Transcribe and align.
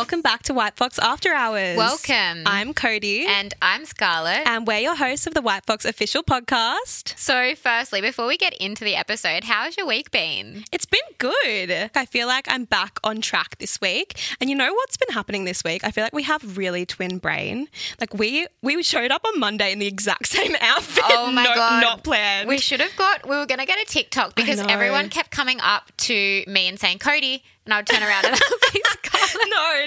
Welcome 0.00 0.22
back 0.22 0.42
to 0.44 0.54
White 0.54 0.78
Fox 0.78 0.98
After 0.98 1.34
Hours. 1.34 1.76
Welcome. 1.76 2.44
I'm 2.46 2.72
Cody. 2.72 3.26
And 3.26 3.52
I'm 3.60 3.84
Scarlett. 3.84 4.46
and 4.46 4.66
we're 4.66 4.78
your 4.78 4.96
hosts 4.96 5.26
of 5.26 5.34
the 5.34 5.42
White 5.42 5.66
Fox 5.66 5.84
official 5.84 6.22
podcast. 6.22 7.18
so, 7.18 7.54
firstly, 7.54 8.00
before 8.00 8.26
we 8.26 8.38
get 8.38 8.54
into 8.54 8.82
the 8.82 8.96
episode, 8.96 9.44
how's 9.44 9.76
your 9.76 9.86
week 9.86 10.10
been? 10.10 10.64
It's 10.72 10.86
been 10.86 11.02
good. 11.18 11.90
I 11.94 12.06
feel 12.06 12.26
like 12.28 12.46
I'm 12.48 12.64
back 12.64 12.98
on 13.04 13.20
track 13.20 13.58
this 13.58 13.78
week. 13.82 14.18
And 14.40 14.48
you 14.48 14.56
know 14.56 14.72
what's 14.72 14.96
been 14.96 15.12
happening 15.12 15.44
this 15.44 15.62
week? 15.62 15.84
I 15.84 15.90
feel 15.90 16.02
like 16.02 16.14
we 16.14 16.22
have 16.22 16.56
really 16.56 16.86
twin 16.86 17.18
brain. 17.18 17.68
Like 18.00 18.14
we 18.14 18.46
we 18.62 18.82
showed 18.82 19.10
up 19.10 19.26
on 19.26 19.38
Monday 19.38 19.70
in 19.70 19.80
the 19.80 19.86
exact 19.86 20.26
same 20.28 20.56
outfit. 20.62 21.04
Oh 21.08 21.30
my 21.30 21.44
no- 21.44 21.54
God. 21.54 21.82
Not 21.82 22.04
planned. 22.04 22.48
We 22.48 22.56
should 22.56 22.80
have 22.80 22.96
got, 22.96 23.28
we 23.28 23.36
were 23.36 23.44
going 23.44 23.60
to 23.60 23.66
get 23.66 23.78
a 23.78 23.84
TikTok 23.84 24.34
because 24.34 24.60
everyone 24.60 25.10
kept 25.10 25.30
coming 25.30 25.60
up 25.60 25.92
to 25.98 26.42
me 26.46 26.68
and 26.68 26.80
saying, 26.80 27.00
Cody, 27.00 27.44
and 27.70 27.74
I 27.74 27.78
would 27.78 27.86
turn 27.86 28.02
around 28.02 28.24
and 28.24 28.34
I'll 28.42 28.72
be 28.72 28.82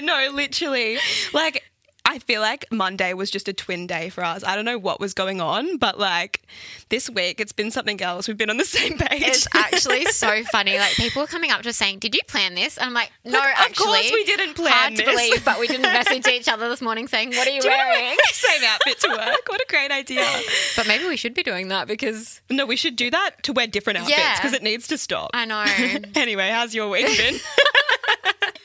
no, 0.00 0.26
no, 0.26 0.30
literally. 0.34 0.98
Like 1.32 1.64
I 2.06 2.18
feel 2.18 2.42
like 2.42 2.66
Monday 2.70 3.14
was 3.14 3.30
just 3.30 3.48
a 3.48 3.52
twin 3.54 3.86
day 3.86 4.10
for 4.10 4.22
us. 4.22 4.44
I 4.44 4.54
don't 4.56 4.66
know 4.66 4.78
what 4.78 5.00
was 5.00 5.14
going 5.14 5.40
on, 5.40 5.78
but 5.78 5.98
like 5.98 6.42
this 6.90 7.08
week 7.08 7.40
it's 7.40 7.52
been 7.52 7.70
something 7.70 8.00
else. 8.02 8.28
We've 8.28 8.36
been 8.36 8.50
on 8.50 8.58
the 8.58 8.64
same 8.78 8.98
page. 8.98 9.22
It's 9.22 9.48
actually 9.54 10.04
so 10.12 10.44
funny. 10.44 10.78
Like, 10.78 10.92
people 10.92 11.22
are 11.22 11.26
coming 11.26 11.50
up 11.50 11.62
to 11.62 11.70
us 11.70 11.76
saying, 11.78 12.00
Did 12.00 12.14
you 12.14 12.20
plan 12.28 12.54
this? 12.54 12.76
And 12.76 12.88
I'm 12.88 12.94
like, 12.94 13.10
No, 13.24 13.38
Like, 13.38 13.54
of 13.58 13.64
actually. 13.64 13.84
course 13.86 14.10
we 14.12 14.24
didn't 14.24 14.54
plan 14.54 14.72
Hard 14.72 14.96
to 14.96 15.04
believe, 15.04 15.44
but 15.44 15.58
we 15.58 15.66
didn't 15.66 15.82
message 15.82 16.26
each 16.28 16.46
other 16.48 16.68
this 16.68 16.82
morning 16.82 17.08
saying, 17.08 17.30
What 17.30 17.48
are 17.48 17.50
you 17.50 17.60
Do 17.62 17.68
you 17.70 17.74
wearing? 17.74 18.16
the 18.16 18.34
same 18.34 18.62
outfit 18.64 19.00
to 19.00 19.08
work? 19.08 19.48
What 19.48 19.60
a 19.60 19.66
great 19.68 19.90
idea. 19.90 20.26
But 20.76 20.86
maybe 20.86 21.06
we 21.06 21.16
should 21.16 21.34
be 21.34 21.42
doing 21.42 21.68
that 21.68 21.88
because 21.88 22.42
No, 22.50 22.66
we 22.66 22.76
should 22.76 22.96
do 22.96 23.10
that 23.12 23.42
to 23.44 23.52
wear 23.54 23.66
different 23.66 24.00
outfits 24.00 24.18
Yeah. 24.18 24.36
because 24.36 24.52
it 24.52 24.62
needs 24.62 24.86
to 24.88 24.98
stop. 24.98 25.30
I 25.32 25.46
know. 25.46 25.64
anyway, 26.14 26.50
how's 26.50 26.74
your 26.74 26.88
week 26.90 27.06
been? 27.16 27.36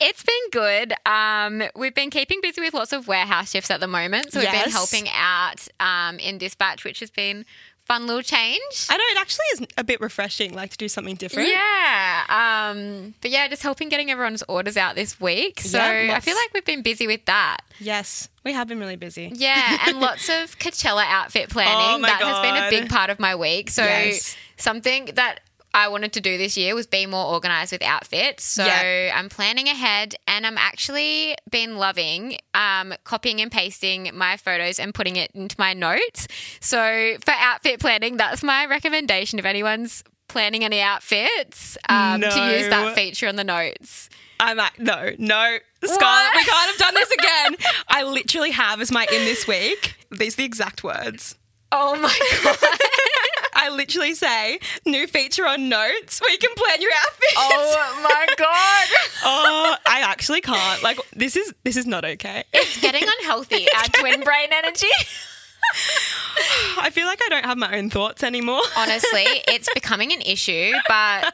It's 0.02 0.24
been 0.24 0.50
good. 0.52 0.94
Um, 1.06 1.64
we've 1.76 1.94
been 1.96 2.10
keeping 2.10 2.40
busy 2.42 2.62
with 2.62 2.74
lots 2.74 2.94
of 2.94 3.08
warehouse 3.08 3.52
shifts 3.52 3.70
at 3.70 3.80
the 3.80 3.88
moment. 3.88 4.32
So 4.34 4.40
we've 4.40 4.52
been 4.52 4.70
helping 4.72 5.08
out 5.14 5.68
um, 5.80 6.20
in 6.20 6.38
dispatch, 6.38 6.84
which 6.86 7.00
has 7.02 7.10
been 7.10 7.46
fun 7.80 8.06
little 8.06 8.22
change. 8.22 8.62
I 8.90 8.98
know 8.98 9.04
it 9.12 9.18
actually 9.20 9.46
is 9.54 9.62
a 9.78 9.84
bit 9.84 10.00
refreshing, 10.00 10.54
like 10.54 10.70
to 10.72 10.78
do 10.78 10.88
something 10.88 11.16
different. 11.16 11.50
Yeah. 11.50 12.24
Um, 12.30 13.16
but 13.20 13.32
yeah, 13.32 13.48
just 13.48 13.64
helping 13.64 13.90
getting 13.90 14.12
everyone's 14.12 14.44
orders 14.48 14.78
out 14.78 14.96
this 14.96 15.20
week. 15.20 15.60
So 15.60 15.78
Yeah, 15.80 16.14
I 16.16 16.20
feel 16.20 16.36
like 16.36 16.54
we've 16.54 16.64
been 16.66 16.84
busy 16.84 17.08
with 17.08 17.26
that. 17.26 17.58
Yes, 17.80 18.30
we 18.46 18.54
have 18.54 18.68
been 18.68 18.80
really 18.80 18.96
busy. 18.96 19.32
Yeah, 19.34 19.80
and 19.88 20.00
lots 20.02 20.30
of 20.30 20.58
Coachella 20.60 21.04
outfit 21.08 21.50
planning. 21.50 22.04
Oh 22.04 22.08
that 22.08 22.22
has 22.22 22.42
been 22.42 22.64
a 22.64 22.70
big 22.70 22.90
part 22.92 23.10
of 23.10 23.20
my 23.20 23.36
week. 23.36 23.70
So 23.72 23.84
Yes. 23.84 24.36
something 24.58 25.10
that 25.16 25.40
I 25.74 25.88
wanted 25.88 26.14
to 26.14 26.22
do 26.22 26.38
this 26.38 26.58
year 26.58 26.74
was 26.76 26.88
be 26.88 27.06
more 27.06 27.26
organized 27.34 27.72
with 27.72 27.82
outfits. 27.84 28.44
So 28.44 28.66
Yeah. 28.66 29.12
I'm 29.16 29.30
planning 29.30 29.68
ahead 29.68 30.16
and 30.28 30.46
I'm 30.48 30.58
actually 30.58 31.36
been 31.50 31.78
loving 31.78 32.38
um, 32.54 32.94
copying 33.04 33.40
and 33.40 33.52
pasting 33.52 34.10
my 34.14 34.38
photos 34.38 34.80
and 34.80 34.94
putting 34.94 35.16
it 35.16 35.32
into 35.36 35.56
my 35.60 35.74
notes. 35.74 36.28
So 36.60 37.14
for 37.24 37.32
outfit 37.38 37.80
planning, 37.80 38.18
that's 38.18 38.42
my 38.44 38.66
recommendation 38.66 39.38
if 39.40 39.46
anyone's 39.46 40.04
planning 40.28 40.64
any 40.64 40.82
outfits 40.82 41.78
um, 41.88 42.22
to 42.22 42.28
use 42.28 42.70
that 42.70 42.96
feature 42.96 43.28
on 43.28 43.36
the 43.36 43.44
notes. 43.44 44.10
I'm 44.40 44.58
like, 44.58 44.80
no, 44.80 45.12
no, 45.18 45.58
Scarlett, 45.84 46.36
we 46.36 46.44
can't 46.46 46.70
have 46.70 46.78
done 46.78 46.94
this 46.96 47.12
again. 47.20 47.56
I 47.90 48.04
literally 48.04 48.52
have 48.52 48.80
as 48.80 48.92
my 48.92 49.04
in 49.12 49.26
this 49.26 49.48
week. 49.48 49.96
These 50.12 50.36
are 50.36 50.38
the 50.38 50.46
exact 50.46 50.84
words. 50.84 51.36
Oh 51.72 51.96
my 52.00 52.18
God. 52.44 52.58
I 53.60 53.70
literally 53.70 54.16
say, 54.16 54.60
new 54.86 55.06
feature 55.06 55.46
on 55.46 55.68
notes 55.68 56.22
where 56.22 56.32
you 56.32 56.38
can 56.38 56.56
plan 56.56 56.82
your 56.82 56.92
outfits. 56.92 57.34
oh 57.36 58.00
my 58.02 58.28
God. 58.38 58.88
Oh, 59.26 59.76
I 59.86 60.00
actually 60.00 60.40
can't. 60.40 60.82
Like 60.82 60.98
this 61.14 61.36
is 61.36 61.54
this 61.66 61.76
is 61.76 61.86
not 61.86 62.06
okay. 62.06 62.46
It's 62.54 62.80
getting 62.80 63.04
unhealthy, 63.20 63.68
our 63.78 63.84
twin 63.84 64.22
brain 64.22 64.50
energy. 64.52 64.88
I 66.80 66.90
feel 66.90 67.06
like 67.06 67.20
I 67.22 67.28
don't 67.30 67.46
have 67.46 67.58
my 67.58 67.78
own 67.78 67.90
thoughts 67.90 68.24
anymore. 68.24 68.62
Honestly, 68.78 69.26
it's 69.48 69.68
becoming 69.74 70.14
an 70.14 70.22
issue, 70.22 70.72
but 70.88 71.34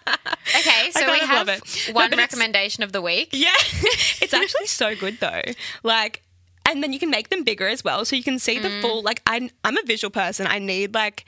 okay, 0.58 0.90
so 0.92 1.12
we 1.12 1.20
have 1.20 1.48
it. 1.48 1.62
No, 1.90 1.94
one 1.94 2.10
recommendation 2.10 2.84
of 2.84 2.92
the 2.92 3.04
week. 3.04 3.30
Yeah, 3.34 3.54
it's 4.20 4.34
actually 4.34 4.66
so 4.66 4.96
good 4.96 5.20
though. 5.20 5.44
Like, 5.84 6.24
and 6.68 6.82
then 6.82 6.92
you 6.92 6.98
can 6.98 7.12
make 7.12 7.30
them 7.30 7.44
bigger 7.44 7.68
as 7.68 7.84
well, 7.84 8.04
so 8.04 8.16
you 8.16 8.24
can 8.24 8.40
see 8.40 8.58
the 8.58 8.70
mm. 8.70 8.82
full. 8.82 9.04
Like, 9.04 9.22
I, 9.28 9.48
I'm 9.64 9.78
a 9.78 9.84
visual 9.84 10.10
person. 10.10 10.48
I 10.48 10.58
need 10.58 10.96
like 10.96 11.24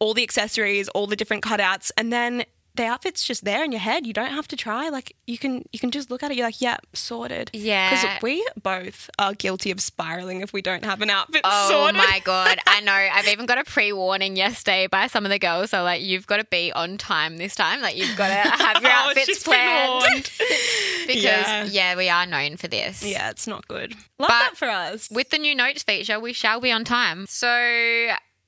all 0.00 0.14
the 0.14 0.22
accessories, 0.22 0.88
all 0.90 1.06
the 1.06 1.16
different 1.16 1.42
cutouts, 1.42 1.90
and 1.96 2.12
then 2.12 2.44
the 2.74 2.84
outfit's 2.84 3.24
just 3.24 3.44
there 3.44 3.64
in 3.64 3.72
your 3.72 3.80
head. 3.80 4.06
You 4.06 4.12
don't 4.12 4.30
have 4.30 4.46
to 4.48 4.54
try. 4.56 4.88
Like, 4.88 5.16
you 5.26 5.36
can 5.36 5.64
you 5.72 5.80
can 5.80 5.90
just 5.90 6.12
look 6.12 6.22
at 6.22 6.30
it. 6.30 6.36
You're 6.36 6.46
like, 6.46 6.60
yeah, 6.60 6.76
sorted. 6.94 7.50
Yeah. 7.52 7.90
because 7.90 8.22
we 8.22 8.46
both 8.62 9.10
are 9.18 9.34
guilty 9.34 9.72
of 9.72 9.80
spiraling 9.80 10.42
if 10.42 10.52
we 10.52 10.62
don't 10.62 10.84
have 10.84 11.02
an 11.02 11.10
outfit 11.10 11.40
Oh 11.42 11.68
sorted. 11.68 11.96
my 11.96 12.20
god, 12.24 12.58
I 12.68 12.80
know. 12.82 12.92
I've 12.92 13.26
even 13.26 13.46
got 13.46 13.58
a 13.58 13.64
pre-warning 13.64 14.36
yesterday 14.36 14.86
by 14.86 15.08
some 15.08 15.24
of 15.26 15.30
the 15.32 15.40
girls. 15.40 15.70
So 15.70 15.82
like, 15.82 16.02
you've 16.02 16.28
got 16.28 16.36
to 16.36 16.44
be 16.44 16.70
on 16.72 16.98
time 16.98 17.38
this 17.38 17.56
time. 17.56 17.80
Like, 17.80 17.96
you've 17.96 18.16
got 18.16 18.28
to 18.28 18.34
have 18.64 18.80
your 18.80 18.92
Oh, 18.92 19.08
outfits 19.08 19.42
planned 19.42 20.30
because 21.08 21.24
Yeah. 21.24 21.64
yeah. 21.64 21.96
we 21.96 22.08
are 22.08 22.26
known 22.26 22.56
for 22.58 22.68
this. 22.68 23.02
yeah, 23.04 23.30
it's 23.30 23.48
not 23.48 23.66
good. 23.66 23.94
Love 24.20 24.28
But 24.28 24.28
that 24.28 24.52
for 24.56 24.68
us. 24.68 25.08
With 25.10 25.30
the 25.30 25.38
new 25.38 25.56
notes 25.56 25.82
feature, 25.82 26.20
we 26.20 26.32
shall 26.32 26.60
be 26.60 26.70
on 26.70 26.84
time. 26.84 27.26
So, 27.28 27.48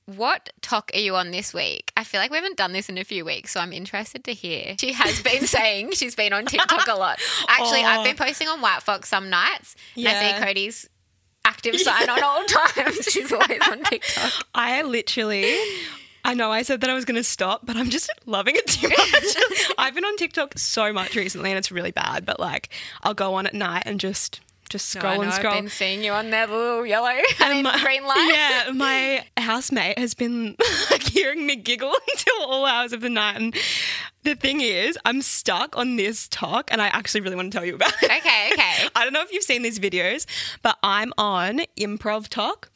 what 0.05 0.49
talk 0.61 0.91
are 0.93 0.99
you 0.99 1.15
on 1.15 1.31
this 1.31 1.53
week? 1.53 1.91
I 1.95 2.03
feel 2.03 2.19
like 2.19 2.31
we 2.31 2.37
haven't 2.37 2.57
done 2.57 2.73
this 2.73 2.89
in 2.89 2.97
a 2.97 3.03
few 3.03 3.23
weeks, 3.23 3.51
so 3.51 3.59
I'm 3.59 3.71
interested 3.73 4.23
to 4.25 4.33
hear. 4.33 4.75
She 4.79 4.93
has 4.93 5.21
been 5.21 5.45
saying 5.47 5.91
she's 5.91 6.15
been 6.15 6.33
on 6.33 6.45
TikTok 6.45 6.87
a 6.87 6.95
lot. 6.95 7.19
Actually, 7.47 7.81
Oh. 7.81 7.85
I've 7.87 8.03
been 8.05 8.15
posting 8.15 8.47
on 8.47 8.61
White 8.61 8.81
Fox 8.83 9.09
some 9.09 9.29
nights. 9.29 9.75
And 9.95 10.07
I 10.07 10.33
see 10.37 10.43
Cody's 10.43 10.89
active 11.45 11.79
sign 11.79 12.09
on 12.09 12.21
all 12.23 12.43
times. 12.47 13.05
She's 13.09 13.31
always 13.31 13.61
on 13.69 13.83
TikTok. 13.83 14.31
I 14.53 14.81
literally, 14.81 15.55
I 16.25 16.33
know 16.33 16.51
I 16.51 16.63
said 16.63 16.81
that 16.81 16.89
I 16.89 16.93
was 16.93 17.05
going 17.05 17.15
to 17.15 17.23
stop, 17.23 17.61
but 17.65 17.75
I'm 17.77 17.89
just 17.89 18.09
loving 18.25 18.55
it 18.55 18.67
too 18.67 18.89
much. 18.89 19.73
I've 19.77 19.95
been 19.95 20.05
on 20.05 20.17
TikTok 20.17 20.57
so 20.57 20.91
much 20.93 21.15
recently, 21.15 21.51
and 21.51 21.57
it's 21.57 21.71
really 21.71 21.91
bad. 21.91 22.25
But 22.25 22.39
like, 22.39 22.69
I'll 23.03 23.13
go 23.13 23.35
on 23.35 23.45
at 23.47 23.53
night 23.53 23.83
and 23.85 23.99
just 23.99 24.39
just 24.71 24.89
scroll 24.89 25.17
know, 25.17 25.23
and 25.23 25.33
scroll. 25.33 25.53
I've 25.53 25.63
been 25.63 25.69
seeing 25.69 26.03
you 26.03 26.13
on 26.13 26.29
there, 26.29 26.47
the 26.47 26.55
little 26.55 26.85
yellow, 26.85 27.09
I 27.39 27.53
mean, 27.53 27.63
my, 27.63 27.79
green 27.83 28.03
light. 28.05 28.31
Yeah, 28.31 28.71
my 28.71 29.25
housemate 29.37 29.99
has 29.99 30.13
been 30.13 30.55
like 30.91 31.03
hearing 31.03 31.45
me 31.45 31.57
giggle 31.57 31.93
until 32.09 32.49
all 32.49 32.65
hours 32.65 32.93
of 32.93 33.01
the 33.01 33.09
night. 33.09 33.35
And 33.35 33.55
the 34.23 34.35
thing 34.35 34.61
is, 34.61 34.97
I'm 35.03 35.21
stuck 35.21 35.77
on 35.77 35.97
this 35.97 36.27
talk, 36.29 36.71
and 36.71 36.81
I 36.81 36.87
actually 36.87 37.21
really 37.21 37.35
want 37.35 37.51
to 37.51 37.57
tell 37.57 37.65
you 37.65 37.75
about 37.75 37.91
it. 38.01 38.05
Okay, 38.05 38.49
okay. 38.53 38.87
I 38.95 39.03
don't 39.03 39.13
know 39.13 39.21
if 39.21 39.31
you've 39.33 39.43
seen 39.43 39.61
these 39.61 39.77
videos, 39.77 40.25
but 40.61 40.77
I'm 40.81 41.11
on 41.17 41.61
Improv 41.77 42.29
Talk, 42.29 42.71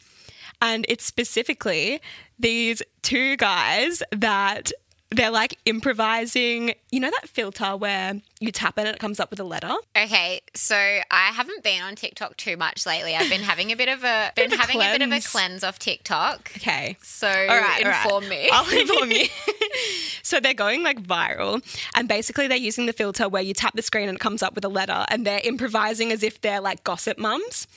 and 0.62 0.86
it's 0.90 1.06
specifically 1.06 2.02
these 2.38 2.82
two 3.04 3.38
guys 3.38 4.04
that 4.12 4.72
they're 5.12 5.32
like 5.32 5.58
improvising. 5.66 6.74
You 6.92 7.00
know 7.00 7.12
that 7.12 7.30
filter 7.30 7.78
where 7.78 8.22
you 8.40 8.52
tap 8.52 8.78
it 8.78 8.82
and 8.82 8.90
it 8.96 9.00
comes 9.00 9.20
up 9.20 9.30
with 9.30 9.40
a 9.40 9.44
letter? 9.44 9.74
Okay, 9.98 10.42
so 10.54 10.76
I 10.76 11.32
haven't 11.34 11.64
been 11.64 11.82
on 11.82 11.96
TikTok 11.96 12.36
too 12.38 12.58
much 12.58 12.86
lately. 12.86 13.16
I've 13.16 13.30
been 13.30 13.42
having 13.42 13.72
a 13.72 13.76
bit 13.76 13.88
of 13.90 14.04
a 14.04 14.32
been 14.36 14.52
a 14.54 14.58
having 14.58 14.78
a 14.78 14.92
bit 14.92 15.02
of 15.02 15.08
a 15.08 15.10
cleanse. 15.12 15.28
cleanse 15.28 15.64
off 15.64 15.80
TikTok. 15.80 16.52
Okay. 16.58 16.98
So 17.02 17.28
All 17.28 17.34
right, 17.48 17.84
all 17.86 17.92
right. 17.92 18.06
inform 18.06 18.28
me. 18.30 18.50
I'll 18.54 18.70
inform 18.80 19.12
you. 19.12 19.28
so 20.24 20.40
they're 20.40 20.54
going 20.54 20.84
like 20.84 21.02
viral, 21.02 21.62
and 21.96 22.08
basically 22.08 22.48
they're 22.48 22.58
using 22.58 22.86
the 22.86 22.94
filter 22.94 23.28
where 23.30 23.42
you 23.42 23.54
tap 23.54 23.74
the 23.76 23.82
screen 23.82 24.10
and 24.10 24.18
it 24.18 24.22
comes 24.22 24.44
up 24.44 24.56
with 24.56 24.66
a 24.66 24.70
letter, 24.70 25.06
and 25.10 25.26
they're 25.26 25.42
improvising 25.44 26.12
as 26.12 26.24
if 26.24 26.42
they're 26.42 26.62
like 26.62 26.84
gossip 26.84 27.18
mums. 27.18 27.68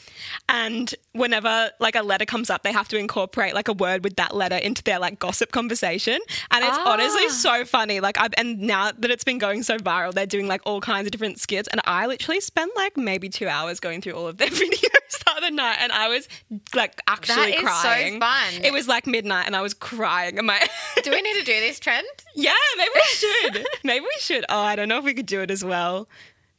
And 0.49 0.95
whenever 1.13 1.71
like 1.79 1.95
a 1.95 2.03
letter 2.03 2.25
comes 2.25 2.51
up, 2.51 2.63
they 2.63 2.73
have 2.73 2.89
to 2.89 2.97
incorporate 2.99 3.55
like 3.55 3.69
a 3.69 3.73
word 3.73 4.05
with 4.05 4.17
that 4.17 4.35
letter 4.35 4.57
into 4.57 4.83
their 4.83 4.99
like 4.99 5.19
gossip 5.19 5.53
conversation, 5.53 6.19
and 6.51 6.65
it's 6.65 6.77
Ah. 6.79 6.93
honestly 6.93 7.29
so 7.29 7.65
funny. 7.65 8.01
Like 8.01 8.19
I've, 8.19 8.33
and 8.37 8.61
now 8.61 8.91
that 8.99 9.11
it's 9.11 9.25
been 9.25 9.39
going 9.39 9.63
so 9.63 9.77
viral, 9.78 10.13
they're 10.13 10.27
doing 10.27 10.47
like 10.49 10.58
all 10.65 10.81
kinds 10.81 11.07
of 11.07 11.10
different 11.13 11.39
skits, 11.41 11.69
and 11.69 11.81
I 11.84 12.07
literally 12.07 12.41
spent 12.41 12.72
like 12.77 12.97
maybe 12.97 13.28
two 13.28 13.49
hours 13.49 13.81
going 13.81 14.01
through 14.01 14.13
all 14.15 14.27
of 14.27 14.37
their 14.39 14.49
videos 14.49 15.25
the 15.25 15.31
other 15.37 15.51
night, 15.51 15.77
and 15.81 15.93
I 15.93 16.09
was 16.09 16.28
like 16.75 17.01
actually 17.07 17.53
is 17.53 17.60
so 17.60 17.66
crying. 17.66 18.21
fun. 18.21 18.65
It 18.65 18.72
was 18.72 18.89
like 18.89 19.07
midnight, 19.07 19.47
and 19.47 19.55
I 19.57 19.63
was 19.63 19.75
crying. 19.75 20.39
Am 20.39 20.49
I? 20.51 20.60
Do 21.03 21.10
we 21.10 21.22
need 21.22 21.34
to 21.39 21.45
do 21.45 21.60
this 21.60 21.78
trend? 21.81 22.07
yeah, 22.34 22.53
maybe 22.77 22.91
we 22.95 23.01
should. 23.03 23.66
maybe 23.84 24.05
we 24.05 24.16
should. 24.21 24.45
Oh, 24.49 24.59
I 24.60 24.77
don't 24.77 24.89
know 24.89 24.99
if 24.99 25.05
we 25.05 25.15
could 25.15 25.27
do 25.27 25.41
it 25.41 25.51
as 25.51 25.65
well. 25.65 26.09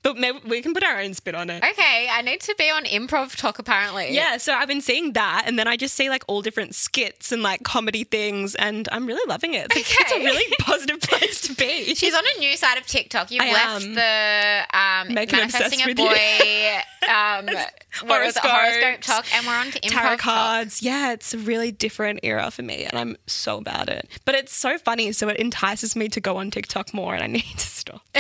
But 0.02 0.18
maybe 0.18 0.40
we 0.48 0.62
can 0.62 0.74
put 0.74 0.84
our 0.84 1.00
own 1.02 1.14
spin 1.14 1.36
on 1.36 1.50
it. 1.50 1.64
Okay, 1.64 2.08
I 2.10 2.22
need 2.22 2.40
to 2.42 2.56
be 2.58 2.70
on 2.70 2.86
improv 2.86 3.36
talk 3.36 3.60
apparently. 3.60 4.14
Yeah, 4.14 4.38
so 4.38 4.54
I've 4.54 4.68
been 4.68 4.82
seeing 4.82 5.14
that, 5.14 5.44
and 5.46 5.60
then 5.60 5.68
I 5.68 5.76
just 5.76 5.94
see 5.96 6.10
like 6.10 6.24
all 6.28 6.42
different 6.42 6.74
skits 6.74 7.32
and 7.34 7.44
like 7.44 7.64
comedy 7.64 8.06
things, 8.06 8.56
and 8.56 8.88
I'm 8.92 9.06
really 9.06 9.28
loving 9.28 9.54
it. 9.54 9.68
It's, 9.72 9.76
like, 9.76 9.86
it's 9.90 10.12
a 10.14 10.20
really 10.20 10.56
positive 10.60 11.02
place 11.02 11.42
to 11.42 11.54
be. 11.54 11.96
She's 11.96 12.14
on 12.14 12.24
a 12.38 12.40
new 12.40 12.56
side 12.56 12.78
of 12.78 12.86
TikTok. 12.88 13.30
You've 13.30 13.44
I 13.44 13.52
left 13.52 13.86
am. 13.86 13.94
the 13.96 14.78
um, 14.78 15.14
manifesting 15.14 15.82
obsessed 15.82 15.90
a 15.90 15.94
boy 15.96 16.80
um, 17.10 17.50
it, 17.50 17.70
horoscope 18.02 19.02
talk, 19.02 19.26
and 19.36 19.46
we're 19.46 19.54
on 19.54 19.72
to 19.72 19.80
improv 19.82 19.90
tarot 19.90 20.10
talk. 20.12 20.20
cards. 20.20 20.82
Yeah, 20.82 21.12
it's 21.12 21.34
a 21.34 21.38
really 21.38 21.72
different 21.72 22.22
era 22.24 22.50
for 22.52 22.62
me, 22.62 22.86
and 22.86 22.98
I'm 22.98 23.18
so 23.28 23.58
about 23.58 23.90
it. 23.90 24.08
But 24.24 24.36
it's 24.36 24.56
so 24.56 24.78
funny, 24.78 25.12
so 25.12 25.28
it 25.28 25.38
entices 25.38 25.96
me 25.96 26.08
to 26.10 26.22
go 26.22 26.38
on 26.38 26.52
TikTok 26.52 26.94
more, 26.94 27.14
and 27.16 27.24
I 27.24 27.28
need 27.28 27.44
to 27.44 27.60
stop. 27.60 28.02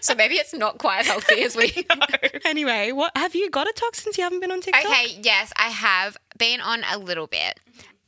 So 0.00 0.16
maybe 0.16 0.34
it's 0.34 0.52
not 0.52 0.78
quite 0.82 1.06
healthy 1.06 1.42
as 1.42 1.56
we. 1.56 1.86
anyway, 2.44 2.92
what 2.92 3.16
have 3.16 3.34
you 3.34 3.48
got 3.48 3.68
a 3.68 3.72
talk 3.72 3.94
since 3.94 4.18
you 4.18 4.24
haven't 4.24 4.40
been 4.40 4.50
on 4.50 4.60
TikTok? 4.60 4.84
Okay, 4.84 5.16
yes, 5.22 5.52
I 5.56 5.68
have 5.68 6.16
been 6.36 6.60
on 6.60 6.82
a 6.92 6.98
little 6.98 7.28
bit. 7.28 7.60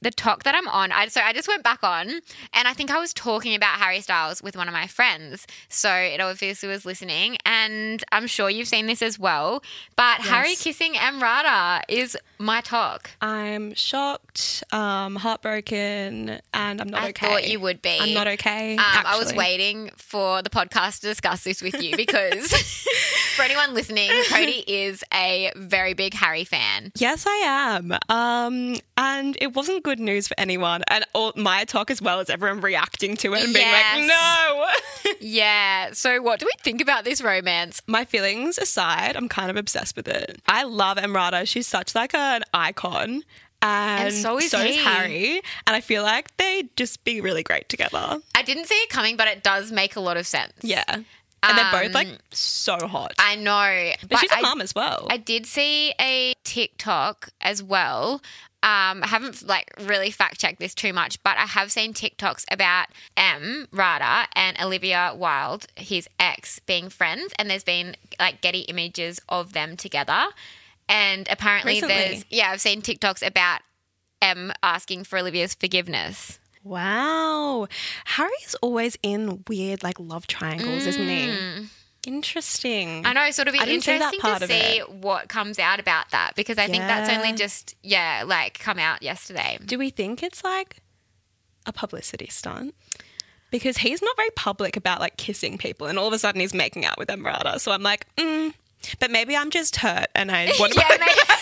The 0.04 0.10
talk 0.10 0.42
that 0.42 0.54
I'm 0.54 0.68
on, 0.68 0.92
I, 0.92 1.08
so 1.08 1.22
I 1.22 1.32
just 1.32 1.48
went 1.48 1.62
back 1.62 1.82
on, 1.82 2.20
and 2.52 2.68
I 2.68 2.74
think 2.74 2.90
I 2.90 2.98
was 2.98 3.14
talking 3.14 3.54
about 3.54 3.78
Harry 3.78 4.02
Styles 4.02 4.42
with 4.42 4.54
one 4.54 4.68
of 4.68 4.74
my 4.74 4.86
friends. 4.86 5.46
So 5.70 5.90
it 5.90 6.20
obviously 6.20 6.68
was 6.68 6.84
listening, 6.84 7.38
and 7.46 8.04
I'm 8.12 8.26
sure 8.26 8.50
you've 8.50 8.68
seen 8.68 8.84
this 8.84 9.00
as 9.00 9.18
well. 9.18 9.62
But 9.96 10.20
Harry 10.20 10.56
kissing 10.56 10.92
Emrata 10.92 11.80
is 11.88 12.18
my 12.38 12.60
talk. 12.60 13.12
I'm 13.22 13.72
shocked, 13.72 14.62
um, 14.72 15.16
heartbroken, 15.16 16.38
and 16.52 16.80
I'm 16.82 16.88
not 16.90 17.02
I 17.02 17.08
okay. 17.08 17.26
I 17.26 17.30
thought 17.30 17.48
you 17.48 17.60
would 17.60 17.80
be. 17.80 17.96
I'm 17.98 18.12
not 18.12 18.26
okay. 18.26 18.76
Um, 18.76 18.84
I 19.06 19.16
was 19.18 19.32
waiting 19.32 19.90
for 19.96 20.42
the 20.42 20.50
podcast 20.50 21.00
to 21.00 21.06
discuss 21.06 21.44
this 21.44 21.62
with 21.62 21.82
you 21.82 21.96
because 21.96 22.52
for 23.36 23.42
anyone 23.42 23.72
listening, 23.72 24.10
Cody 24.28 24.64
is 24.66 25.02
a 25.14 25.50
very 25.56 25.94
big 25.94 26.12
Harry 26.12 26.44
fan. 26.44 26.92
Yes, 26.98 27.24
I 27.26 27.76
am. 27.76 27.96
Um, 28.10 28.76
and 28.96 29.36
it 29.40 29.54
wasn't 29.54 29.82
good 29.82 29.98
news 30.00 30.28
for 30.28 30.34
anyone. 30.38 30.82
And 30.88 31.04
all, 31.14 31.32
my 31.36 31.64
talk 31.64 31.90
as 31.90 32.00
well 32.00 32.20
as 32.20 32.30
everyone 32.30 32.60
reacting 32.60 33.16
to 33.18 33.34
it 33.34 33.44
and 33.44 33.52
being 33.54 33.66
Yes. 33.66 33.96
like, 33.96 34.06
no. 34.06 35.12
Yeah. 35.20 35.90
So, 35.92 36.20
what 36.22 36.40
do 36.40 36.46
we 36.46 36.52
think 36.62 36.80
about 36.80 37.04
this 37.04 37.20
romance? 37.22 37.82
my 37.86 38.04
feelings 38.04 38.58
aside, 38.58 39.16
I'm 39.16 39.28
kind 39.28 39.50
of 39.50 39.56
obsessed 39.56 39.96
with 39.96 40.08
it. 40.08 40.40
I 40.46 40.64
love 40.64 40.96
Emrata. 40.98 41.46
She's 41.46 41.66
such 41.66 41.94
like 41.94 42.14
an 42.14 42.42
icon. 42.52 43.22
And, 43.62 44.12
so 44.12 44.38
is 44.38 44.52
he. 44.52 44.76
Harry. 44.76 45.40
And 45.66 45.74
I 45.74 45.80
feel 45.80 46.02
like 46.02 46.36
they'd 46.36 46.68
just 46.76 47.02
be 47.04 47.22
really 47.22 47.42
great 47.42 47.68
together. 47.70 48.20
I 48.34 48.42
didn't 48.42 48.66
see 48.66 48.74
it 48.74 48.90
coming, 48.90 49.16
but 49.16 49.26
it 49.26 49.42
does 49.42 49.72
make 49.72 49.96
a 49.96 50.00
lot 50.00 50.18
of 50.18 50.26
sense. 50.26 50.52
Yeah. 50.60 50.84
And 50.86 51.58
they're 51.58 51.70
both 51.84 51.94
like 51.94 52.08
Um, 52.08 52.16
so 52.30 52.86
hot. 52.86 53.12
I 53.18 53.36
know. 53.36 53.92
but 54.08 54.18
she's 54.18 54.30
a 54.32 54.36
I, 54.38 54.40
mum 54.42 54.60
as 54.60 54.74
well. 54.74 55.06
I 55.10 55.16
did 55.18 55.46
see 55.46 55.94
a 56.00 56.34
TikTok 56.44 57.30
as 57.40 57.62
well. 57.62 58.20
Um, 58.64 59.02
I 59.02 59.08
haven't 59.08 59.46
like 59.46 59.70
really 59.78 60.10
fact 60.10 60.40
checked 60.40 60.58
this 60.58 60.74
too 60.74 60.94
much, 60.94 61.22
but 61.22 61.36
I 61.36 61.42
have 61.44 61.70
seen 61.70 61.92
TikToks 61.92 62.46
about 62.50 62.86
Emrata 63.14 64.24
and 64.34 64.56
Olivia 64.58 65.12
Wilde, 65.14 65.66
his 65.76 66.08
ex, 66.18 66.60
being 66.60 66.88
friends, 66.88 67.34
and 67.38 67.50
there's 67.50 67.62
been 67.62 67.94
like 68.18 68.40
Getty 68.40 68.60
images 68.60 69.20
of 69.28 69.52
them 69.52 69.76
together. 69.76 70.28
And 70.88 71.28
apparently, 71.30 71.74
Recently? 71.74 71.94
there's 71.94 72.24
yeah, 72.30 72.50
I've 72.52 72.60
seen 72.62 72.80
TikToks 72.80 73.26
about 73.26 73.60
M 74.22 74.50
asking 74.62 75.04
for 75.04 75.18
Olivia's 75.18 75.52
forgiveness. 75.54 76.38
wow. 76.62 77.66
Harry's 78.06 78.56
always 78.62 78.96
in 79.02 79.44
weird 79.46 79.82
like 79.82 80.00
love 80.00 80.26
triangles, 80.26 80.86
isn't 80.86 81.06
he? 81.08 81.66
Interesting. 82.06 83.04
I 83.06 83.12
know, 83.12 83.30
so 83.30 83.42
it'll 83.42 83.52
be 83.52 83.60
I 83.60 83.64
didn't 83.64 83.84
see 83.84 83.98
that 83.98 84.14
interesting 84.14 84.48
to 84.48 84.54
see 84.54 84.78
it. 84.78 84.90
what 84.90 85.28
comes 85.28 85.58
out 85.58 85.80
about 85.80 86.10
that 86.10 86.32
because 86.36 86.58
I 86.58 86.66
think 86.66 86.82
that's 86.82 87.10
only 87.10 87.32
just 87.32 87.74
yeah, 87.82 88.24
like 88.26 88.58
come 88.58 88.78
out 88.78 89.02
yesterday. 89.02 89.58
Do 89.64 89.78
we 89.78 89.90
think 89.90 90.22
it's 90.22 90.44
like 90.44 90.78
a 91.66 91.72
publicity 91.72 92.28
stunt? 92.28 92.74
Because 93.50 93.78
he's 93.78 94.02
not 94.02 94.16
very 94.16 94.30
public 94.30 94.76
about 94.76 95.00
like 95.00 95.16
kissing 95.16 95.58
people, 95.58 95.86
and 95.86 95.98
all 95.98 96.08
of 96.08 96.12
a 96.12 96.18
sudden 96.18 96.40
he's 96.40 96.54
making 96.54 96.84
out 96.84 96.98
with 96.98 97.08
Emrata. 97.08 97.60
So 97.60 97.72
I'm 97.72 97.82
like, 97.82 98.06
mm, 98.16 98.52
but 98.98 99.10
maybe 99.10 99.36
I'm 99.36 99.50
just 99.50 99.76
hurt, 99.76 100.08
and 100.14 100.30
I 100.30 100.50
want 100.58 100.72
to. 100.72 100.80
Yeah, 100.80 100.96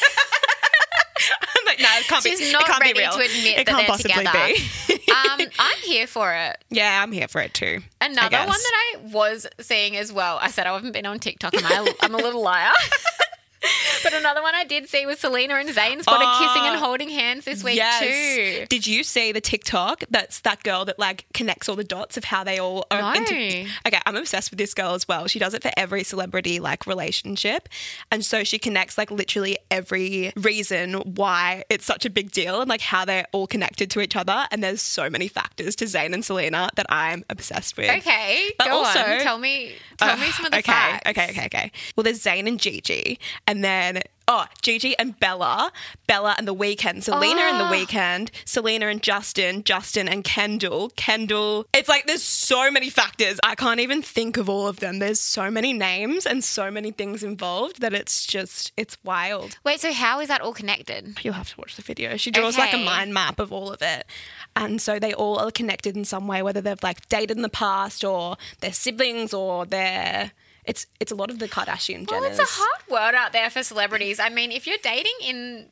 like, 1.72 1.80
no, 1.82 1.88
it 1.98 2.06
can't 2.08 2.22
She's 2.22 2.38
be. 2.40 2.52
not 2.52 2.62
it 2.62 2.66
can't 2.66 2.80
ready 2.80 2.92
be 2.94 3.00
real. 3.00 3.12
to 3.12 3.18
admit 3.18 3.46
it 3.46 3.56
that 3.56 3.66
can't 3.66 3.78
they're 3.78 3.86
possibly 3.86 4.24
together. 4.24 4.46
be. 4.88 5.12
um, 5.12 5.50
I'm 5.58 5.78
here 5.82 6.06
for 6.06 6.32
it. 6.32 6.56
yeah, 6.70 7.02
I'm 7.02 7.12
here 7.12 7.28
for 7.28 7.40
it 7.40 7.54
too. 7.54 7.80
Another 8.00 8.36
one 8.38 8.46
that 8.48 8.74
I 8.96 8.96
was 9.12 9.46
seeing 9.60 9.96
as 9.96 10.12
well. 10.12 10.38
I 10.40 10.50
said 10.50 10.66
I 10.66 10.72
haven't 10.74 10.92
been 10.92 11.06
on 11.06 11.18
TikTok. 11.18 11.54
Am 11.54 11.64
I? 11.64 11.94
I'm 12.00 12.14
a 12.14 12.18
little 12.18 12.42
liar. 12.42 12.70
but 14.02 14.12
another 14.14 14.42
one 14.42 14.54
I 14.54 14.64
did 14.64 14.88
see 14.88 15.06
was 15.06 15.18
Selena 15.20 15.54
and 15.54 15.68
Zayn 15.68 16.02
spotted 16.02 16.26
Oh, 16.28 16.38
kissing 16.54 16.68
and 16.70 16.78
holding 16.80 17.08
hands 17.08 17.44
this 17.44 17.62
week 17.62 17.80
too. 18.00 18.66
Did 18.68 18.86
you 18.86 19.04
see 19.04 19.32
the 19.32 19.40
TikTok? 19.40 20.04
That's 20.10 20.40
that 20.40 20.62
girl 20.62 20.84
that 20.86 20.98
like 20.98 21.26
connects 21.34 21.68
all 21.68 21.76
the 21.76 21.84
dots 21.84 22.16
of 22.16 22.24
how 22.24 22.44
they 22.44 22.58
all 22.58 22.86
are 22.90 23.00
No. 23.00 23.12
into- 23.12 23.68
Okay, 23.86 24.00
I'm 24.06 24.16
obsessed 24.16 24.50
with 24.50 24.58
this 24.58 24.74
girl 24.74 24.94
as 24.94 25.06
well. 25.06 25.26
She 25.26 25.38
does 25.38 25.54
it 25.54 25.62
for 25.62 25.70
every 25.76 26.04
celebrity 26.04 26.60
like 26.60 26.86
relationship. 26.86 27.68
And 28.10 28.24
so 28.24 28.44
she 28.44 28.58
connects 28.58 28.96
like 28.98 29.10
literally 29.10 29.58
every 29.70 30.32
reason 30.36 30.94
why 30.94 31.64
it's 31.68 31.84
such 31.84 32.04
a 32.04 32.10
big 32.10 32.30
deal 32.32 32.60
and 32.60 32.68
like 32.68 32.80
how 32.80 33.04
they're 33.04 33.26
all 33.32 33.46
connected 33.46 33.90
to 33.92 34.00
each 34.00 34.16
other. 34.16 34.46
And 34.50 34.62
there's 34.62 34.82
so 34.82 35.08
many 35.10 35.28
factors 35.28 35.76
to 35.76 35.84
Zayn 35.86 36.12
and 36.14 36.24
Selena 36.24 36.70
that 36.76 36.86
I'm 36.88 37.24
obsessed 37.30 37.76
with. 37.76 37.90
Okay, 37.90 38.50
But 38.58 38.68
go 38.68 38.76
also- 38.78 39.00
on. 39.00 39.20
Tell 39.20 39.38
me. 39.38 39.72
Tell 39.98 40.16
me 40.16 40.28
uh, 40.28 40.32
some 40.32 40.46
of 40.46 40.52
the 40.52 40.58
okay, 40.58 40.72
facts. 40.72 41.10
Okay, 41.10 41.30
okay, 41.30 41.46
okay. 41.46 41.72
Well, 41.96 42.02
there's 42.04 42.22
Zayn 42.22 42.48
and 42.48 42.58
Gigi, 42.58 43.18
and 43.46 43.51
then 43.62 44.02
oh, 44.28 44.46
Gigi 44.62 44.96
and 44.98 45.18
Bella, 45.18 45.72
Bella 46.06 46.34
and 46.38 46.46
the 46.46 46.54
Weeknd, 46.54 47.02
Selena 47.02 47.40
and 47.42 47.60
the 47.60 47.68
Oh. 47.68 47.72
Weeknd, 47.72 48.30
Selena 48.44 48.86
and 48.86 49.02
Justin, 49.02 49.62
Justin 49.64 50.08
and 50.08 50.24
Kendall, 50.24 50.90
Kendall. 50.96 51.66
It's 51.74 51.88
like 51.88 52.06
there's 52.06 52.22
so 52.22 52.70
many 52.70 52.88
factors. 52.88 53.38
I 53.42 53.54
can't 53.54 53.80
even 53.80 54.00
think 54.00 54.36
of 54.36 54.48
all 54.48 54.66
of 54.68 54.80
them. 54.80 55.00
There's 55.00 55.20
so 55.20 55.50
many 55.50 55.72
names 55.72 56.24
and 56.24 56.42
so 56.42 56.70
many 56.70 56.92
things 56.92 57.22
involved 57.22 57.80
that 57.80 57.92
it's 57.92 58.24
just 58.26 58.72
it's 58.76 58.96
wild. 59.04 59.58
Wait, 59.64 59.80
so 59.80 59.92
how 59.92 60.20
is 60.20 60.28
that 60.28 60.40
all 60.40 60.54
connected? 60.54 61.18
You'll 61.22 61.34
have 61.34 61.50
to 61.50 61.58
watch 61.58 61.76
the 61.76 61.82
video. 61.82 62.16
She 62.16 62.30
draws 62.30 62.56
like 62.56 62.72
a 62.72 62.78
mind 62.78 63.12
map 63.12 63.38
of 63.38 63.52
all 63.52 63.72
of 63.72 63.82
it. 63.82 64.06
And 64.54 64.80
so 64.80 64.98
they 64.98 65.12
all 65.14 65.38
are 65.38 65.50
connected 65.50 65.96
in 65.96 66.04
some 66.04 66.26
way, 66.26 66.42
whether 66.42 66.60
they've 66.60 66.82
like 66.82 67.08
dated 67.08 67.36
in 67.36 67.42
the 67.42 67.48
past 67.48 68.04
or 68.04 68.36
they're 68.60 68.72
siblings 68.72 69.34
or 69.34 69.66
they're 69.66 70.32
it's 70.64 70.86
it's 71.00 71.12
a 71.12 71.14
lot 71.14 71.30
of 71.30 71.38
the 71.38 71.48
Kardashian 71.48 72.08
Well, 72.10 72.24
it's 72.24 72.38
a 72.38 72.44
hard 72.46 72.88
world 72.90 73.14
out 73.14 73.32
there 73.32 73.50
for 73.50 73.62
celebrities. 73.62 74.20
I 74.20 74.28
mean, 74.28 74.52
if 74.52 74.66
you're 74.66 74.78
dating 74.82 75.12
in, 75.24 75.66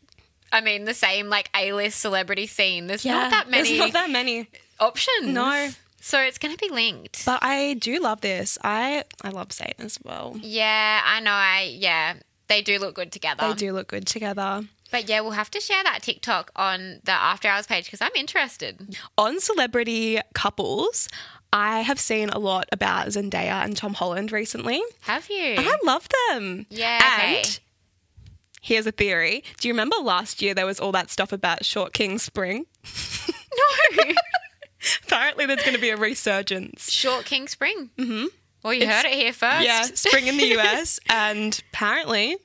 I 0.52 0.60
mean, 0.60 0.84
the 0.84 0.94
same 0.94 1.28
like 1.28 1.48
A-list 1.56 2.00
celebrity 2.00 2.46
scene, 2.46 2.86
there's 2.86 3.04
yeah, 3.04 3.14
not 3.14 3.30
that 3.30 3.50
many 3.50 3.68
There's 3.68 3.78
not 3.78 3.92
that 3.92 4.10
many. 4.10 4.48
options. 4.78 5.28
No. 5.28 5.68
So 6.00 6.18
it's 6.20 6.38
going 6.38 6.56
to 6.56 6.58
be 6.58 6.72
linked. 6.72 7.26
But 7.26 7.40
I 7.42 7.74
do 7.74 7.98
love 8.00 8.22
this. 8.22 8.56
I 8.64 9.04
I 9.22 9.28
love 9.28 9.48
Zayn 9.48 9.74
as 9.78 9.98
well. 10.02 10.36
Yeah, 10.40 11.02
I 11.04 11.20
know. 11.20 11.30
I 11.32 11.74
yeah, 11.76 12.14
they 12.48 12.62
do 12.62 12.78
look 12.78 12.94
good 12.94 13.12
together. 13.12 13.46
They 13.48 13.54
do 13.54 13.72
look 13.72 13.88
good 13.88 14.06
together. 14.06 14.64
But 14.90 15.08
yeah, 15.08 15.20
we'll 15.20 15.32
have 15.32 15.50
to 15.52 15.60
share 15.60 15.84
that 15.84 16.02
TikTok 16.02 16.50
on 16.56 17.00
the 17.04 17.12
After 17.12 17.46
Hours 17.48 17.66
page 17.66 17.84
because 17.84 18.00
I'm 18.00 18.10
interested. 18.16 18.96
On 19.16 19.38
celebrity 19.38 20.18
couples, 20.34 21.08
I 21.52 21.80
have 21.80 21.98
seen 21.98 22.28
a 22.30 22.38
lot 22.38 22.68
about 22.72 23.08
Zendaya 23.08 23.64
and 23.64 23.76
Tom 23.76 23.94
Holland 23.94 24.30
recently. 24.32 24.80
Have 25.02 25.28
you? 25.28 25.56
I 25.58 25.76
love 25.84 26.08
them. 26.30 26.66
Yeah, 26.70 27.00
okay. 27.18 27.38
And 27.38 27.60
here's 28.62 28.86
a 28.86 28.92
theory. 28.92 29.42
Do 29.60 29.66
you 29.68 29.74
remember 29.74 29.96
last 29.96 30.40
year 30.42 30.54
there 30.54 30.66
was 30.66 30.78
all 30.78 30.92
that 30.92 31.10
stuff 31.10 31.32
about 31.32 31.64
Short 31.64 31.92
King 31.92 32.18
Spring? 32.18 32.66
no. 33.96 34.04
Apparently 35.04 35.46
there's 35.46 35.62
going 35.62 35.74
to 35.74 35.80
be 35.80 35.90
a 35.90 35.96
resurgence. 35.96 36.90
Short 36.90 37.24
King 37.24 37.48
Spring. 37.48 37.90
Mm-hmm. 37.98 38.26
Well, 38.62 38.74
you 38.74 38.86
heard 38.86 39.06
it 39.06 39.12
here 39.14 39.32
first. 39.32 39.64
Yeah, 39.64 39.82
spring 39.82 40.26
in 40.26 40.36
the 40.36 40.44
US. 40.58 41.00
and 41.08 41.60
apparently, 41.72 42.36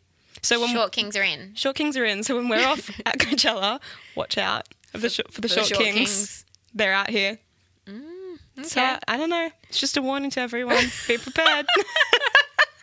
so 0.41 0.59
when 0.61 0.69
Short 0.73 0.91
Kings 0.91 1.15
are 1.15 1.23
in. 1.23 1.53
Short 1.55 1.75
Kings 1.75 1.95
are 1.97 2.05
in, 2.05 2.23
so 2.23 2.35
when 2.37 2.47
we're 2.49 2.65
off 2.65 2.89
at 3.05 3.19
Coachella, 3.19 3.79
watch 4.15 4.37
out 4.37 4.67
of 4.93 5.01
the 5.01 5.09
for 5.09 5.23
the 5.23 5.31
For 5.31 5.41
the 5.41 5.47
Short, 5.49 5.65
Short 5.67 5.81
Kings. 5.81 5.97
Kings. 5.97 6.45
They're 6.73 6.93
out 6.93 7.09
here. 7.09 7.37
So. 8.63 8.97
I 9.07 9.17
don't 9.17 9.29
know. 9.29 9.49
It's 9.69 9.79
just 9.79 9.97
a 9.97 10.01
warning 10.01 10.29
to 10.31 10.39
everyone. 10.39 10.85
Be 11.07 11.17
prepared. 11.17 11.65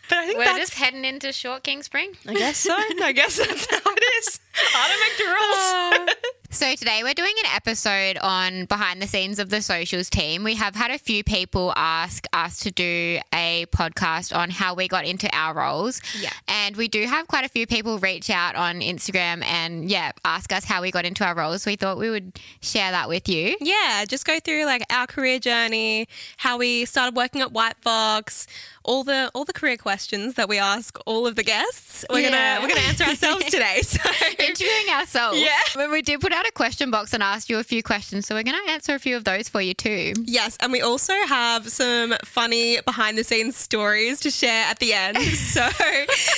but 0.09 0.19
I 0.19 0.26
think 0.26 0.38
We're 0.38 0.45
just 0.59 0.75
heading 0.75 1.05
into 1.05 1.33
Short 1.33 1.62
King 1.62 1.83
Spring. 1.83 2.12
I 2.29 2.35
guess 2.35 2.59
so. 2.59 2.75
I 2.75 3.12
guess 3.12 3.37
that's 3.38 3.67
how 3.71 3.81
it 3.93 4.05
is. 4.19 4.41
I 4.76 4.88
don't 4.88 5.00
make 5.00 6.07
the 6.07 6.07
rules. 6.07 6.17
So 6.52 6.75
today 6.75 7.00
we're 7.02 7.14
doing 7.14 7.32
an 7.44 7.50
episode 7.56 8.18
on 8.18 8.66
behind 8.66 9.00
the 9.00 9.06
scenes 9.06 9.38
of 9.38 9.49
the 9.49 9.62
socials 9.62 10.11
team. 10.11 10.44
We 10.44 10.54
have 10.56 10.75
had 10.75 10.90
a 10.90 10.99
few 10.99 11.25
people 11.25 11.73
ask 11.76 12.26
us 12.35 12.59
to 12.61 12.71
do 12.71 13.18
a 13.35 13.64
podcast 13.73 14.37
on 14.37 14.50
how 14.50 14.75
we 14.75 14.87
got 14.87 15.06
into 15.06 15.35
our 15.35 15.54
roles. 15.54 16.02
Yeah. 16.21 16.28
And 16.49 16.76
we 16.76 16.88
do 16.88 17.04
have 17.06 17.26
quite 17.26 17.47
a 17.47 17.49
few 17.49 17.66
people 17.66 17.99
reach 17.99 18.28
out 18.28 18.54
on 18.54 18.80
Instagram 18.80 19.42
and 19.44 19.90
yeah, 19.90 20.12
ask 20.26 20.52
us 20.52 20.64
how 20.66 20.82
we 20.82 20.90
got 20.90 21.06
into 21.06 21.25
our 21.25 21.35
roles. 21.35 21.62
So 21.62 21.71
we 21.71 21.76
thought 21.76 21.97
we 21.97 22.11
would 22.11 22.38
share 22.61 22.90
that 22.90 23.09
with 23.09 23.30
you. 23.30 23.56
Yeah, 23.61 24.04
just 24.06 24.26
go 24.26 24.38
through 24.38 24.66
like 24.66 24.85
our 24.92 25.06
career 25.06 25.38
journey, 25.38 26.06
how 26.37 26.59
we 26.59 26.85
started 26.85 27.16
working 27.16 27.40
at 27.40 27.52
White 27.52 27.76
Fox, 27.80 28.47
all 28.85 29.04
the 29.04 29.30
all 29.35 29.44
the 29.47 29.52
career 29.54 29.78
questions 29.78 30.35
that 30.35 30.49
we 30.50 30.59
ask 30.59 30.99
all 31.06 31.26
of 31.26 31.35
the 31.35 31.44
guests. 31.44 32.04
We're 32.11 32.21
Yeah. 32.21 32.56
gonna 32.59 32.61
we're 32.62 32.75
gonna 32.75 32.87
answer 32.88 33.04
ourselves 33.04 33.44
today. 33.47 33.80
So 33.82 33.99
Interviewing 34.38 34.88
ourselves. 34.92 35.40
Yeah. 35.40 35.59
But 35.75 35.90
we 35.90 36.02
did 36.02 36.21
put 36.21 36.32
out 36.42 36.49
a 36.49 36.52
question 36.52 36.90
box 36.90 37.12
and 37.12 37.22
asked 37.22 37.49
you 37.50 37.58
a 37.58 37.64
few 37.64 37.82
questions, 37.82 38.26
so 38.26 38.34
we're 38.34 38.42
going 38.42 38.56
to 38.66 38.72
answer 38.72 38.94
a 38.94 38.99
few 38.99 39.16
of 39.16 39.25
those 39.25 39.49
for 39.49 39.61
you 39.61 39.75
too. 39.75 40.12
Yes, 40.25 40.56
and 40.61 40.72
we 40.72 40.80
also 40.80 41.12
have 41.28 41.68
some 41.68 42.14
funny 42.25 42.80
behind 42.80 43.16
the 43.18 43.25
scenes 43.25 43.56
stories 43.56 44.20
to 44.20 44.30
share 44.30 44.64
at 44.66 44.78
the 44.78 44.92
end. 44.92 45.18
So 45.52 45.68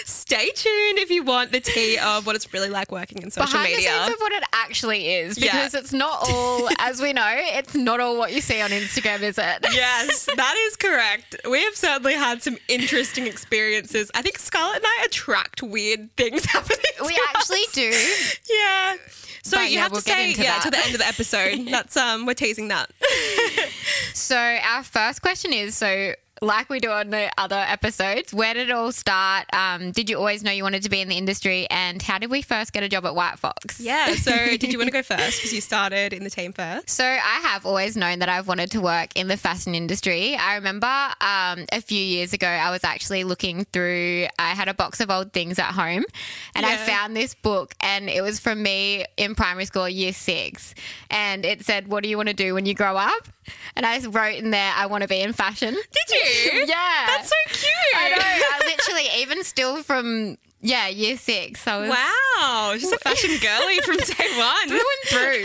stay 0.04 0.50
tuned 0.50 0.99
if 0.99 1.11
you 1.11 1.23
want 1.23 1.52
the 1.52 1.61
tea 1.61 1.99
of 1.99 2.26
what 2.26 2.34
it's 2.37 2.52
really 2.52 2.68
like 2.68 2.90
working 2.90 3.23
in 3.23 3.30
social 3.30 3.50
Behind 3.52 3.70
media. 3.75 3.90
the 3.90 3.99
scenes 4.04 4.14
of 4.14 4.20
what 4.20 4.32
it 4.32 4.42
actually 4.52 5.14
is, 5.14 5.38
Yeah. 5.38 5.52
because 5.52 5.75
it's 5.75 5.92
not 5.92 6.18
all, 6.28 6.68
as 6.80 7.00
we 7.00 7.12
know, 7.12 7.30
it's 7.37 7.75
not 7.75 8.00
all 8.00 8.16
what 8.18 8.32
you 8.32 8.40
see 8.40 8.61
on 8.61 8.70
Instagram, 8.70 9.20
is 9.23 9.38
it? 9.38 9.58
yes, 9.73 10.28
that 10.37 10.54
is 10.66 10.76
correct. 10.76 11.37
We 11.49 11.62
have 11.62 11.76
certainly 11.76 12.14
had 12.14 12.42
some 12.42 12.56
interesting 12.68 13.26
experiences. 13.26 14.11
I 14.14 14.23
think 14.23 14.38
Scarlett 14.38 14.76
and 14.78 14.87
I 14.87 15.04
attract 15.06 15.62
weird 15.62 16.14
things 16.16 16.44
happening. 16.46 16.78
We 17.00 17.12
us. 17.14 17.20
actually 17.37 17.64
do. 17.73 17.92
Yeah. 18.50 18.96
So 19.42 19.58
But 19.58 19.68
you 19.68 19.76
yeah, 19.76 19.82
have 19.82 19.92
we'll 19.95 20.03
to 20.03 20.09
get 20.09 20.29
into 20.29 20.43
yeah, 20.43 20.59
that. 20.59 20.63
to 20.63 20.71
the 20.71 20.79
end 20.79 20.95
of 20.95 21.01
the 21.01 21.07
episode. 21.07 21.67
That's 21.71 21.97
um 21.97 22.27
we're 22.27 22.35
teasing 22.35 22.69
that. 22.69 22.91
So 24.15 24.37
our 24.37 24.85
first 24.85 25.23
question 25.23 25.53
is 25.53 25.77
so 25.77 26.15
like 26.43 26.69
we 26.69 26.81
do 26.81 26.91
on 26.91 27.11
the 27.11 27.31
other 27.38 27.57
episodes, 27.57 28.35
where 28.35 28.55
did 28.55 28.69
it 28.69 28.73
all 28.73 28.93
start? 28.93 29.47
Um, 29.53 29.93
did 29.93 30.11
you 30.11 30.19
always 30.19 30.43
know 30.43 30.50
you 30.50 30.62
wanted 30.62 30.83
to 30.83 30.91
be 30.91 31.00
in 31.00 31.09
the 31.09 31.17
industry? 31.17 31.67
And 31.71 32.03
how 32.03 32.19
did 32.19 32.31
we 32.31 32.43
first 32.43 32.73
get 32.73 32.83
a 32.83 32.88
job 32.88 33.07
at 33.07 33.14
White 33.14 33.38
Fox? 33.38 33.81
Yeah. 33.81 34.14
So 34.14 34.33
did 34.59 34.64
you 34.64 34.79
want 34.79 34.88
to 34.88 34.93
go 34.93 35.03
first? 35.03 35.38
Because 35.38 35.53
you 35.53 35.61
started 35.61 36.12
in 36.12 36.25
the 36.25 36.31
team 36.31 36.53
first. 36.53 36.91
So 36.91 37.05
I 37.05 37.41
have 37.43 37.64
always 37.64 37.97
known 37.97 38.19
that 38.19 38.29
I've 38.29 38.49
wanted 38.49 38.71
to 38.73 38.81
work 38.81 39.11
in 39.14 39.29
the 39.29 39.37
fashion 39.37 39.75
industry. 39.75 40.35
I 40.35 40.57
remember 40.57 40.87
um, 40.87 41.64
a 41.73 41.81
few 41.81 42.00
years 42.00 42.33
ago, 42.33 42.47
I 42.47 42.71
was 42.71 42.85
actually 42.85 43.25
looking 43.25 43.64
through. 43.67 44.26
I 44.38 44.50
had 44.50 44.69
a 44.69 44.75
box 44.75 45.00
of 45.00 45.11
old 45.11 45.33
things 45.33 45.59
at 45.59 45.73
home, 45.73 46.05
and 46.55 46.67
I 46.67 46.76
found 46.76 47.17
this 47.17 47.35
book, 47.35 47.75
and 47.81 48.09
it 48.09 48.23
was 48.23 48.41
from 48.41 48.62
me 48.62 49.05
in 49.17 49.35
primary 49.35 49.64
school, 49.64 49.88
year 49.88 50.12
six, 50.12 50.75
and 51.11 51.45
it 51.45 51.64
said, 51.64 51.88
"What 51.88 52.03
do 52.03 52.09
you 52.09 52.17
want 52.17 52.29
to 52.29 52.35
do 52.35 52.55
when 52.55 52.67
you 52.67 52.75
grow 52.75 52.97
up?" 52.97 53.29
And 53.77 53.85
I 53.85 53.99
wrote 54.07 54.37
in 54.37 54.51
there, 54.51 54.73
"I 54.77 54.87
want 54.87 55.03
to 55.03 55.09
be 55.09 55.21
in 55.21 55.33
fashion." 55.33 55.75
Did 55.75 56.09
you? 56.53 56.65
yeah, 56.67 57.07
That's 57.07 57.29
so 57.29 57.35
cute. 57.49 57.73
I 57.97 58.09
know. 58.11 58.17
I 58.21 58.61
literally, 58.77 59.23
even 59.23 59.43
still 59.45 59.83
from 59.83 60.39
yeah, 60.61 60.89
year 60.89 61.17
six, 61.19 61.67
I 61.67 61.77
was 61.79 61.91
Wow, 61.91 62.73
she's 62.79 62.91
a 62.93 62.99
fashion 62.99 63.31
girly 63.41 63.81
from 63.81 63.97
day 63.97 64.39
one. 64.39 64.69
through 64.69 64.79
and 64.79 65.45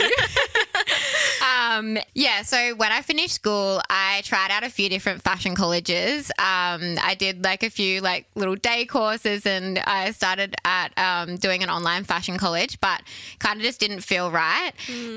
um, 1.46 1.98
yeah, 2.20 2.42
so 2.42 2.74
when 2.74 2.92
I 2.92 3.00
finished 3.00 3.32
school, 3.32 3.80
I 3.88 4.20
tried 4.24 4.50
out 4.50 4.62
a 4.62 4.68
few 4.68 4.90
different 4.90 5.22
fashion 5.22 5.54
colleges. 5.54 6.30
Um, 6.38 6.98
I 7.02 7.16
did 7.18 7.42
like 7.42 7.62
a 7.62 7.70
few 7.70 8.02
like 8.02 8.26
little 8.34 8.56
day 8.56 8.84
courses, 8.84 9.46
and 9.46 9.78
I 9.78 10.10
started 10.10 10.54
at 10.66 10.88
um, 10.98 11.36
doing 11.36 11.62
an 11.62 11.70
online 11.70 12.04
fashion 12.04 12.36
college, 12.36 12.78
but 12.82 13.00
kind 13.38 13.56
of 13.56 13.62
just 13.62 13.80
didn't 13.80 14.02
feel 14.02 14.30
right. 14.30 14.72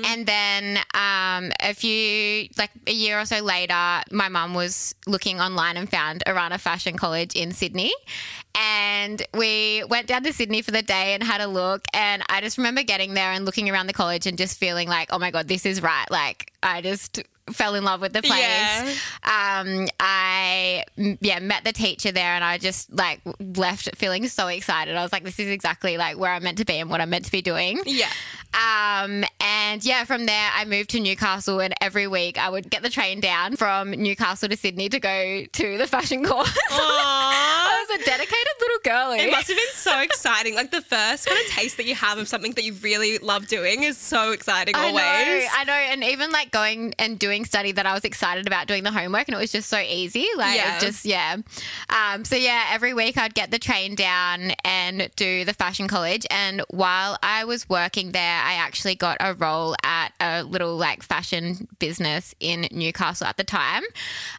And 0.06 0.24
then 0.24 0.78
um, 0.94 1.52
a 1.60 1.74
few 1.74 2.48
like 2.56 2.70
a 2.86 2.92
year 2.92 3.20
or 3.20 3.26
so 3.26 3.40
later, 3.40 4.00
my 4.10 4.30
mum 4.30 4.54
was 4.54 4.94
looking 5.06 5.42
online 5.42 5.76
and 5.76 5.90
found 5.90 6.22
Arana 6.26 6.56
Fashion 6.56 6.96
College 6.96 7.36
in 7.36 7.52
Sydney. 7.52 7.92
And 8.54 9.20
we 9.34 9.82
went 9.88 10.06
down 10.06 10.22
to 10.22 10.32
Sydney 10.32 10.62
for 10.62 10.70
the 10.70 10.82
day 10.82 11.14
and 11.14 11.22
had 11.22 11.40
a 11.40 11.48
look. 11.48 11.84
And 11.92 12.22
I 12.28 12.40
just 12.40 12.56
remember 12.56 12.82
getting 12.84 13.14
there 13.14 13.32
and 13.32 13.44
looking 13.44 13.68
around 13.68 13.88
the 13.88 13.92
college 13.92 14.26
and 14.26 14.38
just 14.38 14.58
feeling 14.58 14.88
like, 14.88 15.08
oh 15.12 15.18
my 15.18 15.32
God, 15.32 15.48
this 15.48 15.66
is 15.66 15.82
right. 15.82 16.08
Like, 16.08 16.52
I 16.64 16.80
just 16.80 17.22
fell 17.52 17.74
in 17.74 17.84
love 17.84 18.00
with 18.00 18.12
the 18.12 18.22
place. 18.22 18.40
Yeah. 18.40 18.94
Um, 19.22 19.88
I, 20.00 20.84
yeah, 20.96 21.38
met 21.40 21.64
the 21.64 21.72
teacher 21.72 22.12
there 22.12 22.34
and 22.34 22.42
I 22.42 22.58
just 22.58 22.92
like 22.92 23.20
left 23.38 23.94
feeling 23.96 24.26
so 24.28 24.48
excited. 24.48 24.96
I 24.96 25.02
was 25.02 25.12
like, 25.12 25.24
this 25.24 25.38
is 25.38 25.48
exactly 25.48 25.98
like 25.98 26.18
where 26.18 26.32
I'm 26.32 26.42
meant 26.42 26.58
to 26.58 26.64
be 26.64 26.78
and 26.78 26.90
what 26.90 27.00
I'm 27.00 27.10
meant 27.10 27.26
to 27.26 27.32
be 27.32 27.42
doing. 27.42 27.80
Yeah. 27.86 28.08
Um, 28.54 29.24
and 29.40 29.84
yeah, 29.84 30.04
from 30.04 30.26
there 30.26 30.50
I 30.54 30.64
moved 30.64 30.90
to 30.90 31.00
Newcastle, 31.00 31.60
and 31.60 31.74
every 31.80 32.06
week 32.06 32.38
I 32.38 32.48
would 32.48 32.70
get 32.70 32.82
the 32.82 32.88
train 32.88 33.20
down 33.20 33.56
from 33.56 33.90
Newcastle 33.90 34.48
to 34.48 34.56
Sydney 34.56 34.88
to 34.90 35.00
go 35.00 35.44
to 35.44 35.78
the 35.78 35.86
fashion 35.88 36.24
course. 36.24 36.56
I 36.70 37.84
was 37.88 38.00
a 38.00 38.04
dedicated 38.04 38.52
little 38.60 38.78
girlie. 38.84 39.20
It 39.20 39.30
must 39.32 39.48
have 39.48 39.56
been 39.56 39.66
so 39.74 40.00
exciting. 40.00 40.54
Like 40.54 40.70
the 40.70 40.82
first 40.82 41.26
kind 41.26 41.38
of 41.44 41.52
taste 41.52 41.76
that 41.78 41.86
you 41.86 41.96
have 41.96 42.18
of 42.18 42.28
something 42.28 42.52
that 42.52 42.62
you 42.62 42.74
really 42.74 43.18
love 43.18 43.48
doing 43.48 43.82
is 43.82 43.98
so 43.98 44.30
exciting 44.30 44.76
Always. 44.76 44.94
I 44.94 45.24
know, 45.24 45.46
I 45.56 45.64
know, 45.64 45.72
and 45.72 46.04
even 46.04 46.30
like 46.30 46.52
going 46.52 46.94
and 46.98 47.18
doing 47.18 47.33
study 47.42 47.72
that 47.72 47.86
I 47.86 47.94
was 47.94 48.04
excited 48.04 48.46
about 48.46 48.68
doing 48.68 48.84
the 48.84 48.92
homework, 48.92 49.26
and 49.28 49.34
it 49.34 49.40
was 49.40 49.50
just 49.50 49.68
so 49.68 49.78
easy. 49.78 50.26
Like, 50.36 50.56
Yeah. 50.56 50.78
just 50.78 51.04
yeah. 51.04 51.36
Um, 51.88 52.24
so 52.24 52.36
yeah, 52.36 52.66
every 52.70 52.92
week 52.94 53.16
I'd 53.16 53.34
get 53.34 53.50
the 53.50 53.58
train 53.58 53.94
down 53.94 54.52
and 54.64 55.10
do 55.16 55.44
the 55.44 55.54
fashion 55.54 55.88
college, 55.88 56.26
and 56.30 56.62
while 56.68 57.16
I 57.22 57.44
was 57.46 57.68
working 57.68 58.12
there, 58.12 58.40
I 58.44 58.54
actually 58.54 58.94
got 58.94 59.16
a 59.20 59.32
role 59.34 59.74
at 59.82 60.12
a 60.20 60.42
little 60.42 60.76
like 60.76 61.02
fashion 61.02 61.66
business 61.78 62.34
in 62.40 62.68
Newcastle 62.70 63.26
at 63.26 63.36
the 63.38 63.44
time. 63.44 63.82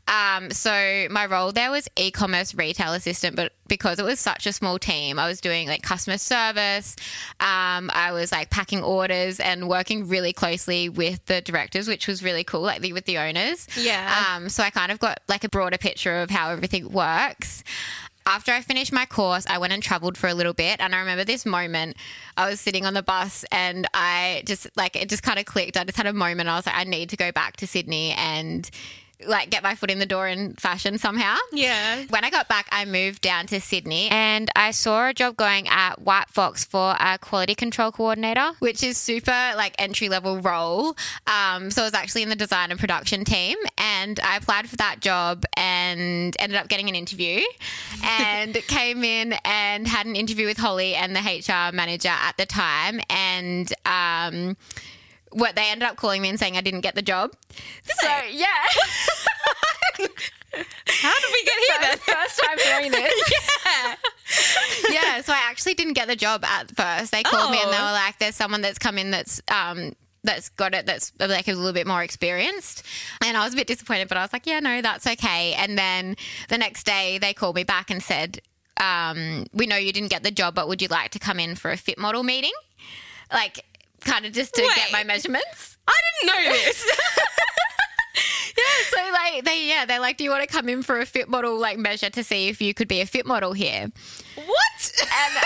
Um, 0.08 0.52
so 0.52 1.08
my 1.10 1.26
role 1.26 1.52
there 1.52 1.72
was 1.72 1.88
e-commerce 1.98 2.54
retail 2.54 2.94
assistant, 2.94 3.36
but 3.36 3.54
because 3.68 3.98
it 3.98 4.06
was 4.06 4.20
such 4.20 4.46
a 4.46 4.54
small 4.54 4.78
team, 4.78 5.18
I 5.18 5.28
was 5.28 5.42
doing 5.42 5.68
like 5.68 5.82
customer 5.82 6.20
service. 6.20 6.96
Um, 7.40 7.90
I 7.94 8.12
was 8.12 8.32
like 8.32 8.52
packing 8.52 8.84
orders 8.84 9.40
and 9.40 9.68
working 9.68 10.08
really 10.08 10.34
closely 10.34 10.88
with 10.88 11.26
the 11.26 11.42
directors, 11.42 11.88
which 11.88 12.08
was 12.08 12.22
really 12.22 12.44
cool, 12.44 12.62
like 12.62 12.82
with 12.94 13.06
the 13.06 13.18
owners. 13.18 13.68
Yeah. 13.78 14.36
Um, 14.36 14.50
so 14.50 14.64
I 14.64 14.70
kind 14.70 14.92
of 14.92 15.00
got 15.00 15.20
like 15.28 15.44
a 15.44 15.50
broader 15.50 15.78
picture 15.78 16.22
of 16.22 16.30
how 16.30 16.52
everything 16.52 16.92
works. 16.92 17.64
After 18.28 18.52
I 18.52 18.62
finished 18.62 18.92
my 18.92 19.06
course, 19.06 19.46
I 19.48 19.60
went 19.60 19.72
and 19.72 19.84
traveled 19.84 20.18
for 20.18 20.28
a 20.28 20.34
little 20.34 20.54
bit. 20.54 20.80
And 20.80 20.96
I 20.96 21.00
remember 21.00 21.24
this 21.24 21.46
moment. 21.46 21.96
I 22.36 22.50
was 22.50 22.60
sitting 22.60 22.86
on 22.86 22.96
the 22.96 23.04
bus 23.04 23.46
and 23.52 23.88
I 23.94 24.42
just 24.48 24.68
like 24.76 24.96
it 24.96 25.10
just 25.10 25.22
kind 25.22 25.38
of 25.38 25.46
clicked. 25.46 25.78
I 25.78 25.84
just 25.84 25.98
had 25.98 26.08
a 26.08 26.14
moment. 26.14 26.50
I 26.50 26.56
was 26.56 26.66
like, 26.66 26.76
I 26.76 26.86
need 26.86 27.10
to 27.10 27.18
go 27.18 27.32
back 27.32 27.58
to 27.58 27.68
Sydney 27.68 28.14
and 28.14 28.70
like 29.26 29.50
get 29.50 29.64
my 29.64 29.76
foot 29.76 29.92
in 29.92 30.00
the 30.00 30.06
door 30.06 30.28
in 30.28 30.54
fashion 30.54 30.98
somehow. 30.98 31.38
Yeah. 31.52 32.04
When 32.10 32.24
I 32.24 32.30
got 32.30 32.48
back, 32.48 32.68
I 32.72 32.86
moved 32.86 33.22
down 33.22 33.48
to 33.48 33.62
Sydney 33.62 34.10
and 34.10 34.50
I 34.56 34.72
saw 34.72 35.10
a 35.10 35.14
job 35.14 35.38
going 35.38 35.68
at 35.68 36.02
White 36.02 36.30
Fox 36.30 36.66
for 36.66 36.96
a 37.00 37.18
quality 37.18 37.56
control 37.56 37.92
coordinator, 37.92 38.52
which 38.60 38.84
is 38.84 38.98
super 38.98 39.32
like 39.56 39.76
entry 39.80 40.10
level 40.10 40.40
role. 40.40 40.96
Um, 41.28 41.72
so 41.72 41.82
I 41.82 41.86
was 41.86 41.94
actually 41.94 42.24
in 42.24 42.30
the 42.30 42.36
design 42.36 42.72
and 42.72 42.80
production 42.80 43.24
team 43.24 43.58
and 43.78 44.20
I 44.20 44.38
applied 44.38 44.70
for 44.70 44.76
that 44.78 45.00
job 45.00 45.46
and 45.56 46.36
ended 46.40 46.58
up 46.58 46.68
getting 46.68 46.90
an 46.90 46.96
interview 46.96 47.42
and 48.04 48.54
came 48.68 49.04
in 49.04 49.36
and 49.46 49.88
had 49.88 50.06
an 50.06 50.16
interview 50.16 50.46
with 50.46 50.58
Holly 50.58 50.96
and 50.96 51.16
the 51.16 51.22
HR 51.22 51.74
manager 51.74 52.10
at 52.10 52.38
the 52.38 52.46
time. 52.46 53.00
And, 53.10 53.72
um, 53.86 54.58
what 55.36 55.56
they 55.56 55.70
ended 55.70 55.88
up 55.88 55.98
calling 55.98 56.22
me 56.22 56.30
and 56.30 56.40
saying 56.40 56.56
I 56.58 56.62
didn't 56.62 56.82
get 56.82 56.96
the 56.96 57.02
job. 57.02 57.32
so 58.02 58.10
yeah. 58.32 58.48
How 60.88 61.14
did 61.20 61.32
we 61.34 61.44
get 61.44 61.58
here 61.60 61.78
then? 61.82 61.98
First 61.98 62.42
time 62.44 62.58
hearing 62.58 62.92
this. 63.00 63.32
yeah. 63.32 63.96
yeah, 64.90 65.22
so 65.22 65.34
I 65.34 65.42
actually 65.50 65.74
didn't 65.74 65.94
get 65.94 66.08
the 66.08 66.16
job 66.16 66.46
at 66.46 66.72
first. 66.76 67.12
They 67.12 67.24
called 67.24 67.52
me 67.52 67.60
and 67.62 67.72
they 67.72 67.78
Oh. 67.78 67.86
were 67.86 67.92
like, 67.92 68.18
"There's 68.20 68.36
someone 68.36 68.62
that's 68.62 68.80
come 68.80 68.98
in 68.98 69.12
that's 69.12 69.42
um 69.50 69.94
that's 70.24 70.50
got 70.50 70.74
it 70.74 70.86
that's 70.86 71.12
like 71.20 71.48
a 71.50 71.54
little 71.54 71.74
bit 71.74 71.86
more 71.88 72.02
experienced." 72.04 72.84
And 73.22 73.36
I 73.36 73.44
was 73.44 73.54
a 73.54 73.58
bit 73.58 73.68
disappointed, 73.68 74.08
but 74.08 74.18
I 74.18 74.22
was 74.22 74.32
like, 74.32 74.48
"Yeah, 74.48 74.60
no, 74.62 74.82
that's 74.82 75.06
okay." 75.06 75.54
And 75.54 75.78
then 75.78 76.16
the 76.48 76.58
next 76.58 76.86
day, 76.86 77.18
they 77.18 77.34
called 77.34 77.56
me 77.58 77.66
back 77.66 77.92
and 77.92 78.02
said, 78.02 78.40
um, 78.80 79.46
"We 79.52 79.68
know 79.68 79.76
you 79.76 79.92
didn't 79.92 80.10
get 80.10 80.24
the 80.24 80.32
job, 80.32 80.56
but 80.56 80.70
would 80.70 80.82
you 80.82 80.88
like 80.88 81.12
to 81.12 81.20
come 81.20 81.40
in 81.40 81.56
for 81.56 81.72
a 81.72 81.78
fit 81.78 81.98
model 81.98 82.24
meeting?" 82.24 82.54
Like, 83.34 83.66
kind 84.06 84.26
of 84.26 84.32
just 84.32 84.54
to 84.56 84.62
get 84.76 84.92
my 84.92 85.04
measurements. 85.04 85.78
I 85.88 85.94
didn't 86.22 86.36
know 86.36 86.52
this. 86.52 86.86
Yeah, 88.58 88.64
so 88.90 89.12
like 89.12 89.44
they 89.44 89.68
yeah 89.68 89.86
they're 89.86 90.00
like, 90.00 90.16
"Do 90.16 90.24
you 90.24 90.30
want 90.30 90.42
to 90.42 90.48
come 90.48 90.70
in 90.70 90.82
for 90.82 91.02
a 91.02 91.06
fit 91.06 91.28
model 91.28 91.60
like 91.60 91.78
measure 91.78 92.10
to 92.10 92.24
see 92.24 92.48
if 92.48 92.62
you 92.62 92.74
could 92.74 92.88
be 92.88 93.02
a 93.02 93.06
fit 93.06 93.26
model 93.26 93.52
here?" 93.52 93.92
what? 94.36 94.92
And 95.02 95.36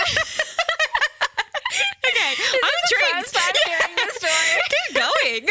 okay. 2.06 2.34
I'm 2.62 2.70
intrigued. 2.84 3.16
first 3.16 3.34
time 3.34 3.54
hearing 3.66 3.96
this 3.96 4.14
story. 4.16 4.60
Keep 4.70 4.96
going. 4.96 5.48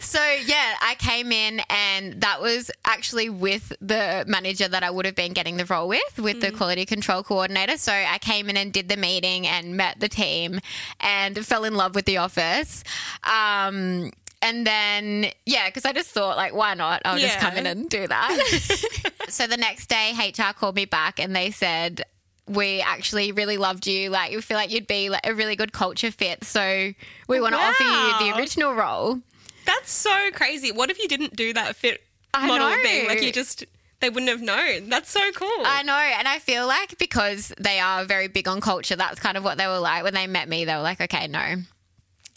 So 0.00 0.22
yeah, 0.46 0.76
I 0.80 0.94
came 0.98 1.32
in 1.32 1.60
and 2.08 2.20
that 2.22 2.40
was 2.40 2.70
actually 2.84 3.28
with 3.28 3.72
the 3.80 4.24
manager 4.26 4.68
that 4.68 4.82
I 4.82 4.90
would 4.90 5.04
have 5.06 5.14
been 5.14 5.32
getting 5.32 5.56
the 5.56 5.64
role 5.64 5.88
with, 5.88 6.18
with 6.18 6.40
the 6.40 6.50
quality 6.50 6.86
control 6.86 7.22
coordinator. 7.22 7.76
So 7.76 7.92
I 7.92 8.18
came 8.18 8.48
in 8.48 8.56
and 8.56 8.72
did 8.72 8.88
the 8.88 8.96
meeting 8.96 9.46
and 9.46 9.76
met 9.76 10.00
the 10.00 10.08
team 10.08 10.60
and 11.00 11.44
fell 11.46 11.64
in 11.64 11.74
love 11.74 11.94
with 11.94 12.04
the 12.04 12.18
office. 12.18 12.84
Um, 13.24 14.10
and 14.40 14.66
then 14.66 15.26
yeah, 15.46 15.66
because 15.66 15.84
I 15.84 15.92
just 15.92 16.10
thought 16.10 16.36
like, 16.36 16.54
why 16.54 16.74
not? 16.74 17.02
I'll 17.04 17.18
just 17.18 17.38
come 17.38 17.56
in 17.56 17.66
and 17.66 17.88
do 17.88 18.06
that. 18.06 19.10
so 19.28 19.46
the 19.46 19.56
next 19.56 19.88
day, 19.88 20.12
HR 20.16 20.52
called 20.52 20.76
me 20.76 20.84
back 20.84 21.18
and 21.18 21.34
they 21.34 21.50
said. 21.50 22.02
We 22.50 22.80
actually 22.80 23.32
really 23.32 23.58
loved 23.58 23.86
you. 23.86 24.08
Like, 24.08 24.30
we 24.30 24.40
feel 24.40 24.56
like 24.56 24.70
you'd 24.70 24.86
be 24.86 25.10
like 25.10 25.26
a 25.26 25.34
really 25.34 25.54
good 25.54 25.70
culture 25.70 26.10
fit. 26.10 26.44
So 26.44 26.94
we 27.28 27.40
want 27.42 27.54
to 27.54 27.60
offer 27.60 27.82
you 27.82 28.32
the 28.32 28.38
original 28.38 28.72
role. 28.72 29.20
That's 29.68 29.92
so 29.92 30.30
crazy. 30.32 30.72
What 30.72 30.88
if 30.88 30.98
you 30.98 31.08
didn't 31.08 31.36
do 31.36 31.52
that 31.52 31.76
fit 31.76 32.02
I 32.32 32.46
model 32.46 32.70
know. 32.70 32.82
thing? 32.82 33.06
Like 33.06 33.22
you 33.22 33.30
just 33.30 33.66
they 34.00 34.08
wouldn't 34.08 34.30
have 34.30 34.40
known. 34.40 34.88
That's 34.88 35.10
so 35.10 35.20
cool. 35.32 35.62
I 35.64 35.82
know, 35.82 35.92
and 35.92 36.26
I 36.26 36.38
feel 36.38 36.66
like 36.66 36.96
because 36.98 37.52
they 37.60 37.78
are 37.78 38.06
very 38.06 38.28
big 38.28 38.48
on 38.48 38.62
culture, 38.62 38.96
that's 38.96 39.20
kind 39.20 39.36
of 39.36 39.44
what 39.44 39.58
they 39.58 39.66
were 39.66 39.78
like 39.78 40.04
when 40.04 40.14
they 40.14 40.26
met 40.26 40.48
me. 40.48 40.64
They 40.64 40.74
were 40.74 40.80
like, 40.80 41.02
"Okay, 41.02 41.26
no, 41.26 41.38
wow, 41.38 41.54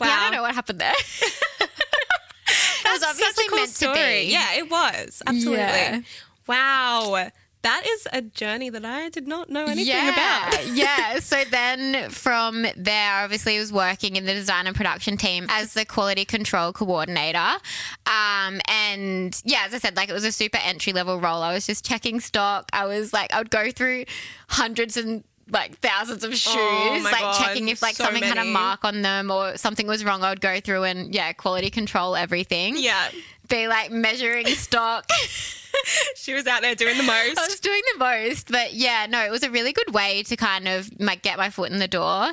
yeah, 0.01 0.09
I 0.09 0.23
don't 0.23 0.33
know 0.33 0.41
what 0.41 0.53
happened 0.53 0.79
there." 0.79 0.93
that 2.83 2.91
was 2.91 3.03
obviously 3.03 3.47
cool 3.47 3.59
meant 3.59 3.69
story. 3.69 3.95
to 3.95 4.03
be. 4.03 4.31
Yeah, 4.33 4.55
it 4.55 4.69
was 4.69 5.23
absolutely. 5.25 5.57
Yeah. 5.57 6.01
Wow. 6.47 7.29
That 7.63 7.85
is 7.85 8.07
a 8.11 8.21
journey 8.21 8.69
that 8.69 8.83
I 8.83 9.09
did 9.09 9.27
not 9.27 9.49
know 9.49 9.65
anything 9.65 9.93
yeah, 9.93 10.47
about. 10.49 10.67
yeah. 10.73 11.19
So 11.19 11.43
then 11.43 12.09
from 12.09 12.65
there, 12.75 13.23
obviously, 13.23 13.57
I 13.57 13.59
was 13.59 13.71
working 13.71 14.15
in 14.15 14.25
the 14.25 14.33
design 14.33 14.65
and 14.65 14.75
production 14.75 15.15
team 15.15 15.45
as 15.49 15.73
the 15.73 15.85
quality 15.85 16.25
control 16.25 16.73
coordinator. 16.73 17.37
Um, 18.07 18.61
and 18.67 19.39
yeah, 19.45 19.63
as 19.65 19.75
I 19.75 19.77
said, 19.77 19.95
like 19.95 20.09
it 20.09 20.13
was 20.13 20.25
a 20.25 20.31
super 20.31 20.57
entry 20.57 20.91
level 20.91 21.19
role. 21.19 21.43
I 21.43 21.53
was 21.53 21.67
just 21.67 21.85
checking 21.85 22.19
stock. 22.19 22.69
I 22.73 22.85
was 22.85 23.13
like, 23.13 23.31
I 23.31 23.37
would 23.37 23.51
go 23.51 23.69
through 23.69 24.05
hundreds 24.47 24.97
and 24.97 25.23
like 25.51 25.77
thousands 25.79 26.23
of 26.23 26.35
shoes, 26.35 26.55
oh 26.55 26.99
like 27.03 27.19
God, 27.19 27.43
checking 27.43 27.69
if 27.69 27.81
like 27.81 27.95
so 27.95 28.05
something 28.05 28.21
many. 28.21 28.37
had 28.37 28.47
a 28.47 28.49
mark 28.49 28.85
on 28.85 29.01
them 29.01 29.29
or 29.29 29.57
something 29.57 29.85
was 29.85 30.03
wrong. 30.03 30.23
I 30.23 30.29
would 30.29 30.41
go 30.41 30.59
through 30.59 30.85
and 30.85 31.13
yeah, 31.13 31.33
quality 31.33 31.69
control 31.69 32.15
everything. 32.15 32.75
Yeah, 32.77 33.09
be 33.49 33.67
like 33.67 33.91
measuring 33.91 34.47
stock. 34.47 35.07
she 36.15 36.33
was 36.33 36.47
out 36.47 36.61
there 36.61 36.75
doing 36.75 36.97
the 36.97 37.03
most. 37.03 37.37
I 37.37 37.47
was 37.47 37.59
doing 37.59 37.81
the 37.93 37.99
most, 37.99 38.51
but 38.51 38.73
yeah, 38.73 39.07
no, 39.09 39.23
it 39.23 39.31
was 39.31 39.43
a 39.43 39.51
really 39.51 39.73
good 39.73 39.93
way 39.93 40.23
to 40.23 40.35
kind 40.35 40.67
of 40.67 40.89
like 40.99 41.21
get 41.21 41.37
my 41.37 41.49
foot 41.49 41.71
in 41.71 41.79
the 41.79 41.87
door. 41.87 42.23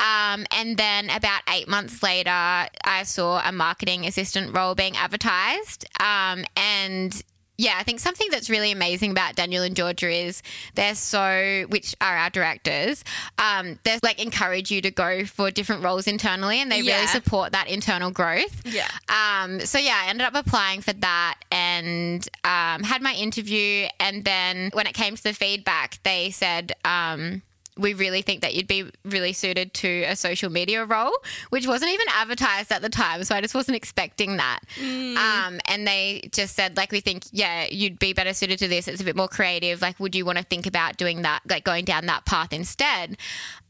Um, 0.00 0.46
and 0.50 0.76
then 0.76 1.10
about 1.10 1.42
eight 1.50 1.68
months 1.68 2.02
later, 2.02 2.30
I 2.30 3.02
saw 3.04 3.46
a 3.46 3.52
marketing 3.52 4.06
assistant 4.06 4.56
role 4.56 4.74
being 4.74 4.96
advertised, 4.96 5.86
um, 6.00 6.44
and 6.56 7.22
yeah, 7.56 7.76
I 7.78 7.84
think 7.84 8.00
something 8.00 8.26
that's 8.30 8.50
really 8.50 8.72
amazing 8.72 9.12
about 9.12 9.36
Daniel 9.36 9.62
and 9.62 9.76
Georgia 9.76 10.10
is 10.10 10.42
they're 10.74 10.94
so, 10.96 11.66
which 11.68 11.94
are 12.00 12.16
our 12.16 12.30
directors, 12.30 13.04
um, 13.38 13.78
they 13.84 13.98
like 14.02 14.20
encourage 14.20 14.70
you 14.70 14.80
to 14.82 14.90
go 14.90 15.24
for 15.24 15.50
different 15.50 15.82
roles 15.82 16.06
internally 16.08 16.60
and 16.60 16.70
they 16.70 16.80
yeah. 16.80 16.96
really 16.96 17.06
support 17.06 17.52
that 17.52 17.68
internal 17.68 18.10
growth. 18.10 18.62
Yeah. 18.64 18.88
Um, 19.08 19.60
so 19.60 19.78
yeah, 19.78 20.02
I 20.04 20.10
ended 20.10 20.26
up 20.26 20.34
applying 20.34 20.80
for 20.80 20.92
that 20.94 21.38
and 21.52 22.28
um, 22.42 22.82
had 22.82 23.02
my 23.02 23.14
interview. 23.14 23.86
And 24.00 24.24
then 24.24 24.70
when 24.72 24.86
it 24.86 24.94
came 24.94 25.14
to 25.14 25.22
the 25.22 25.32
feedback, 25.32 25.98
they 26.02 26.30
said, 26.30 26.72
um, 26.84 27.42
we 27.76 27.92
really 27.92 28.22
think 28.22 28.40
that 28.42 28.54
you'd 28.54 28.68
be 28.68 28.88
really 29.04 29.32
suited 29.32 29.74
to 29.74 30.04
a 30.04 30.14
social 30.14 30.50
media 30.50 30.84
role, 30.84 31.12
which 31.50 31.66
wasn't 31.66 31.90
even 31.90 32.06
advertised 32.14 32.70
at 32.70 32.82
the 32.82 32.88
time. 32.88 33.24
So 33.24 33.34
I 33.34 33.40
just 33.40 33.54
wasn't 33.54 33.76
expecting 33.76 34.36
that. 34.36 34.60
Mm. 34.76 35.16
Um, 35.16 35.60
and 35.66 35.86
they 35.86 36.28
just 36.30 36.54
said, 36.54 36.76
like, 36.76 36.92
we 36.92 37.00
think, 37.00 37.24
yeah, 37.32 37.66
you'd 37.68 37.98
be 37.98 38.12
better 38.12 38.32
suited 38.32 38.60
to 38.60 38.68
this. 38.68 38.86
It's 38.86 39.00
a 39.00 39.04
bit 39.04 39.16
more 39.16 39.26
creative. 39.26 39.82
Like, 39.82 39.98
would 39.98 40.14
you 40.14 40.24
want 40.24 40.38
to 40.38 40.44
think 40.44 40.66
about 40.66 40.96
doing 40.96 41.22
that, 41.22 41.40
like 41.48 41.64
going 41.64 41.84
down 41.84 42.06
that 42.06 42.24
path 42.26 42.52
instead? 42.52 43.16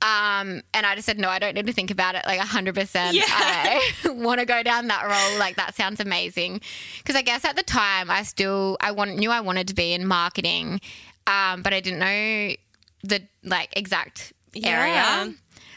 Um, 0.03 0.61
and 0.75 0.85
I 0.85 0.95
just 0.95 1.07
said, 1.07 1.19
no, 1.19 1.31
I 1.31 1.39
don't 1.39 1.55
need 1.55 1.67
to 1.67 1.73
think 1.73 1.91
about 1.91 2.15
it 2.15 2.27
like 2.27 2.41
100%. 2.41 3.13
Yeah. 3.15 3.25
I 3.27 3.81
want 4.11 4.41
to 4.41 4.47
go 4.47 4.63
down 4.63 4.89
that 4.89 5.05
role. 5.05 5.39
Like, 5.39 5.57
that 5.57 5.75
sounds 5.75 6.01
amazing. 6.01 6.61
Because 6.99 7.17
I 7.17 7.23
guess 7.23 7.45
at 7.47 7.57
the 7.57 7.63
time, 7.63 8.11
I 8.11 8.23
still, 8.23 8.77
I 8.81 8.93
want, 8.93 9.17
knew 9.17 9.31
I 9.31 9.41
wanted 9.41 9.69
to 9.69 9.75
be 9.75 9.95
in 9.95 10.07
marketing. 10.07 10.83
Um, 11.27 11.63
but 11.63 11.73
I 11.73 11.81
didn't 11.81 12.01
know 12.01 12.55
the 13.05 13.23
like 13.43 13.77
exact 13.77 14.33
area. 14.57 14.95
Yeah. 14.95 15.31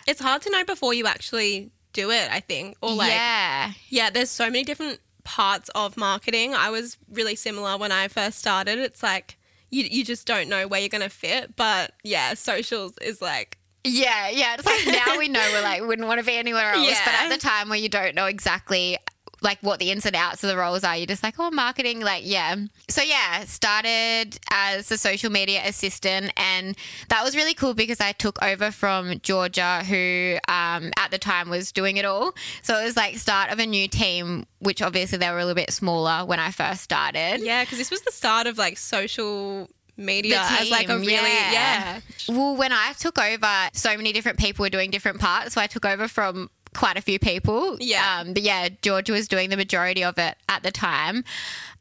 It's 0.07 0.21
hard 0.21 0.41
to 0.43 0.49
know 0.49 0.63
before 0.63 0.93
you 0.93 1.05
actually 1.05 1.71
do 1.93 2.11
it, 2.11 2.31
I 2.31 2.39
think. 2.39 2.77
Or 2.81 2.91
like 2.91 3.11
Yeah. 3.11 3.71
Yeah, 3.89 4.09
there's 4.09 4.29
so 4.29 4.45
many 4.45 4.63
different 4.63 4.99
parts 5.23 5.69
of 5.75 5.97
marketing. 5.97 6.55
I 6.55 6.69
was 6.69 6.97
really 7.11 7.35
similar 7.35 7.77
when 7.77 7.91
I 7.91 8.07
first 8.07 8.39
started. 8.39 8.79
It's 8.79 9.03
like 9.03 9.37
you 9.69 9.83
you 9.83 10.05
just 10.05 10.25
don't 10.25 10.47
know 10.47 10.67
where 10.67 10.79
you're 10.79 10.89
going 10.89 11.01
to 11.01 11.09
fit, 11.09 11.55
but 11.55 11.91
yeah, 12.03 12.33
socials 12.33 12.93
is 13.01 13.21
like 13.21 13.57
yeah, 13.83 14.29
yeah. 14.29 14.55
It's 14.57 14.65
like 14.65 14.85
now 15.05 15.17
we 15.17 15.27
know 15.27 15.45
we're 15.53 15.61
like 15.61 15.81
wouldn't 15.81 16.07
want 16.07 16.19
to 16.19 16.25
be 16.25 16.35
anywhere 16.35 16.71
else. 16.71 16.87
Yeah. 16.87 16.99
But 17.05 17.13
at 17.13 17.29
the 17.29 17.37
time 17.37 17.69
where 17.69 17.77
you 17.77 17.89
don't 17.89 18.15
know 18.15 18.25
exactly 18.25 18.97
like 19.41 19.59
what 19.61 19.79
the 19.79 19.91
ins 19.91 20.05
and 20.05 20.15
outs 20.15 20.43
of 20.43 20.49
the 20.49 20.57
roles 20.57 20.83
are. 20.83 20.95
You're 20.95 21.05
just 21.05 21.23
like, 21.23 21.35
oh, 21.39 21.51
marketing, 21.51 22.01
like, 22.01 22.23
yeah. 22.25 22.55
So, 22.89 23.01
yeah, 23.01 23.45
started 23.45 24.39
as 24.51 24.91
a 24.91 24.97
social 24.97 25.31
media 25.31 25.61
assistant. 25.65 26.31
And 26.37 26.75
that 27.09 27.23
was 27.23 27.35
really 27.35 27.53
cool 27.53 27.73
because 27.73 27.99
I 27.99 28.11
took 28.11 28.41
over 28.43 28.71
from 28.71 29.19
Georgia, 29.21 29.83
who 29.83 30.37
um, 30.47 30.91
at 30.97 31.11
the 31.11 31.17
time 31.17 31.49
was 31.49 31.71
doing 31.71 31.97
it 31.97 32.05
all. 32.05 32.33
So 32.61 32.79
it 32.79 32.83
was 32.83 32.97
like 32.97 33.17
start 33.17 33.51
of 33.51 33.59
a 33.59 33.65
new 33.65 33.87
team, 33.87 34.45
which 34.59 34.81
obviously 34.81 35.17
they 35.17 35.29
were 35.29 35.39
a 35.39 35.45
little 35.45 35.55
bit 35.55 35.71
smaller 35.71 36.25
when 36.25 36.39
I 36.39 36.51
first 36.51 36.81
started. 36.81 37.41
Yeah, 37.41 37.63
because 37.63 37.77
this 37.77 37.91
was 37.91 38.01
the 38.01 38.11
start 38.11 38.47
of 38.47 38.57
like 38.57 38.77
social 38.77 39.69
media 39.97 40.43
team, 40.47 40.57
as 40.59 40.71
like 40.71 40.89
a 40.89 40.97
really 40.97 41.11
yeah. 41.11 41.51
yeah. 41.51 41.99
Well, 42.29 42.55
when 42.55 42.71
I 42.71 42.93
took 42.93 43.17
over, 43.17 43.69
so 43.73 43.97
many 43.97 44.13
different 44.13 44.37
people 44.37 44.63
were 44.63 44.69
doing 44.69 44.91
different 44.91 45.19
parts. 45.19 45.53
So 45.53 45.61
I 45.61 45.67
took 45.67 45.85
over 45.85 46.07
from 46.07 46.49
quite 46.75 46.97
a 46.97 47.01
few 47.01 47.19
people. 47.19 47.77
Yeah. 47.79 48.19
Um, 48.19 48.33
but 48.33 48.41
yeah, 48.41 48.69
George 48.81 49.09
was 49.09 49.27
doing 49.27 49.49
the 49.49 49.57
majority 49.57 50.03
of 50.03 50.17
it 50.17 50.35
at 50.49 50.63
the 50.63 50.71
time. 50.71 51.23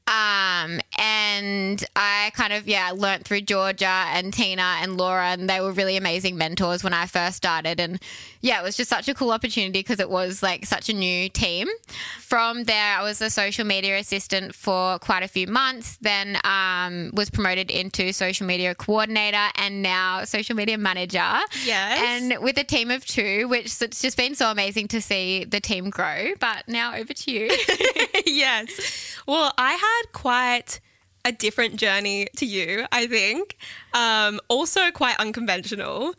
Um, 0.07 0.81
and 0.99 1.85
I 1.97 2.31
kind 2.35 2.53
of, 2.53 2.69
yeah, 2.69 2.93
learned 2.95 3.25
through 3.25 3.41
Georgia 3.41 4.05
and 4.09 4.33
Tina 4.33 4.77
and 4.81 4.97
Laura, 4.97 5.27
and 5.27 5.51
they 5.51 5.61
were 5.61 5.73
really 5.73 5.97
amazing 5.97 6.37
mentors 6.37 6.85
when 6.85 6.93
I 6.93 7.07
first 7.07 7.37
started. 7.37 7.81
And 7.81 8.01
yeah, 8.41 8.61
it 8.61 8.63
was 8.63 8.77
just 8.77 8.89
such 8.89 9.09
a 9.09 9.15
cool 9.15 9.33
opportunity 9.33 9.81
because 9.81 9.99
it 9.99 10.09
was 10.09 10.43
like 10.43 10.65
such 10.65 10.89
a 10.89 10.93
new 10.93 11.29
team. 11.29 11.69
From 12.21 12.65
there, 12.65 12.99
I 12.99 13.03
was 13.03 13.21
a 13.21 13.31
social 13.31 13.65
media 13.65 13.99
assistant 13.99 14.55
for 14.55 14.99
quite 15.01 15.25
a 15.25 15.29
few 15.29 15.49
months, 15.49 15.97
then 16.01 16.39
um, 16.45 17.11
was 17.13 17.29
promoted 17.29 17.71
into 17.71 18.13
social 18.13 18.47
media 18.47 18.75
coordinator 18.75 19.49
and 19.57 19.83
now 19.83 20.25
social 20.25 20.55
media 20.55 20.79
manager. 20.79 21.41
Yes. 21.65 22.01
And 22.01 22.43
with 22.43 22.59
a 22.59 22.65
team 22.65 22.91
of 22.91 23.05
two, 23.05 23.49
which 23.49 23.83
it's 23.83 24.03
just 24.03 24.17
been 24.17 24.35
so 24.35 24.51
amazing 24.51 24.89
to 24.89 25.01
see 25.01 25.45
the 25.45 25.61
team 25.61 25.91
grow. 25.91 26.35
But 26.39 26.69
now 26.69 26.95
over 26.95 27.13
to 27.13 27.31
you. 27.31 27.51
yes. 28.27 29.19
Well, 29.27 29.53
I 29.59 29.73
had 29.73 29.96
quite 30.13 30.81
a 31.25 31.33
different 31.33 31.77
journey 31.77 32.29
to 32.37 32.47
you, 32.47 32.87
I 32.93 33.07
think. 33.07 33.57
Um, 33.95 34.41
also 34.49 34.91
quite 34.91 35.19
unconventional. 35.19 36.15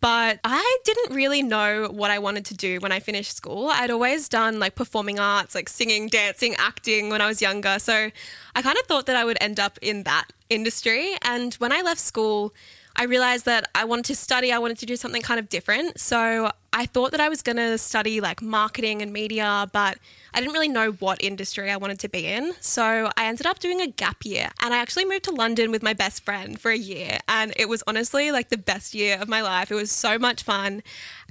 But 0.00 0.40
I 0.44 0.78
didn't 0.84 1.14
really 1.14 1.42
know 1.42 1.88
what 1.90 2.10
I 2.10 2.18
wanted 2.18 2.46
to 2.46 2.54
do 2.54 2.78
when 2.80 2.90
I 2.90 3.00
finished 3.00 3.36
school. 3.36 3.68
I'd 3.68 3.90
always 3.90 4.30
done 4.30 4.58
like 4.58 4.74
performing 4.74 5.20
arts, 5.20 5.54
like 5.54 5.68
singing, 5.68 6.08
dancing, 6.08 6.54
acting 6.56 7.10
when 7.10 7.20
I 7.20 7.26
was 7.26 7.42
younger. 7.42 7.78
So 7.78 8.10
I 8.56 8.62
kind 8.62 8.78
of 8.78 8.86
thought 8.86 9.06
that 9.06 9.16
I 9.16 9.24
would 9.24 9.36
end 9.42 9.60
up 9.60 9.78
in 9.82 10.04
that 10.04 10.28
industry. 10.48 11.16
And 11.22 11.52
when 11.54 11.70
I 11.70 11.82
left 11.82 12.00
school, 12.00 12.54
I 12.96 13.04
realized 13.04 13.44
that 13.44 13.68
I 13.74 13.84
wanted 13.84 14.06
to 14.06 14.16
study, 14.16 14.52
I 14.52 14.58
wanted 14.58 14.78
to 14.78 14.86
do 14.86 14.96
something 14.96 15.22
kind 15.22 15.38
of 15.38 15.50
different. 15.50 16.00
So 16.00 16.50
I 16.72 16.86
thought 16.86 17.10
that 17.10 17.20
I 17.20 17.28
was 17.28 17.42
going 17.42 17.56
to 17.56 17.76
study 17.78 18.20
like 18.20 18.40
marketing 18.40 19.02
and 19.02 19.12
media, 19.12 19.68
but 19.72 19.98
I 20.32 20.40
didn't 20.40 20.52
really 20.52 20.68
know 20.68 20.92
what 20.92 21.22
industry 21.22 21.70
I 21.70 21.76
wanted 21.76 21.98
to 22.00 22.08
be 22.08 22.26
in. 22.26 22.52
So 22.60 23.10
I 23.16 23.26
ended 23.26 23.46
up 23.46 23.58
doing 23.58 23.80
a 23.80 23.88
gap 23.88 24.24
year 24.24 24.50
and 24.62 24.72
I 24.72 24.78
actually 24.78 25.04
moved 25.04 25.24
to 25.24 25.32
London 25.32 25.72
with 25.72 25.82
my 25.82 25.92
best 25.92 26.24
friend 26.24 26.60
for 26.60 26.70
a 26.70 26.76
year. 26.76 27.18
And 27.28 27.52
it 27.56 27.68
was 27.68 27.82
honestly 27.86 28.30
like 28.30 28.50
the 28.50 28.58
best 28.58 28.94
year 28.94 29.18
of 29.20 29.28
my 29.28 29.42
life. 29.42 29.72
It 29.72 29.74
was 29.74 29.90
so 29.90 30.18
much 30.18 30.44
fun. 30.44 30.82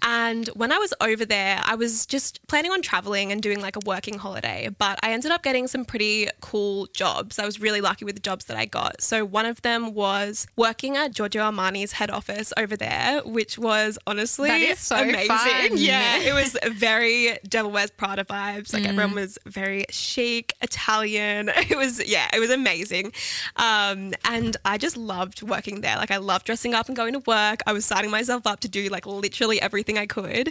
And 0.01 0.47
when 0.49 0.71
I 0.71 0.77
was 0.77 0.93
over 1.01 1.25
there, 1.25 1.61
I 1.63 1.75
was 1.75 2.05
just 2.05 2.45
planning 2.47 2.71
on 2.71 2.81
traveling 2.81 3.31
and 3.31 3.41
doing 3.41 3.61
like 3.61 3.75
a 3.75 3.81
working 3.85 4.17
holiday, 4.17 4.69
but 4.77 4.99
I 5.03 5.11
ended 5.11 5.31
up 5.31 5.43
getting 5.43 5.67
some 5.67 5.83
pretty 5.85 6.27
cool 6.41 6.87
jobs. 6.93 7.39
I 7.39 7.45
was 7.45 7.59
really 7.59 7.81
lucky 7.81 8.05
with 8.05 8.15
the 8.15 8.21
jobs 8.21 8.45
that 8.45 8.57
I 8.57 8.65
got. 8.65 9.01
So 9.01 9.25
one 9.25 9.45
of 9.45 9.61
them 9.61 9.93
was 9.93 10.47
working 10.55 10.95
at 10.95 11.11
Giorgio 11.13 11.43
Armani's 11.43 11.93
head 11.93 12.09
office 12.11 12.53
over 12.57 12.77
there, 12.77 13.21
which 13.23 13.57
was 13.57 13.97
honestly 14.07 14.49
so 14.75 14.95
amazing. 14.97 15.28
Fun. 15.37 15.77
Yeah, 15.77 16.17
it 16.21 16.33
was 16.33 16.57
very 16.71 17.37
Devil 17.47 17.71
Wears 17.71 17.91
Prada 17.91 18.23
vibes. 18.23 18.73
Like 18.73 18.83
mm. 18.83 18.89
everyone 18.89 19.15
was 19.15 19.37
very 19.45 19.85
chic, 19.89 20.53
Italian. 20.61 21.51
It 21.69 21.77
was 21.77 22.03
yeah, 22.09 22.27
it 22.33 22.39
was 22.39 22.49
amazing. 22.49 23.13
Um, 23.55 24.13
and 24.25 24.57
I 24.65 24.79
just 24.79 24.97
loved 24.97 25.43
working 25.43 25.81
there. 25.81 25.97
Like 25.97 26.09
I 26.09 26.17
loved 26.17 26.47
dressing 26.47 26.73
up 26.73 26.87
and 26.87 26.95
going 26.95 27.13
to 27.13 27.19
work. 27.27 27.59
I 27.67 27.73
was 27.73 27.85
signing 27.85 28.09
myself 28.09 28.47
up 28.47 28.61
to 28.61 28.69
do 28.69 28.89
like 28.89 29.05
literally 29.05 29.61
everything 29.61 29.97
I 29.97 30.07
could. 30.07 30.49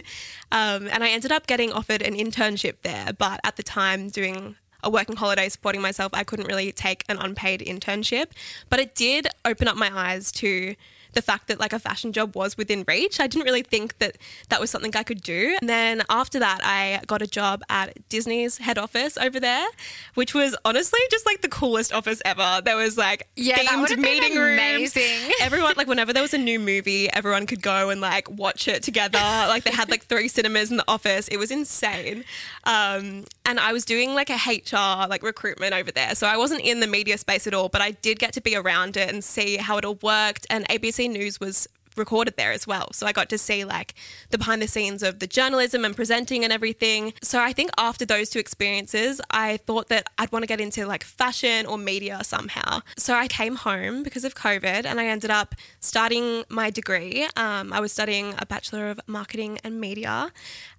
Um, 0.51 0.87
and 0.87 1.03
I 1.03 1.09
ended 1.09 1.33
up 1.33 1.45
getting 1.45 1.73
offered 1.73 2.01
an 2.01 2.15
internship 2.15 2.75
there, 2.83 3.11
but 3.17 3.41
at 3.43 3.57
the 3.57 3.63
time 3.63 4.07
doing 4.07 4.55
a 4.83 4.89
working 4.89 5.15
holiday 5.15 5.49
supporting 5.49 5.81
myself, 5.81 6.11
I 6.13 6.23
couldn't 6.23 6.47
really 6.47 6.71
take 6.71 7.03
an 7.09 7.17
unpaid 7.17 7.61
internship. 7.61 8.27
But 8.69 8.79
it 8.79 8.95
did 8.95 9.27
open 9.45 9.67
up 9.67 9.75
my 9.75 9.91
eyes 9.93 10.31
to 10.33 10.75
the 11.13 11.21
fact 11.21 11.47
that 11.47 11.59
like 11.59 11.73
a 11.73 11.79
fashion 11.79 12.13
job 12.13 12.35
was 12.35 12.57
within 12.57 12.83
reach. 12.87 13.19
I 13.19 13.27
didn't 13.27 13.45
really 13.45 13.63
think 13.63 13.97
that 13.99 14.17
that 14.49 14.59
was 14.61 14.69
something 14.69 14.95
I 14.95 15.03
could 15.03 15.21
do. 15.21 15.57
And 15.59 15.69
then 15.69 16.03
after 16.09 16.39
that, 16.39 16.59
I 16.63 17.01
got 17.07 17.21
a 17.21 17.27
job 17.27 17.63
at 17.69 17.97
Disney's 18.09 18.57
head 18.57 18.77
office 18.77 19.17
over 19.17 19.39
there, 19.39 19.67
which 20.13 20.33
was 20.33 20.55
honestly 20.65 20.99
just 21.11 21.25
like 21.25 21.41
the 21.41 21.47
coolest 21.49 21.93
office 21.93 22.21
ever. 22.25 22.61
There 22.63 22.75
was 22.77 22.97
like 22.97 23.27
Yeah, 23.35 23.57
themed 23.59 23.97
meeting 23.97 24.35
rooms. 24.37 24.59
amazing. 24.95 25.31
Everyone 25.41 25.73
like 25.77 25.87
whenever 25.87 26.13
there 26.13 26.21
was 26.23 26.33
a 26.33 26.37
new 26.37 26.59
movie, 26.59 27.11
everyone 27.11 27.45
could 27.47 27.61
go 27.61 27.89
and 27.89 28.01
like 28.01 28.29
watch 28.29 28.67
it 28.67 28.83
together. 28.83 29.19
Like 29.49 29.63
they 29.63 29.71
had 29.71 29.89
like 29.89 30.03
three 30.05 30.27
cinemas 30.27 30.69
in 30.69 30.77
the 30.77 30.85
office. 30.87 31.27
It 31.27 31.37
was 31.37 31.49
insane. 31.49 32.23
Um, 32.65 33.25
and 33.45 33.59
I 33.59 33.73
was 33.73 33.83
doing 33.85 34.13
like 34.13 34.29
a 34.29 34.35
HR 34.35 35.07
like 35.07 35.23
recruitment 35.23 35.73
over 35.73 35.91
there, 35.91 36.13
so 36.13 36.27
I 36.27 36.37
wasn't 36.37 36.61
in 36.61 36.81
the 36.81 36.87
media 36.87 37.17
space 37.17 37.47
at 37.47 37.53
all, 37.53 37.67
but 37.69 37.81
I 37.81 37.91
did 37.91 38.19
get 38.19 38.33
to 38.33 38.41
be 38.41 38.55
around 38.55 38.95
it 38.97 39.09
and 39.11 39.23
see 39.23 39.57
how 39.57 39.77
it 39.77 39.85
all 39.85 39.97
worked. 40.03 40.45
And 40.49 40.67
ABC 40.69 40.98
News 41.07 41.39
was 41.39 41.67
recorded 41.99 42.35
there 42.37 42.51
as 42.51 42.65
well. 42.65 42.91
So 42.93 43.05
I 43.05 43.11
got 43.11 43.29
to 43.29 43.37
see 43.37 43.63
like 43.65 43.93
the 44.31 44.37
behind 44.37 44.61
the 44.61 44.67
scenes 44.67 45.03
of 45.03 45.19
the 45.19 45.27
journalism 45.27 45.85
and 45.85 45.95
presenting 45.95 46.43
and 46.43 46.51
everything. 46.51 47.13
So 47.21 47.39
I 47.39 47.53
think 47.53 47.69
after 47.77 48.05
those 48.05 48.29
two 48.29 48.39
experiences, 48.39 49.21
I 49.29 49.57
thought 49.57 49.89
that 49.89 50.09
I'd 50.17 50.31
want 50.31 50.43
to 50.43 50.47
get 50.47 50.61
into 50.61 50.85
like 50.87 51.03
fashion 51.03 51.65
or 51.65 51.77
media 51.77 52.23
somehow. 52.23 52.81
So 52.97 53.13
I 53.13 53.27
came 53.27 53.55
home 53.55 54.01
because 54.01 54.23
of 54.23 54.33
COVID 54.33 54.85
and 54.85 54.99
I 54.99 55.05
ended 55.07 55.29
up 55.29 55.55
starting 55.79 56.45
my 56.49 56.69
degree. 56.69 57.27
Um, 57.35 57.71
I 57.73 57.79
was 57.79 57.91
studying 57.91 58.33
a 58.37 58.45
Bachelor 58.45 58.89
of 58.89 58.99
Marketing 59.05 59.59
and 59.63 59.79
Media. 59.79 60.31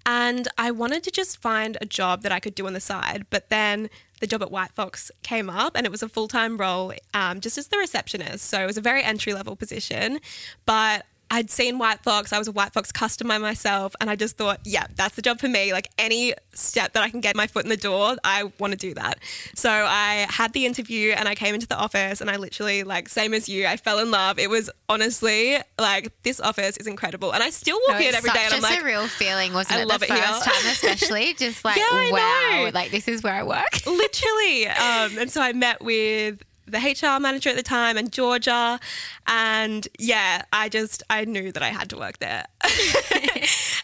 And 0.06 0.48
I 0.56 0.70
wanted 0.70 1.04
to 1.04 1.10
just 1.10 1.40
find 1.40 1.76
a 1.80 1.86
job 1.86 2.22
that 2.22 2.32
I 2.32 2.40
could 2.40 2.54
do 2.54 2.66
on 2.66 2.72
the 2.72 2.80
side. 2.80 3.26
But 3.28 3.50
then 3.50 3.90
the 4.20 4.26
job 4.26 4.42
at 4.42 4.50
White 4.50 4.72
Fox 4.72 5.10
came 5.22 5.50
up 5.50 5.72
and 5.74 5.84
it 5.84 5.90
was 5.90 6.02
a 6.02 6.08
full 6.08 6.28
time 6.28 6.56
role 6.56 6.92
um, 7.12 7.40
just 7.40 7.58
as 7.58 7.68
the 7.68 7.78
receptionist. 7.78 8.46
So 8.46 8.62
it 8.62 8.66
was 8.66 8.76
a 8.76 8.82
very 8.82 9.02
entry 9.02 9.34
level 9.34 9.56
position. 9.56 10.20
But 10.66 11.04
I'd 11.32 11.50
seen 11.50 11.78
White 11.78 12.02
Fox, 12.02 12.32
I 12.32 12.38
was 12.38 12.48
a 12.48 12.52
White 12.52 12.72
Fox 12.72 12.90
customer 12.90 13.38
myself, 13.38 13.94
and 14.00 14.10
I 14.10 14.16
just 14.16 14.36
thought, 14.36 14.60
yeah, 14.64 14.86
that's 14.96 15.14
the 15.14 15.22
job 15.22 15.38
for 15.40 15.48
me. 15.48 15.72
Like 15.72 15.88
any 15.98 16.34
step 16.54 16.92
that 16.94 17.02
I 17.04 17.08
can 17.10 17.20
get 17.20 17.36
my 17.36 17.46
foot 17.46 17.64
in 17.64 17.70
the 17.70 17.76
door, 17.76 18.16
I 18.24 18.52
want 18.58 18.72
to 18.72 18.76
do 18.76 18.94
that. 18.94 19.18
So 19.54 19.70
I 19.70 20.26
had 20.28 20.52
the 20.52 20.66
interview 20.66 21.12
and 21.12 21.28
I 21.28 21.34
came 21.36 21.54
into 21.54 21.68
the 21.68 21.76
office 21.76 22.20
and 22.20 22.28
I 22.30 22.36
literally, 22.36 22.82
like, 22.82 23.08
same 23.08 23.32
as 23.32 23.48
you, 23.48 23.66
I 23.66 23.76
fell 23.76 24.00
in 24.00 24.10
love. 24.10 24.38
It 24.38 24.50
was 24.50 24.70
honestly 24.88 25.56
like, 25.78 26.12
this 26.24 26.40
office 26.40 26.76
is 26.78 26.86
incredible. 26.86 27.32
And 27.32 27.42
I 27.42 27.50
still 27.50 27.78
walk 27.88 28.00
No, 28.00 28.08
in 28.08 28.14
every 28.14 28.30
day 28.30 28.40
and 28.44 28.54
I'm 28.54 28.60
a 28.60 28.62
like, 28.62 28.78
surreal 28.80 29.06
feeling, 29.08 29.52
wasn't 29.54 29.78
I 29.78 29.82
it? 29.82 29.88
love 29.88 30.00
the 30.00 30.06
it 30.06 30.12
here. 30.12 30.22
first 30.22 30.44
time, 30.44 30.54
especially, 30.66 31.34
just 31.34 31.64
like 31.64 31.76
Yeah, 31.76 32.10
wow, 32.12 32.64
know. 32.64 32.70
like 32.74 32.90
this 32.90 33.06
is 33.06 33.22
where 33.22 33.34
I 33.34 33.44
work. 33.44 33.86
literally. 33.86 34.66
Um, 34.66 35.18
and 35.18 35.30
so 35.30 35.40
I 35.40 35.52
met 35.52 35.80
with 35.82 36.42
the 36.70 36.78
HR 36.78 37.20
manager 37.20 37.50
at 37.50 37.56
the 37.56 37.62
time 37.62 37.96
and 37.96 38.10
Georgia. 38.12 38.78
And 39.26 39.86
yeah, 39.98 40.42
I 40.52 40.68
just, 40.68 41.02
I 41.10 41.24
knew 41.24 41.52
that 41.52 41.62
I 41.62 41.68
had 41.68 41.90
to 41.90 41.96
work 41.96 42.18
there. 42.18 42.46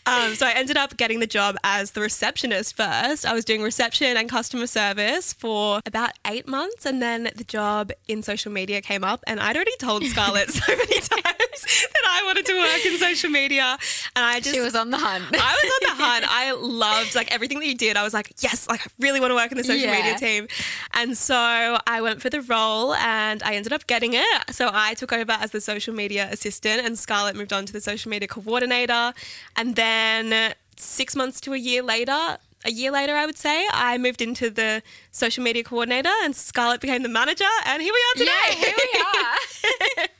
um, 0.06 0.34
so 0.34 0.46
I 0.46 0.52
ended 0.54 0.76
up 0.76 0.96
getting 0.96 1.20
the 1.20 1.26
job 1.26 1.56
as 1.64 1.92
the 1.92 2.00
receptionist 2.00 2.76
first. 2.76 3.24
I 3.26 3.32
was 3.32 3.44
doing 3.44 3.62
reception 3.62 4.16
and 4.16 4.28
customer 4.28 4.66
service 4.66 5.32
for 5.32 5.80
about 5.86 6.10
eight 6.26 6.46
months. 6.48 6.86
And 6.86 7.00
then 7.02 7.30
the 7.36 7.44
job 7.44 7.90
in 8.08 8.22
social 8.22 8.52
media 8.52 8.80
came 8.80 9.04
up. 9.04 9.22
And 9.26 9.40
I'd 9.40 9.56
already 9.56 9.76
told 9.78 10.04
Scarlett 10.04 10.50
so 10.50 10.62
many 10.76 10.86
times 11.00 11.08
that 11.10 12.04
I 12.08 12.22
wanted 12.24 12.46
to 12.46 12.54
work 12.58 12.86
in 12.86 12.98
social 12.98 13.30
media. 13.30 13.78
And 14.14 14.24
I 14.24 14.40
just, 14.40 14.54
She 14.54 14.60
was 14.60 14.74
on 14.74 14.90
the 14.90 14.98
hunt. 14.98 15.24
I 15.32 15.58
was 15.62 15.72
on 15.90 15.96
the 15.96 16.04
hunt. 16.04 16.24
I 16.28 16.52
loved 16.52 17.14
like 17.14 17.32
everything 17.34 17.58
that 17.60 17.66
you 17.66 17.76
did. 17.76 17.96
I 17.96 18.02
was 18.02 18.14
like, 18.14 18.32
yes, 18.40 18.68
like 18.68 18.80
I 18.86 18.90
really 18.98 19.20
want 19.20 19.30
to 19.30 19.34
work 19.34 19.50
in 19.52 19.58
the 19.58 19.64
social 19.64 19.86
Yeah. 19.88 19.92
media 19.96 20.18
team. 20.18 20.48
And 20.92 21.16
so 21.16 21.34
I 21.86 22.00
went 22.02 22.20
for 22.22 22.30
the 22.30 22.42
role 22.42 22.75
and 22.94 23.42
I 23.42 23.54
ended 23.54 23.72
up 23.72 23.86
getting 23.86 24.12
it. 24.14 24.24
So 24.50 24.70
I 24.72 24.94
took 24.94 25.12
over 25.12 25.32
as 25.32 25.50
the 25.50 25.60
social 25.60 25.94
media 25.94 26.28
assistant 26.30 26.84
and 26.84 26.98
Scarlett 26.98 27.36
moved 27.36 27.52
on 27.52 27.66
to 27.66 27.72
the 27.72 27.80
social 27.80 28.10
media 28.10 28.28
coordinator. 28.28 29.12
And 29.56 29.76
then 29.76 30.54
six 30.76 31.16
months 31.16 31.40
to 31.42 31.52
a 31.52 31.56
year 31.56 31.82
later, 31.82 32.38
a 32.64 32.70
year 32.70 32.90
later, 32.90 33.14
I 33.14 33.26
would 33.26 33.38
say, 33.38 33.66
I 33.72 33.96
moved 33.98 34.20
into 34.20 34.50
the 34.50 34.82
social 35.10 35.42
media 35.44 35.62
coordinator 35.62 36.12
and 36.22 36.34
Scarlett 36.34 36.80
became 36.80 37.02
the 37.02 37.08
manager. 37.08 37.44
And 37.64 37.82
here 37.82 37.92
we 37.92 38.00
are 38.08 38.18
today. 38.24 38.48
yeah, 38.50 38.54
here 38.54 38.74
we 38.76 40.02
are. 40.02 40.08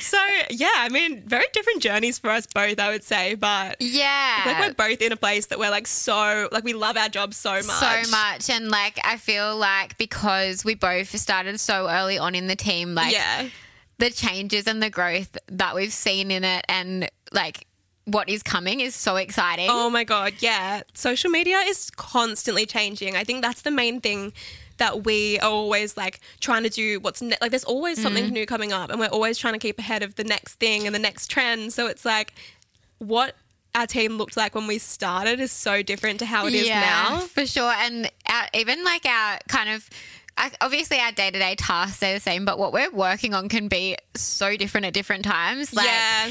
so, 0.00 0.18
yeah, 0.50 0.70
I 0.76 0.88
mean, 0.90 1.22
very 1.26 1.44
different 1.52 1.82
journeys 1.82 2.18
for 2.18 2.30
us 2.30 2.46
both, 2.46 2.78
I 2.78 2.90
would 2.90 3.04
say. 3.04 3.34
But 3.34 3.76
Yeah. 3.80 4.42
like 4.46 4.58
we're 4.60 4.88
both 4.88 5.00
in 5.00 5.12
a 5.12 5.16
place 5.16 5.46
that 5.46 5.58
we're 5.58 5.70
like 5.70 5.86
so 5.86 6.48
like 6.52 6.64
we 6.64 6.72
love 6.72 6.96
our 6.96 7.08
jobs 7.08 7.36
so 7.36 7.52
much. 7.54 7.64
so 7.64 8.10
much 8.10 8.50
and 8.50 8.68
like 8.70 8.98
I 9.04 9.16
feel 9.16 9.56
like 9.56 9.96
because 9.98 10.64
we 10.64 10.74
both 10.74 11.16
started 11.18 11.58
so 11.60 11.88
early 11.88 12.18
on 12.18 12.34
in 12.34 12.46
the 12.46 12.56
team 12.56 12.94
like 12.94 13.12
yeah. 13.12 13.48
the 13.98 14.10
changes 14.10 14.66
and 14.66 14.82
the 14.82 14.90
growth 14.90 15.36
that 15.48 15.74
we've 15.74 15.92
seen 15.92 16.30
in 16.30 16.44
it 16.44 16.64
and 16.68 17.10
like 17.32 17.66
what 18.06 18.28
is 18.28 18.42
coming 18.42 18.80
is 18.80 18.94
so 18.94 19.16
exciting. 19.16 19.68
Oh 19.70 19.90
my 19.90 20.04
god, 20.04 20.34
yeah. 20.40 20.82
Social 20.94 21.30
media 21.30 21.58
is 21.66 21.90
constantly 21.90 22.66
changing. 22.66 23.16
I 23.16 23.24
think 23.24 23.42
that's 23.42 23.62
the 23.62 23.70
main 23.70 24.00
thing 24.00 24.32
that 24.78 25.04
we 25.04 25.38
are 25.40 25.50
always 25.50 25.96
like 25.96 26.20
trying 26.40 26.62
to 26.62 26.70
do 26.70 26.98
what's 27.00 27.20
ne- 27.20 27.36
like 27.42 27.50
there's 27.50 27.64
always 27.64 28.00
something 28.00 28.24
Mm-hmm. 28.24 28.32
new 28.32 28.46
coming 28.46 28.72
up 28.72 28.90
and 28.90 28.98
we're 28.98 29.06
always 29.08 29.36
trying 29.36 29.52
to 29.52 29.58
keep 29.58 29.78
ahead 29.78 30.02
of 30.02 30.14
the 30.16 30.24
next 30.24 30.54
thing 30.54 30.86
and 30.86 30.94
the 30.94 30.98
next 30.98 31.26
trend. 31.28 31.72
So 31.74 31.86
it's 31.86 32.04
like 32.06 32.32
what 32.98 33.34
our 33.74 33.86
team 33.86 34.16
looked 34.16 34.36
like 34.36 34.54
when 34.54 34.66
we 34.66 34.78
started 34.78 35.38
is 35.38 35.52
so 35.52 35.82
different 35.82 36.18
to 36.20 36.26
how 36.26 36.46
it 36.46 36.54
is 36.54 36.68
now. 36.68 37.18
for 37.18 37.46
sure. 37.46 37.72
And 37.72 38.10
our, 38.28 38.48
even 38.54 38.82
like 38.84 39.04
our 39.06 39.38
kind 39.48 39.70
of. 39.70 39.88
Obviously, 40.62 40.98
our 40.98 41.12
day 41.12 41.30
to 41.30 41.38
day 41.38 41.54
tasks 41.54 42.02
are 42.02 42.14
the 42.14 42.20
same, 42.20 42.46
but 42.46 42.58
what 42.58 42.72
we're 42.72 42.90
working 42.90 43.34
on 43.34 43.50
can 43.50 43.68
be 43.68 43.96
so 44.14 44.56
different 44.56 44.86
at 44.86 44.94
different 44.94 45.22
times. 45.22 45.74
Like, 45.74 45.84
yeah. 45.86 46.30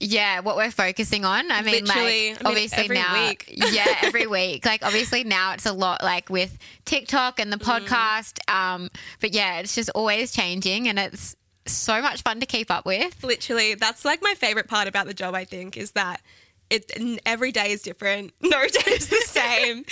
Yeah, 0.00 0.40
what 0.40 0.56
we're 0.56 0.70
focusing 0.70 1.24
on. 1.24 1.50
I 1.50 1.62
mean, 1.62 1.84
Literally. 1.84 2.30
like 2.32 2.40
I 2.44 2.44
mean, 2.44 2.46
obviously 2.46 2.84
every 2.84 2.96
now, 2.96 3.28
week. 3.28 3.44
yeah, 3.72 3.96
every 4.02 4.26
week. 4.26 4.66
Like 4.66 4.84
obviously 4.84 5.24
now 5.24 5.52
it's 5.54 5.66
a 5.66 5.72
lot 5.72 6.02
like 6.02 6.28
with 6.28 6.56
TikTok 6.84 7.40
and 7.40 7.52
the 7.52 7.56
Mm. 7.56 7.80
podcast. 7.86 8.52
Um, 8.52 8.90
but 9.20 9.32
yeah, 9.34 9.58
it's 9.58 9.74
just 9.74 9.90
always 9.94 10.32
changing, 10.32 10.88
and 10.88 10.98
it's 10.98 11.34
so 11.66 12.00
much 12.02 12.22
fun 12.22 12.40
to 12.40 12.46
keep 12.46 12.70
up 12.70 12.84
with. 12.86 13.24
Literally, 13.24 13.74
that's 13.74 14.04
like 14.04 14.20
my 14.22 14.34
favorite 14.34 14.68
part 14.68 14.86
about 14.86 15.06
the 15.06 15.14
job. 15.14 15.34
I 15.34 15.44
think 15.44 15.76
is 15.76 15.92
that 15.92 16.20
it 16.70 16.90
every 17.26 17.52
day 17.52 17.72
is 17.72 17.82
different. 17.82 18.32
No 18.42 18.62
day 18.66 18.90
is 18.92 19.08
the 19.08 19.22
same, 19.26 19.84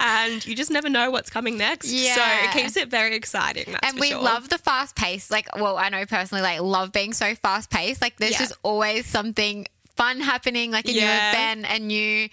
and 0.00 0.44
you 0.46 0.54
just 0.54 0.70
never 0.70 0.88
know 0.88 1.10
what's 1.10 1.30
coming 1.30 1.56
next. 1.58 1.90
Yeah. 1.90 2.14
so 2.14 2.22
it 2.44 2.50
keeps 2.52 2.76
it 2.76 2.88
very 2.90 3.14
exciting. 3.16 3.64
That's 3.72 3.92
and 3.92 4.00
we 4.00 4.10
sure. 4.10 4.20
love 4.22 4.48
the 4.48 4.58
fast 4.58 4.96
pace. 4.96 5.30
Like, 5.30 5.48
well, 5.56 5.76
I 5.78 5.88
know 5.88 6.04
personally, 6.06 6.42
like, 6.42 6.60
love 6.60 6.92
being 6.92 7.12
so 7.12 7.34
fast 7.34 7.70
paced. 7.70 8.02
Like, 8.02 8.16
there's 8.18 8.32
Yeah. 8.32 8.38
just 8.38 8.52
always 8.62 9.06
something 9.06 9.66
fun 9.96 10.20
happening, 10.20 10.70
like 10.70 10.88
a 10.88 10.92
Yeah. 10.92 11.02
new 11.02 11.38
event, 11.38 11.66
a 11.68 11.78
new 11.78 12.28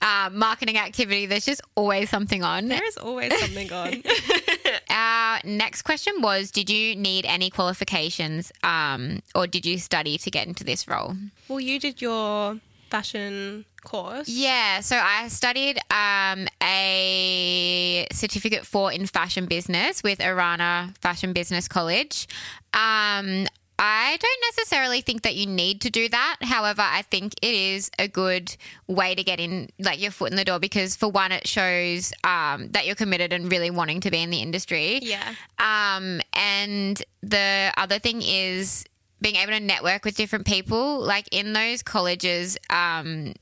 uh, 0.00 0.28
marketing 0.32 0.76
activity. 0.78 1.26
There's 1.26 1.44
just 1.44 1.60
always 1.76 2.10
something 2.10 2.42
on. 2.42 2.68
There 2.68 2.84
is 2.84 2.96
always 2.96 3.32
something 3.38 3.72
on. 3.72 4.02
Our 4.90 5.40
next 5.44 5.82
question 5.82 6.20
was 6.20 6.50
Did 6.50 6.68
you 6.68 6.96
need 6.96 7.24
any 7.26 7.48
qualifications 7.50 8.50
um, 8.64 9.20
or 9.34 9.46
did 9.46 9.64
you 9.64 9.78
study 9.78 10.18
to 10.18 10.30
get 10.30 10.46
into 10.48 10.64
this 10.64 10.88
role? 10.88 11.14
well, 11.48 11.60
you 11.60 11.78
did 11.78 12.00
your 12.02 12.58
fashion 12.92 13.64
course. 13.80 14.28
Yeah, 14.28 14.80
so 14.80 14.96
I 14.96 15.28
studied 15.28 15.78
um, 15.90 16.46
a 16.62 18.06
certificate 18.12 18.66
for 18.66 18.92
in 18.92 19.06
fashion 19.06 19.46
business 19.46 20.02
with 20.02 20.20
Arana 20.20 20.92
Fashion 21.00 21.32
Business 21.32 21.68
College. 21.68 22.28
Um, 22.74 23.46
I 23.78 24.18
don't 24.20 24.44
necessarily 24.54 25.00
think 25.00 25.22
that 25.22 25.34
you 25.34 25.46
need 25.46 25.80
to 25.80 25.90
do 25.90 26.06
that. 26.10 26.36
However, 26.42 26.82
I 26.84 27.00
think 27.02 27.32
it 27.40 27.54
is 27.54 27.90
a 27.98 28.06
good 28.06 28.54
way 28.86 29.14
to 29.14 29.24
get 29.24 29.40
in, 29.40 29.70
like 29.80 30.00
your 30.00 30.10
foot 30.10 30.30
in 30.30 30.36
the 30.36 30.44
door, 30.44 30.60
because 30.60 30.94
for 30.94 31.08
one, 31.08 31.32
it 31.32 31.48
shows 31.48 32.12
um, 32.24 32.68
that 32.72 32.86
you're 32.86 32.94
committed 32.94 33.32
and 33.32 33.50
really 33.50 33.70
wanting 33.70 34.00
to 34.02 34.10
be 34.10 34.18
in 34.18 34.28
the 34.28 34.42
industry. 34.42 35.00
Yeah. 35.02 35.34
Um, 35.58 36.20
and 36.34 37.02
the 37.22 37.72
other 37.76 37.98
thing 37.98 38.20
is 38.22 38.84
being 39.22 39.36
able 39.36 39.52
to 39.52 39.60
network 39.60 40.04
with 40.04 40.16
different 40.16 40.46
people. 40.46 41.00
Like 41.00 41.28
in 41.30 41.52
those 41.52 41.82
colleges, 41.82 42.58
um, 42.68 43.34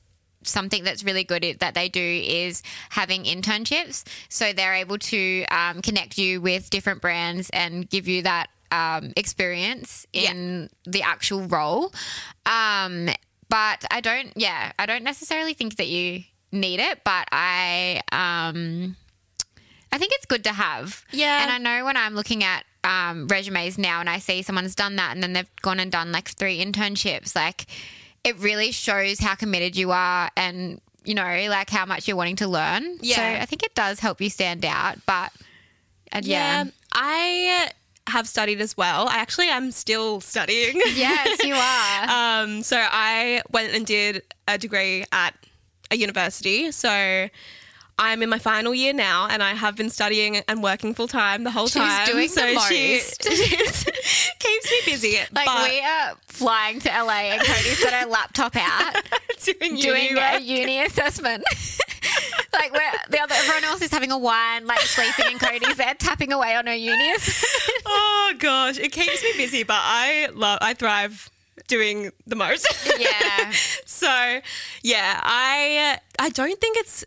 something 0.43 0.83
that's 0.83 1.03
really 1.03 1.23
good 1.23 1.57
that 1.59 1.73
they 1.73 1.89
do 1.89 2.01
is 2.01 2.63
having 2.89 3.23
internships. 3.23 4.03
So 4.29 4.53
they're 4.53 4.75
able 4.75 4.97
to 4.97 5.45
um, 5.51 5.81
connect 5.81 6.17
you 6.17 6.41
with 6.41 6.69
different 6.69 7.01
brands 7.01 7.49
and 7.51 7.89
give 7.89 8.07
you 8.07 8.23
that 8.23 8.49
um, 8.71 9.11
experience 9.17 10.05
in 10.13 10.69
the 10.85 11.01
actual 11.01 11.41
role. 11.47 11.93
Um, 12.45 13.09
but 13.49 13.85
I 13.91 13.99
don't, 14.01 14.31
yeah, 14.35 14.71
I 14.79 14.85
don't 14.85 15.03
necessarily 15.03 15.53
think 15.53 15.75
that 15.75 15.87
you 15.87 16.23
need 16.51 16.79
it, 16.79 17.03
but 17.03 17.27
I, 17.31 18.01
um, 18.11 18.95
I 19.91 19.97
think 19.97 20.13
it's 20.15 20.25
good 20.25 20.45
to 20.45 20.53
have. 20.53 21.05
Yeah. 21.11 21.43
And 21.43 21.51
I 21.51 21.57
know 21.57 21.85
when 21.85 21.97
I'm 21.97 22.15
looking 22.15 22.43
at 22.43 22.63
um, 22.83 23.27
resumes 23.27 23.77
now 23.77 23.99
and 23.99 24.09
I 24.09 24.19
see 24.19 24.41
someone's 24.41 24.75
done 24.75 24.95
that 24.95 25.11
and 25.13 25.21
then 25.21 25.33
they've 25.33 25.55
gone 25.61 25.79
and 25.79 25.91
done 25.91 26.11
like 26.11 26.29
three 26.29 26.63
internships, 26.63 27.35
like 27.35 27.65
it 28.23 28.37
really 28.39 28.71
shows 28.71 29.19
how 29.19 29.35
committed 29.35 29.75
you 29.75 29.91
are 29.91 30.29
and, 30.35 30.81
you 31.03 31.13
know, 31.15 31.47
like 31.49 31.69
how 31.69 31.85
much 31.85 32.07
you're 32.07 32.17
wanting 32.17 32.35
to 32.37 32.47
learn. 32.47 32.97
Yeah. 33.01 33.15
So 33.15 33.41
I 33.41 33.45
think 33.45 33.63
it 33.63 33.73
does 33.75 33.99
help 33.99 34.21
you 34.21 34.29
stand 34.29 34.65
out. 34.65 34.97
But 35.05 35.31
uh, 36.11 36.21
yeah. 36.23 36.63
Yeah. 36.63 36.71
I 36.93 37.71
have 38.07 38.27
studied 38.27 38.61
as 38.61 38.75
well. 38.75 39.07
I 39.07 39.17
actually 39.17 39.47
am 39.47 39.71
still 39.71 40.21
studying. 40.21 40.81
Yes, 40.93 41.43
you 41.43 41.55
are. 41.55 42.43
um, 42.43 42.61
so 42.61 42.77
I 42.77 43.41
went 43.51 43.73
and 43.73 43.85
did 43.85 44.23
a 44.47 44.57
degree 44.57 45.05
at 45.11 45.33
a 45.89 45.95
university. 45.95 46.71
So 46.71 47.29
I'm 48.03 48.23
in 48.23 48.29
my 48.29 48.39
final 48.39 48.73
year 48.73 48.93
now, 48.93 49.27
and 49.29 49.43
I 49.43 49.53
have 49.53 49.75
been 49.75 49.91
studying 49.91 50.37
and 50.37 50.63
working 50.63 50.95
full 50.95 51.07
time 51.07 51.43
the 51.43 51.51
whole 51.51 51.67
She's 51.67 51.75
time. 51.83 52.07
doing 52.07 52.27
so 52.29 52.41
the 52.41 52.59
she 52.61 52.93
most. 52.95 53.23
she's- 53.31 53.85
keeps 54.39 54.71
me 54.71 54.79
busy. 54.85 55.17
like 55.31 55.45
but 55.45 55.69
we 55.69 55.79
are 55.81 56.13
flying 56.25 56.79
to 56.79 56.89
LA 56.89 57.31
and 57.33 57.41
Cody's 57.41 57.83
got 57.83 57.93
her 57.93 58.07
laptop 58.07 58.55
out 58.55 58.95
doing 59.43 59.77
uni 59.77 60.09
a 60.17 60.39
uni 60.39 60.81
assessment. 60.83 61.43
like 62.53 62.73
where 62.73 62.91
the 63.09 63.19
other 63.19 63.35
everyone 63.37 63.63
else 63.65 63.81
is 63.83 63.91
having 63.91 64.11
a 64.11 64.17
wine, 64.17 64.65
like 64.65 64.79
sleeping, 64.79 65.33
and 65.33 65.39
Cody's 65.39 65.77
there 65.77 65.93
tapping 65.93 66.33
away 66.33 66.55
on 66.55 66.65
her 66.65 66.73
uni 66.73 67.11
assessment. 67.11 67.83
oh 67.85 68.33
gosh, 68.39 68.79
it 68.79 68.91
keeps 68.91 69.21
me 69.23 69.33
busy, 69.37 69.61
but 69.63 69.77
I 69.79 70.29
love, 70.33 70.57
I 70.61 70.73
thrive 70.73 71.29
doing 71.67 72.09
the 72.25 72.35
most. 72.35 72.67
Yeah. 72.99 73.51
so 73.85 74.39
yeah, 74.81 75.19
I 75.23 75.93
uh, 75.93 76.23
I 76.23 76.29
don't 76.29 76.59
think 76.59 76.77
it's 76.77 77.05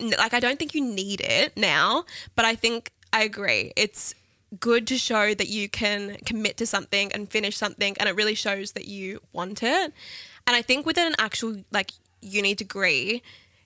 like 0.00 0.34
I 0.34 0.40
don't 0.40 0.58
think 0.58 0.74
you 0.74 0.84
need 0.84 1.20
it 1.20 1.56
now, 1.56 2.04
but 2.34 2.44
I 2.44 2.54
think 2.54 2.92
I 3.12 3.22
agree. 3.22 3.72
It's 3.76 4.14
good 4.60 4.86
to 4.86 4.96
show 4.98 5.34
that 5.34 5.48
you 5.48 5.68
can 5.68 6.16
commit 6.24 6.56
to 6.58 6.66
something 6.66 7.12
and 7.12 7.28
finish 7.28 7.56
something, 7.56 7.96
and 7.98 8.08
it 8.08 8.14
really 8.14 8.34
shows 8.34 8.72
that 8.72 8.86
you 8.86 9.20
want 9.32 9.62
it. 9.62 9.92
And 10.46 10.56
I 10.56 10.62
think 10.62 10.86
with 10.86 10.98
an 10.98 11.14
actual 11.18 11.64
like 11.72 11.92
uni 12.20 12.54
degree, 12.54 13.22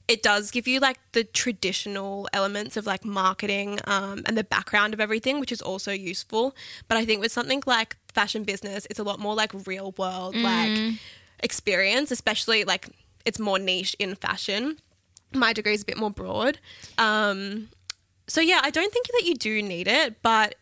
it 0.08 0.22
does 0.22 0.50
give 0.50 0.66
you 0.66 0.80
like 0.80 0.98
the 1.12 1.22
traditional 1.22 2.28
elements 2.32 2.76
of 2.76 2.86
like 2.86 3.04
marketing 3.04 3.78
um, 3.84 4.22
and 4.26 4.36
the 4.36 4.42
background 4.42 4.92
of 4.92 5.00
everything, 5.00 5.38
which 5.38 5.52
is 5.52 5.62
also 5.62 5.92
useful. 5.92 6.54
But 6.88 6.98
I 6.98 7.04
think 7.04 7.20
with 7.20 7.30
something 7.30 7.62
like 7.66 7.96
fashion 8.12 8.44
business, 8.44 8.86
it's 8.90 8.98
a 8.98 9.04
lot 9.04 9.20
more 9.20 9.34
like 9.34 9.52
real 9.66 9.94
world 9.96 10.34
like 10.34 10.76
experience, 11.42 12.10
especially 12.10 12.64
like 12.64 12.88
it's 13.24 13.38
more 13.38 13.58
niche 13.58 13.94
in 13.98 14.14
fashion. 14.14 14.78
My 15.32 15.52
degree 15.52 15.74
is 15.74 15.82
a 15.82 15.84
bit 15.84 15.96
more 15.96 16.10
broad. 16.10 16.58
Um, 16.98 17.68
so 18.26 18.40
yeah, 18.40 18.60
I 18.62 18.70
don't 18.70 18.92
think 18.92 19.06
that 19.08 19.22
you 19.24 19.34
do 19.34 19.62
need 19.62 19.88
it, 19.88 20.22
but 20.22 20.56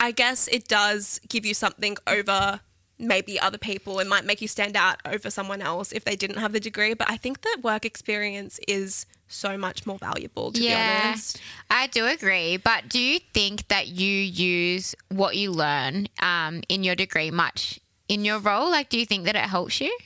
I 0.00 0.10
guess 0.10 0.48
it 0.48 0.68
does 0.68 1.20
give 1.28 1.46
you 1.46 1.54
something 1.54 1.96
over 2.06 2.60
maybe 2.98 3.40
other 3.40 3.58
people. 3.58 4.00
It 4.00 4.06
might 4.06 4.24
make 4.24 4.40
you 4.40 4.48
stand 4.48 4.76
out 4.76 4.98
over 5.04 5.30
someone 5.30 5.60
else 5.60 5.92
if 5.92 6.04
they 6.04 6.16
didn't 6.16 6.38
have 6.38 6.52
the 6.52 6.60
degree. 6.60 6.94
But 6.94 7.10
I 7.10 7.16
think 7.16 7.42
that 7.42 7.58
work 7.62 7.84
experience 7.84 8.60
is 8.68 9.06
so 9.28 9.56
much 9.56 9.86
more 9.86 9.98
valuable, 9.98 10.52
to 10.52 10.60
be 10.60 10.72
honest. 10.72 11.40
I 11.70 11.86
do 11.88 12.06
agree. 12.06 12.56
But 12.56 12.88
do 12.88 13.00
you 13.00 13.18
think 13.32 13.68
that 13.68 13.88
you 13.88 14.08
use 14.08 14.94
what 15.08 15.36
you 15.36 15.50
learn 15.50 16.08
um, 16.20 16.62
in 16.68 16.84
your 16.84 16.94
degree 16.94 17.30
much 17.30 17.80
in 18.08 18.24
your 18.24 18.38
role? 18.38 18.70
Like, 18.70 18.88
do 18.88 18.98
you 18.98 19.06
think 19.06 19.24
that 19.24 19.34
it 19.34 19.42
helps 19.42 19.80
you? 19.80 19.96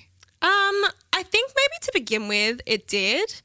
Um, 0.41 0.85
I 1.13 1.25
think 1.25 1.53
maybe 1.57 1.75
to 1.83 1.91
begin 1.93 2.29
with 2.29 2.61
it 2.65 2.87
did, 2.87 3.43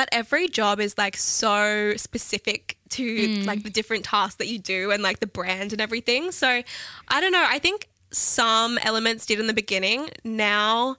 but 0.00 0.08
every 0.12 0.48
job 0.48 0.80
is 0.80 0.96
like 0.96 1.14
so 1.14 1.92
specific 1.96 2.78
to 2.88 3.42
like 3.44 3.64
the 3.64 3.68
different 3.68 4.02
tasks 4.02 4.36
that 4.36 4.46
you 4.46 4.58
do 4.58 4.90
and 4.90 5.02
like 5.02 5.20
the 5.20 5.26
brand 5.26 5.74
and 5.74 5.80
everything. 5.82 6.32
So 6.32 6.62
I 7.08 7.20
don't 7.20 7.32
know. 7.32 7.44
I 7.46 7.58
think 7.58 7.90
some 8.10 8.78
elements 8.78 9.26
did 9.26 9.38
in 9.40 9.46
the 9.46 9.52
beginning. 9.52 10.08
Now 10.24 10.96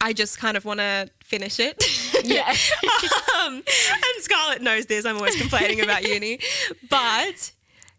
I 0.00 0.14
just 0.14 0.38
kind 0.38 0.56
of 0.56 0.64
want 0.64 0.80
to 0.80 1.10
finish 1.22 1.60
it. 1.60 1.84
Yeah. 2.24 2.48
um, 3.44 3.56
and 3.56 4.22
Scarlett 4.22 4.62
knows 4.62 4.86
this. 4.86 5.04
I'm 5.04 5.16
always 5.16 5.38
complaining 5.38 5.82
about 5.82 6.08
uni, 6.08 6.38
but 6.88 7.52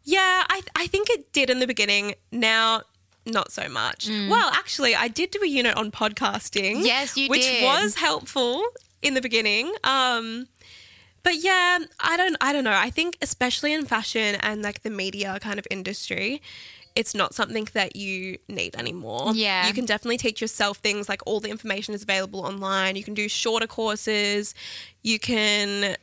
yeah, 0.05 0.43
I 0.49 0.61
I 0.75 0.87
think 0.87 1.11
it 1.11 1.33
did 1.33 1.51
in 1.51 1.59
the 1.59 1.67
beginning. 1.67 2.15
Now. 2.31 2.81
Not 3.27 3.51
so 3.51 3.67
much. 3.67 4.07
Well, 4.07 4.51
actually, 4.53 4.93
I 4.93 5.07
did 5.07 5.31
do 5.31 5.39
a 5.41 5.47
unit 5.47 5.75
on 5.77 5.89
podcasting. 5.89 6.85
Yes, 6.85 7.17
you 7.17 7.27
which 7.27 7.41
did. 7.41 7.63
was 7.63 7.95
helpful 7.95 8.63
in 9.01 9.13
the 9.13 9.21
beginning. 9.21 9.73
Um, 9.83 10.47
but 11.23 11.35
yeah, 11.43 11.79
I 11.99 12.17
don't. 12.17 12.35
I 12.41 12.53
don't 12.53 12.63
know. 12.63 12.73
I 12.73 12.89
think 12.89 13.17
especially 13.21 13.73
in 13.73 13.85
fashion 13.85 14.35
and 14.41 14.61
like 14.61 14.83
the 14.83 14.89
media 14.91 15.39
kind 15.41 15.57
of 15.57 15.65
industry, 15.71 16.41
it's 16.95 17.15
not 17.15 17.33
something 17.33 17.67
that 17.73 17.95
you 17.95 18.37
need 18.47 18.75
anymore. 18.75 19.31
Yeah. 19.33 19.67
you 19.67 19.73
can 19.73 19.85
definitely 19.85 20.17
teach 20.17 20.39
yourself 20.39 20.77
things. 20.77 21.09
Like 21.09 21.21
all 21.25 21.39
the 21.39 21.49
information 21.49 21.93
is 21.95 22.03
available 22.03 22.41
online. 22.41 22.95
You 22.95 23.03
can 23.03 23.15
do 23.15 23.27
shorter 23.27 23.67
courses. 23.67 24.53
You 25.01 25.17
can 25.19 25.95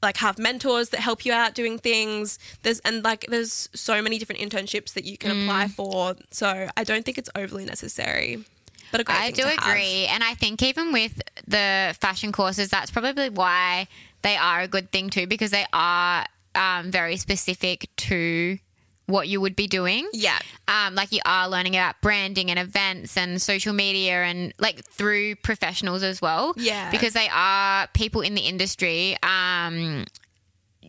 like 0.00 0.16
have 0.18 0.38
mentors 0.38 0.90
that 0.90 1.00
help 1.00 1.26
you 1.26 1.32
out 1.32 1.56
doing 1.56 1.76
things. 1.76 2.38
There's 2.62 2.78
and 2.80 3.02
like 3.02 3.26
there's 3.28 3.68
so 3.74 4.00
many 4.00 4.16
different 4.16 4.40
internships 4.40 4.92
that 4.94 5.04
you 5.04 5.18
can 5.18 5.32
Mm. 5.32 5.42
apply 5.42 5.68
for. 5.68 6.14
So 6.30 6.68
I 6.76 6.84
don't 6.84 7.04
think 7.04 7.18
it's 7.18 7.30
overly 7.34 7.64
necessary. 7.64 8.44
But 8.90 9.00
a 9.00 9.04
great 9.04 9.18
I 9.18 9.30
do 9.30 9.42
to 9.42 9.48
have. 9.48 9.58
agree. 9.58 10.06
And 10.06 10.22
I 10.22 10.34
think 10.34 10.62
even 10.62 10.92
with 10.92 11.20
the 11.46 11.96
fashion 12.00 12.32
courses, 12.32 12.68
that's 12.68 12.90
probably 12.90 13.28
why 13.28 13.88
they 14.22 14.36
are 14.36 14.60
a 14.60 14.68
good 14.68 14.90
thing 14.90 15.10
too, 15.10 15.26
because 15.26 15.50
they 15.50 15.66
are 15.72 16.26
um, 16.54 16.90
very 16.90 17.16
specific 17.16 17.88
to 17.96 18.58
what 19.06 19.26
you 19.26 19.40
would 19.40 19.56
be 19.56 19.66
doing. 19.66 20.06
Yeah. 20.12 20.38
Um, 20.68 20.94
like 20.94 21.12
you 21.12 21.20
are 21.24 21.48
learning 21.48 21.76
about 21.76 22.00
branding 22.02 22.50
and 22.50 22.58
events 22.58 23.16
and 23.16 23.40
social 23.40 23.72
media 23.72 24.22
and 24.22 24.52
like 24.58 24.84
through 24.84 25.36
professionals 25.36 26.02
as 26.02 26.20
well. 26.20 26.52
Yeah. 26.56 26.90
Because 26.90 27.14
they 27.14 27.28
are 27.32 27.86
people 27.94 28.20
in 28.20 28.34
the 28.34 28.42
industry. 28.42 29.16
Um, 29.22 30.04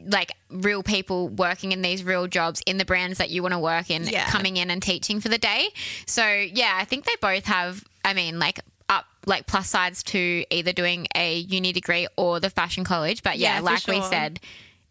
like 0.05 0.31
real 0.49 0.83
people 0.83 1.27
working 1.29 1.71
in 1.71 1.81
these 1.81 2.03
real 2.03 2.27
jobs 2.27 2.61
in 2.65 2.77
the 2.77 2.85
brands 2.85 3.17
that 3.17 3.29
you 3.29 3.41
want 3.41 3.53
to 3.53 3.59
work 3.59 3.89
in, 3.89 4.03
Yeah. 4.03 4.27
coming 4.29 4.57
in 4.57 4.69
and 4.71 4.81
teaching 4.81 5.19
for 5.19 5.29
the 5.29 5.37
day. 5.37 5.69
So 6.05 6.25
yeah, 6.27 6.73
I 6.79 6.85
think 6.85 7.05
they 7.05 7.15
both 7.21 7.45
have. 7.45 7.83
I 8.05 8.13
mean, 8.13 8.39
like 8.39 8.59
up 8.89 9.05
like 9.25 9.45
plus 9.47 9.69
sides 9.69 10.01
to 10.03 10.43
either 10.49 10.71
doing 10.73 11.07
a 11.15 11.37
uni 11.39 11.71
degree 11.73 12.07
or 12.17 12.39
the 12.39 12.49
fashion 12.49 12.83
college. 12.83 13.21
But 13.23 13.37
yeah, 13.37 13.55
Yeah, 13.55 13.59
for 13.59 13.65
like 13.65 13.87
we 13.87 14.01
said, 14.01 14.39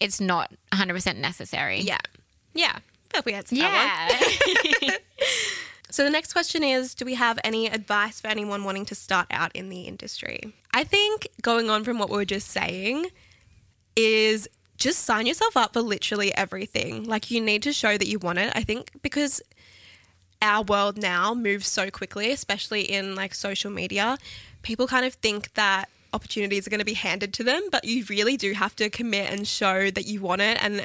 it's 0.00 0.20
not 0.20 0.50
100 0.72 0.94
percent 0.94 1.18
necessary. 1.18 1.80
Yeah. 1.80 1.98
Yeah. 2.54 2.78
Felt 3.10 3.24
we 3.24 3.32
answered 3.32 3.58
that. 3.58 4.76
Yeah. 4.82 4.96
So 5.90 6.04
the 6.04 6.10
next 6.10 6.34
question 6.34 6.62
is 6.62 6.94
Do 6.94 7.06
we 7.06 7.14
have 7.14 7.38
any 7.42 7.66
advice 7.66 8.20
for 8.20 8.26
anyone 8.28 8.62
wanting 8.64 8.84
to 8.86 8.94
start 8.94 9.26
out 9.30 9.50
in 9.56 9.70
the 9.70 9.80
industry? 9.82 10.52
I 10.74 10.84
think 10.84 11.28
going 11.40 11.70
on 11.70 11.82
from 11.82 11.98
what 11.98 12.10
we 12.10 12.16
were 12.16 12.26
just 12.26 12.48
saying 12.48 13.06
is 13.96 14.48
just 14.78 15.00
sign 15.04 15.26
yourself 15.26 15.56
up 15.56 15.72
for 15.74 15.82
literally 15.82 16.34
everything. 16.34 17.04
Like 17.04 17.30
you 17.30 17.40
need 17.40 17.62
to 17.64 17.72
show 17.72 17.98
that 17.98 18.06
you 18.06 18.18
want 18.18 18.38
it. 18.38 18.52
I 18.54 18.62
think 18.62 18.92
because 19.02 19.42
our 20.40 20.62
world 20.62 20.96
now 20.96 21.34
moves 21.34 21.68
so 21.68 21.90
quickly, 21.90 22.30
especially 22.30 22.82
in 22.82 23.14
like 23.14 23.34
social 23.34 23.70
media, 23.70 24.16
people 24.62 24.86
kind 24.86 25.04
of 25.04 25.14
think 25.14 25.52
that 25.54 25.88
opportunities 26.12 26.66
are 26.66 26.70
going 26.70 26.78
to 26.78 26.86
be 26.86 26.94
handed 26.94 27.34
to 27.34 27.44
them, 27.44 27.62
but 27.70 27.84
you 27.84 28.04
really 28.08 28.36
do 28.36 28.52
have 28.52 28.74
to 28.76 28.88
commit 28.88 29.30
and 29.30 29.46
show 29.46 29.90
that 29.90 30.06
you 30.06 30.20
want 30.20 30.40
it 30.40 30.62
and 30.62 30.84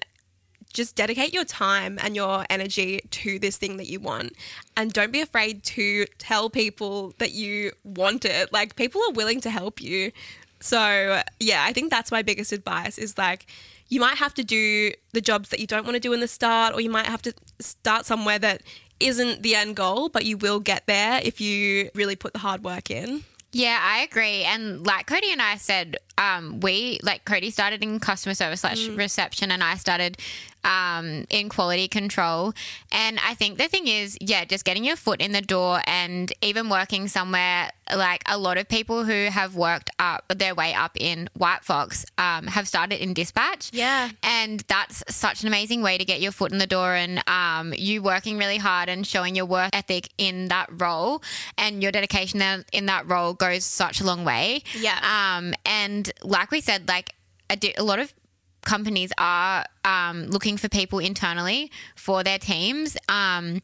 just 0.74 0.96
dedicate 0.96 1.34
your 1.34 1.46
time 1.46 2.00
and 2.02 2.16
your 2.16 2.46
energy 2.50 3.00
to 3.12 3.38
this 3.38 3.58
thing 3.58 3.78
that 3.78 3.88
you 3.88 4.00
want. 4.00 4.34
And 4.76 4.92
don't 4.92 5.12
be 5.12 5.22
afraid 5.22 5.64
to 5.64 6.06
tell 6.18 6.50
people 6.50 7.14
that 7.20 7.32
you 7.32 7.72
want 7.84 8.26
it. 8.26 8.52
Like 8.52 8.76
people 8.76 9.02
are 9.08 9.14
willing 9.14 9.40
to 9.42 9.52
help 9.52 9.82
you. 9.82 10.12
So, 10.60 11.22
yeah, 11.40 11.64
I 11.64 11.74
think 11.74 11.92
that's 11.92 12.12
my 12.12 12.24
biggest 12.24 12.52
advice 12.52 12.98
is 12.98 13.18
like 13.18 13.46
you 13.90 14.00
might 14.00 14.18
have 14.18 14.34
to 14.36 14.44
do 14.44 14.92
the 15.12 15.22
jobs 15.22 15.50
that 15.50 15.60
you 15.60 15.68
don't 15.68 15.84
want 15.84 15.96
to 15.96 16.00
do 16.00 16.14
in 16.14 16.20
the 16.20 16.28
start 16.28 16.74
or 16.74 16.82
you 16.82 16.90
might 16.90 17.08
have 17.08 17.22
to 17.24 17.34
start 17.60 18.06
somewhere 18.06 18.40
that 18.40 18.62
isn't 19.00 19.44
the 19.44 19.56
end 19.56 19.76
goal, 19.76 20.10
but 20.10 20.26
you 20.26 20.38
will 20.38 20.60
get 20.60 20.88
there 20.88 21.20
if 21.24 21.42
you 21.42 21.90
really 21.94 22.16
put 22.16 22.34
the 22.34 22.40
hard 22.40 22.64
work 22.64 22.90
in. 22.90 23.24
Yeah, 23.52 23.80
I 23.82 24.00
agree. 24.00 24.44
And 24.44 24.86
like 24.86 25.06
Cody 25.06 25.32
and 25.32 25.42
I 25.42 25.58
said, 25.58 25.98
um, 26.18 26.60
we 26.60 27.00
like 27.04 27.26
Cody 27.26 27.50
started 27.50 27.84
in 27.84 28.00
customer 28.00 28.34
service 28.34 28.62
slash 28.62 28.88
reception, 28.88 29.52
and 29.52 29.64
I 29.64 29.76
started 29.76 30.18
um, 30.64 31.26
in 31.30 31.50
quality 31.50 31.88
control. 31.88 32.54
And 32.92 33.20
I 33.26 33.34
think 33.34 33.58
the 33.58 33.68
thing 33.68 33.88
is, 33.88 34.18
yeah, 34.22 34.46
just 34.46 34.66
getting 34.66 34.84
your 34.84 34.96
foot 34.96 35.22
in 35.22 35.32
the 35.32 35.42
door, 35.42 35.82
and 35.88 36.32
even 36.42 36.70
working 36.70 37.08
somewhere 37.08 37.72
like 37.96 38.24
a 38.28 38.38
lot 38.38 38.58
of 38.58 38.68
people 38.68 39.04
who 39.04 39.26
have 39.30 39.56
worked 39.56 39.90
up 40.00 40.24
their 40.36 40.56
way 40.56 40.74
up 40.74 40.92
in 40.96 41.30
White 41.34 41.64
Fox 41.64 42.06
um, 42.18 42.48
have 42.48 42.68
started 42.68 43.02
in 43.02 43.14
dispatch. 43.14 43.70
Yeah. 43.74 44.10
And 44.22 44.62
that's 44.68 45.04
such 45.10 45.42
an 45.42 45.48
amazing 45.48 45.82
way 45.82 45.98
to 45.98 46.06
get 46.06 46.22
your 46.22 46.32
foot 46.32 46.52
in 46.52 46.58
the 46.58 46.68
door 46.68 46.94
and 46.94 47.22
um, 47.28 47.74
you 47.76 48.02
working 48.02 48.38
really 48.38 48.58
hard 48.58 48.90
and 48.90 49.06
showing 49.06 49.36
your 49.36 49.46
work 49.46 49.72
ethic 49.74 50.10
in 50.18 50.48
that 50.48 50.70
role 50.82 51.22
and 51.58 51.82
your 51.82 51.92
dedication 51.92 52.42
in- 52.72 52.84
that 52.84 53.08
role 53.10 53.34
goes 53.34 53.64
such 53.64 54.02
a 54.02 54.04
long 54.04 54.26
way. 54.26 54.62
Yeah. 54.78 55.00
Um, 55.38 55.54
and 56.04 56.30
like 56.30 56.52
we 56.52 56.62
said, 56.62 56.88
like 56.88 57.14
a, 57.50 57.56
di- 57.56 57.76
a 57.78 57.84
lot 57.84 58.00
of 58.00 58.14
companies 58.62 59.12
are 59.18 59.66
um, 59.84 60.28
looking 60.28 60.58
for 60.58 60.70
people 60.70 61.00
internally 61.00 61.72
for 61.96 62.24
their 62.24 62.40
teams. 62.40 62.98
Um, 63.10 63.62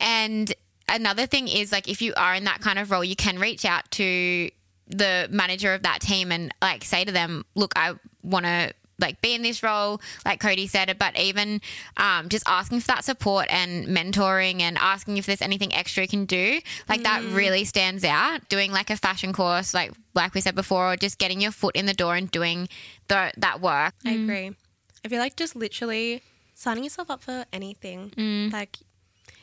and 0.00 0.52
another 0.88 1.26
thing 1.26 1.48
is 1.48 1.72
like 1.72 1.88
if 1.88 2.00
you 2.02 2.14
are 2.16 2.34
in 2.34 2.44
that 2.44 2.60
kind 2.60 2.78
of 2.78 2.90
role, 2.90 3.04
you 3.04 3.16
can 3.16 3.38
reach 3.38 3.64
out 3.64 3.90
to 3.92 4.50
the 4.88 5.28
manager 5.30 5.74
of 5.74 5.82
that 5.82 6.00
team 6.00 6.30
and 6.30 6.52
like 6.62 6.84
say 6.84 7.04
to 7.04 7.12
them, 7.12 7.44
look, 7.54 7.72
I 7.76 7.94
want 8.22 8.46
to 8.46 8.72
like 8.98 9.20
be 9.20 9.34
in 9.34 9.42
this 9.42 9.62
role, 9.62 10.00
like 10.24 10.40
Cody 10.40 10.66
said, 10.66 10.94
but 10.98 11.18
even 11.18 11.60
um, 11.96 12.28
just 12.28 12.44
asking 12.46 12.80
for 12.80 12.88
that 12.88 13.04
support 13.04 13.46
and 13.50 13.86
mentoring 13.86 14.60
and 14.60 14.78
asking 14.78 15.16
if 15.16 15.26
there's 15.26 15.42
anything 15.42 15.74
extra 15.74 16.04
you 16.04 16.08
can 16.08 16.24
do, 16.24 16.60
like 16.88 17.02
that 17.02 17.22
mm. 17.22 17.34
really 17.34 17.64
stands 17.64 18.04
out. 18.04 18.48
Doing 18.48 18.72
like 18.72 18.90
a 18.90 18.96
fashion 18.96 19.32
course, 19.32 19.74
like 19.74 19.92
like 20.14 20.34
we 20.34 20.40
said 20.40 20.54
before, 20.54 20.92
or 20.92 20.96
just 20.96 21.18
getting 21.18 21.40
your 21.40 21.52
foot 21.52 21.76
in 21.76 21.86
the 21.86 21.94
door 21.94 22.16
and 22.16 22.30
doing 22.30 22.68
the, 23.08 23.32
that 23.36 23.60
work. 23.60 23.94
I 24.04 24.14
mm. 24.14 24.24
agree. 24.24 24.56
I 25.04 25.08
feel 25.08 25.18
like 25.18 25.36
just 25.36 25.54
literally 25.54 26.22
signing 26.54 26.84
yourself 26.84 27.10
up 27.10 27.22
for 27.22 27.44
anything. 27.52 28.10
Mm. 28.16 28.52
Like, 28.52 28.78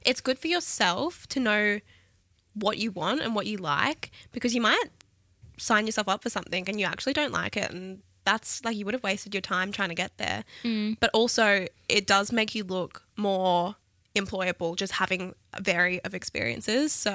it's 0.03 0.19
good 0.19 0.39
for 0.39 0.47
yourself 0.47 1.27
to 1.27 1.39
know 1.39 1.79
what 2.53 2.77
you 2.77 2.91
want 2.91 3.21
and 3.21 3.33
what 3.33 3.45
you 3.45 3.57
like 3.57 4.11
because 4.31 4.53
you 4.53 4.61
might 4.61 4.85
sign 5.57 5.85
yourself 5.85 6.07
up 6.07 6.21
for 6.21 6.29
something 6.29 6.67
and 6.67 6.79
you 6.79 6.85
actually 6.85 7.13
don't 7.13 7.31
like 7.31 7.55
it. 7.55 7.71
And 7.71 8.01
that's 8.25 8.63
like 8.63 8.75
you 8.75 8.85
would 8.85 8.93
have 8.93 9.03
wasted 9.03 9.33
your 9.33 9.41
time 9.41 9.71
trying 9.71 9.89
to 9.89 9.95
get 9.95 10.17
there. 10.17 10.43
Mm. 10.63 10.97
But 10.99 11.09
also, 11.13 11.67
it 11.89 12.07
does 12.07 12.31
make 12.31 12.55
you 12.55 12.63
look 12.63 13.03
more 13.17 13.75
employable 14.15 14.75
just 14.75 14.93
having 14.93 15.33
a 15.53 15.61
vary 15.61 16.03
of 16.03 16.13
experiences. 16.13 16.93
So, 16.93 17.11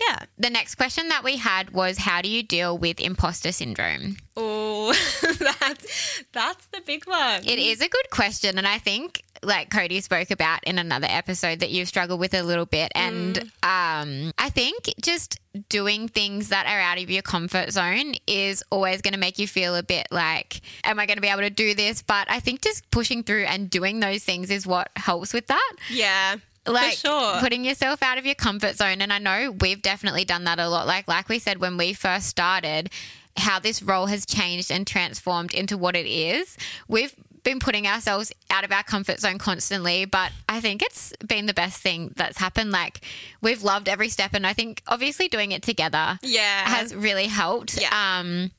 yeah. 0.00 0.18
The 0.38 0.50
next 0.50 0.76
question 0.76 1.08
that 1.08 1.24
we 1.24 1.36
had 1.36 1.70
was 1.70 1.98
how 1.98 2.22
do 2.22 2.28
you 2.28 2.42
deal 2.42 2.76
with 2.76 3.00
imposter 3.00 3.52
syndrome? 3.52 4.16
Oh, 4.36 4.92
that's 5.22 6.22
that's 6.32 6.66
the 6.66 6.80
big 6.86 7.06
one. 7.06 7.42
It 7.44 7.58
is 7.58 7.80
a 7.80 7.88
good 7.88 8.10
question, 8.10 8.58
and 8.58 8.66
I 8.66 8.78
think 8.78 9.22
like 9.42 9.70
Cody 9.70 10.00
spoke 10.00 10.30
about 10.30 10.64
in 10.64 10.78
another 10.78 11.06
episode 11.08 11.60
that 11.60 11.70
you've 11.70 11.88
struggled 11.88 12.20
with 12.20 12.34
a 12.34 12.42
little 12.42 12.66
bit, 12.66 12.90
and 12.94 13.38
um, 13.62 14.32
I 14.38 14.50
think 14.52 14.92
just 15.00 15.38
doing 15.68 16.08
things 16.08 16.48
that 16.50 16.66
are 16.66 16.80
out 16.80 17.02
of 17.02 17.10
your 17.10 17.22
comfort 17.22 17.70
zone 17.72 18.14
is 18.26 18.62
always 18.70 19.00
going 19.02 19.14
to 19.14 19.18
make 19.20 19.38
you 19.38 19.48
feel 19.48 19.74
a 19.76 19.82
bit 19.82 20.06
like, 20.10 20.60
am 20.84 20.98
I 21.00 21.06
going 21.06 21.16
to 21.16 21.22
be 21.22 21.28
able 21.28 21.40
to 21.42 21.50
do 21.50 21.74
this? 21.74 22.02
But 22.02 22.30
I 22.30 22.40
think 22.40 22.62
just 22.62 22.88
pushing 22.90 23.22
through 23.22 23.44
and 23.44 23.68
doing 23.68 24.00
those 24.00 24.22
things 24.24 24.50
is 24.50 24.66
what 24.66 24.90
helps 24.96 25.32
with 25.32 25.46
that 25.48 25.72
Yeah. 25.90 26.36
like 26.66 26.94
for 26.94 27.08
sure. 27.08 27.40
putting 27.40 27.64
yourself 27.64 28.02
out 28.02 28.18
of 28.18 28.26
your 28.26 28.34
comfort 28.34 28.76
zone 28.76 29.00
and 29.00 29.10
i 29.12 29.18
know 29.18 29.52
we've 29.60 29.80
definitely 29.80 30.24
done 30.24 30.44
that 30.44 30.58
a 30.58 30.68
lot 30.68 30.86
like 30.86 31.08
like 31.08 31.28
we 31.28 31.38
said 31.38 31.58
when 31.58 31.76
we 31.78 31.94
first 31.94 32.26
started 32.26 32.90
how 33.38 33.58
this 33.58 33.82
role 33.82 34.06
has 34.06 34.26
changed 34.26 34.70
and 34.70 34.86
transformed 34.86 35.54
into 35.54 35.78
what 35.78 35.96
it 35.96 36.04
is 36.06 36.58
we've 36.86 37.14
been 37.48 37.58
putting 37.58 37.86
ourselves 37.86 38.32
out 38.50 38.64
of 38.64 38.72
our 38.72 38.82
comfort 38.82 39.20
zone 39.20 39.38
constantly 39.38 40.04
but 40.04 40.32
i 40.48 40.60
think 40.60 40.82
it's 40.82 41.12
been 41.26 41.46
the 41.46 41.54
best 41.54 41.80
thing 41.80 42.12
that's 42.16 42.38
happened 42.38 42.70
like 42.70 43.00
we've 43.40 43.62
loved 43.62 43.88
every 43.88 44.08
step 44.08 44.34
and 44.34 44.46
i 44.46 44.52
think 44.52 44.82
obviously 44.86 45.28
doing 45.28 45.52
it 45.52 45.62
together 45.62 46.18
yeah. 46.22 46.68
has 46.68 46.94
really 46.94 47.26
helped. 47.26 47.80
Yeah. 47.80 47.90
Um, 47.92 48.50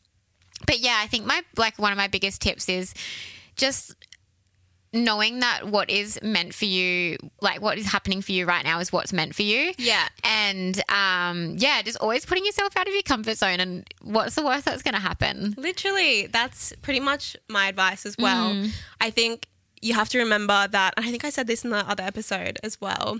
but 0.66 0.80
yeah, 0.80 1.00
I 1.02 1.08
think 1.08 1.26
my 1.26 1.42
like 1.58 1.80
one 1.80 1.92
of 1.92 1.98
my 1.98 2.08
biggest 2.08 2.42
tips 2.42 2.68
is 2.68 2.94
just 3.56 3.96
knowing 4.92 5.40
that 5.40 5.68
what 5.68 5.90
is 5.90 6.20
meant 6.24 6.54
for 6.54 6.66
you, 6.66 7.18
like 7.42 7.62
what 7.62 7.78
is 7.78 7.86
happening 7.86 8.22
for 8.22 8.32
you 8.32 8.46
right 8.46 8.64
now, 8.64 8.80
is 8.80 8.92
what's 8.92 9.14
meant 9.14 9.36
for 9.36 9.44
you. 9.44 9.74
Yeah. 9.78 10.08
And 10.24 10.82
um, 10.90 11.56
yeah, 11.58 11.82
just 11.82 11.98
always 12.00 12.26
putting 12.26 12.46
yourself 12.46 12.76
out 12.76 12.88
of 12.88 12.94
your 12.94 13.04
comfort 13.04 13.38
zone. 13.38 13.60
And 13.60 13.88
what's 14.02 14.36
the 14.36 14.44
worst 14.44 14.66
that's 14.66 14.82
going 14.82 14.96
to 14.96 15.00
happen? 15.00 15.54
Literally, 15.58 16.28
that's 16.28 16.74
pretty 16.82 17.00
much 17.00 17.38
my 17.48 17.68
advice 17.68 18.06
as 18.06 18.18
well. 18.18 18.66
I 19.00 19.10
think 19.12 19.48
you 19.82 19.94
have 19.94 20.10
to 20.10 20.18
remember 20.20 20.68
that, 20.68 20.94
and 20.98 21.06
I 21.06 21.10
think 21.10 21.24
I 21.24 21.30
said 21.30 21.48
this 21.48 21.64
in 21.64 21.70
the 21.70 21.90
other 21.90 22.04
episode 22.04 22.60
as 22.64 22.82
well, 22.82 23.20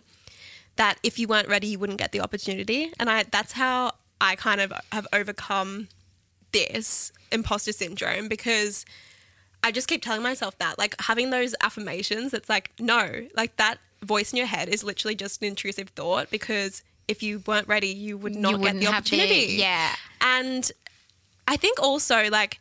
that 0.76 0.98
if 1.04 1.20
you 1.20 1.28
weren't 1.28 1.48
ready, 1.48 1.68
you 1.68 1.80
wouldn't 1.80 2.00
get 2.00 2.12
the 2.12 2.22
opportunity. 2.22 2.92
And 3.00 3.10
I 3.10 3.24
that's 3.24 3.54
how 3.54 3.94
I 4.20 4.36
kind 4.36 4.60
of 4.60 4.74
have 4.92 5.08
overcome 5.14 5.88
this 6.52 7.12
imposter 7.32 7.72
syndrome 7.72 8.28
because 8.28 8.86
I 9.64 9.72
just 9.72 9.88
keep 9.88 10.02
telling 10.02 10.22
myself 10.24 10.58
that, 10.60 10.78
like 10.78 10.96
having 11.02 11.30
those 11.32 11.54
affirmations, 11.62 12.34
it's 12.34 12.50
like, 12.50 12.72
no, 12.80 13.28
like 13.36 13.58
that 13.58 13.78
voice 14.04 14.32
in 14.32 14.38
your 14.38 14.48
head 14.48 14.70
is 14.70 14.84
literally 14.84 15.16
just 15.16 15.42
an 15.42 15.48
intrusive 15.50 15.90
thought 15.90 16.30
because 16.32 16.82
if 17.08 17.22
you 17.24 17.44
weren't 17.46 17.68
ready, 17.68 17.88
you 17.88 18.18
would 18.18 18.36
not 18.36 18.62
get 18.62 18.80
the 18.80 18.86
have 18.86 19.04
the- 19.06 19.16
opportunity. 19.18 19.54
yeah. 19.58 19.94
And 20.22 20.72
I 21.48 21.58
think 21.58 21.80
also, 21.82 22.30
like, 22.30 22.60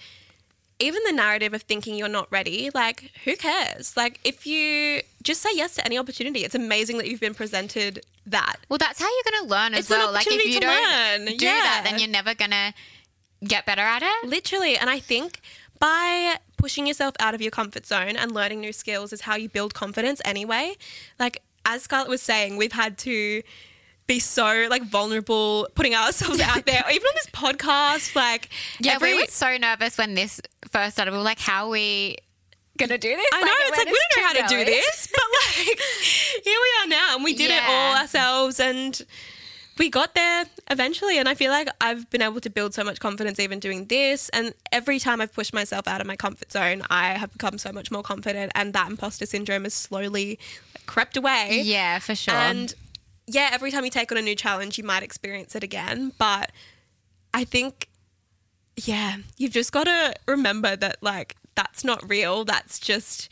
even 0.80 1.02
the 1.06 1.12
narrative 1.12 1.54
of 1.54 1.62
thinking 1.62 1.96
you're 1.96 2.08
not 2.08 2.30
ready, 2.32 2.70
like, 2.74 3.10
who 3.24 3.36
cares? 3.36 3.96
Like, 3.96 4.20
if 4.24 4.46
you 4.46 5.02
just 5.22 5.42
say 5.42 5.50
yes 5.54 5.74
to 5.74 5.84
any 5.84 5.98
opportunity, 5.98 6.44
it's 6.44 6.54
amazing 6.54 6.98
that 6.98 7.08
you've 7.08 7.20
been 7.20 7.34
presented 7.34 8.04
that. 8.26 8.56
Well, 8.68 8.78
that's 8.78 8.98
how 9.00 9.06
you're 9.06 9.32
going 9.32 9.44
to 9.44 9.50
learn 9.50 9.74
as 9.74 9.80
It's 9.80 9.90
well. 9.90 10.12
Like 10.12 10.26
if 10.26 10.44
you 10.44 10.60
don't 10.60 10.70
learn. 11.26 11.36
do 11.36 11.46
that, 11.46 11.82
then 11.84 11.98
you're 11.98 12.08
never 12.08 12.34
going 12.34 12.52
to 12.52 12.72
get 13.44 13.66
better 13.66 13.82
at 13.82 14.02
it. 14.02 14.28
Literally. 14.28 14.76
And 14.76 14.88
I 14.88 14.98
think 15.00 15.40
by 15.78 16.36
pushing 16.58 16.86
yourself 16.86 17.14
out 17.20 17.34
of 17.34 17.40
your 17.40 17.50
comfort 17.50 17.86
zone 17.86 18.16
and 18.16 18.32
learning 18.32 18.60
new 18.60 18.72
skills 18.72 19.12
is 19.12 19.22
how 19.22 19.36
you 19.36 19.48
build 19.48 19.72
confidence 19.74 20.20
anyway. 20.24 20.74
Like, 21.18 21.42
as 21.64 21.82
Scarlett 21.82 22.08
was 22.08 22.20
saying, 22.20 22.56
we've 22.56 22.72
had 22.72 22.98
to 22.98 23.42
be 24.06 24.18
so 24.18 24.66
like 24.70 24.82
vulnerable 24.82 25.68
putting 25.74 25.94
ourselves 25.94 26.40
out 26.40 26.64
there 26.64 26.82
even 26.90 27.06
on 27.06 27.12
this 27.14 27.26
podcast 27.26 28.16
like 28.16 28.48
Yeah, 28.80 28.94
every 28.94 29.12
we 29.12 29.20
were 29.20 29.26
so 29.28 29.58
nervous 29.58 29.98
when 29.98 30.14
this 30.14 30.40
first 30.70 30.94
started. 30.94 31.10
We 31.10 31.18
were 31.18 31.24
like, 31.24 31.38
how 31.38 31.66
are 31.66 31.70
we 31.70 32.16
going 32.78 32.88
to 32.88 32.96
do 32.96 33.14
this? 33.14 33.26
I 33.34 33.42
know 33.42 33.52
it's 33.54 33.76
like 33.76 33.86
we 33.86 33.92
don't 33.92 34.22
know 34.22 34.26
how 34.28 34.48
to 34.48 34.54
do 34.54 34.64
this, 34.64 35.08
but 35.12 35.20
like 35.56 35.78
here 36.44 36.58
we 36.58 36.84
are 36.84 36.88
now, 36.88 37.14
and 37.16 37.24
we 37.24 37.34
did 37.34 37.50
it 37.50 37.62
all 37.66 37.96
ourselves, 37.96 38.60
and 38.60 39.00
we 39.78 39.90
got 39.90 40.14
there 40.14 40.44
eventually. 40.70 41.18
And 41.18 41.28
I 41.28 41.34
feel 41.34 41.50
like 41.50 41.68
I've 41.80 42.08
been 42.10 42.22
able 42.22 42.40
to 42.40 42.50
build 42.50 42.74
so 42.74 42.84
much 42.84 43.00
confidence 43.00 43.38
even 43.38 43.58
doing 43.58 43.86
this. 43.86 44.28
And 44.30 44.54
every 44.72 44.98
time 44.98 45.20
I've 45.20 45.32
pushed 45.32 45.54
myself 45.54 45.86
out 45.86 46.00
of 46.00 46.06
my 46.06 46.16
comfort 46.16 46.52
zone, 46.52 46.82
I 46.90 47.14
have 47.14 47.32
become 47.32 47.58
so 47.58 47.72
much 47.72 47.90
more 47.90 48.02
confident, 48.02 48.52
and 48.54 48.72
that 48.74 48.90
imposter 48.90 49.26
syndrome 49.26 49.64
has 49.64 49.74
slowly 49.74 50.38
crept 50.86 51.16
away. 51.16 51.60
Yeah, 51.64 51.98
for 51.98 52.14
sure. 52.14 52.34
And 52.34 52.74
yeah, 53.26 53.50
every 53.52 53.70
time 53.70 53.84
you 53.84 53.90
take 53.90 54.10
on 54.10 54.18
a 54.18 54.22
new 54.22 54.34
challenge, 54.34 54.78
you 54.78 54.84
might 54.84 55.02
experience 55.02 55.54
it 55.54 55.62
again. 55.62 56.12
But 56.18 56.50
I 57.34 57.44
think, 57.44 57.88
yeah, 58.76 59.16
you've 59.36 59.52
just 59.52 59.72
got 59.72 59.84
to 59.84 60.14
remember 60.26 60.76
that, 60.76 60.96
like, 61.02 61.36
that's 61.54 61.84
not 61.84 62.08
real. 62.08 62.44
That's 62.44 62.78
just 62.78 63.28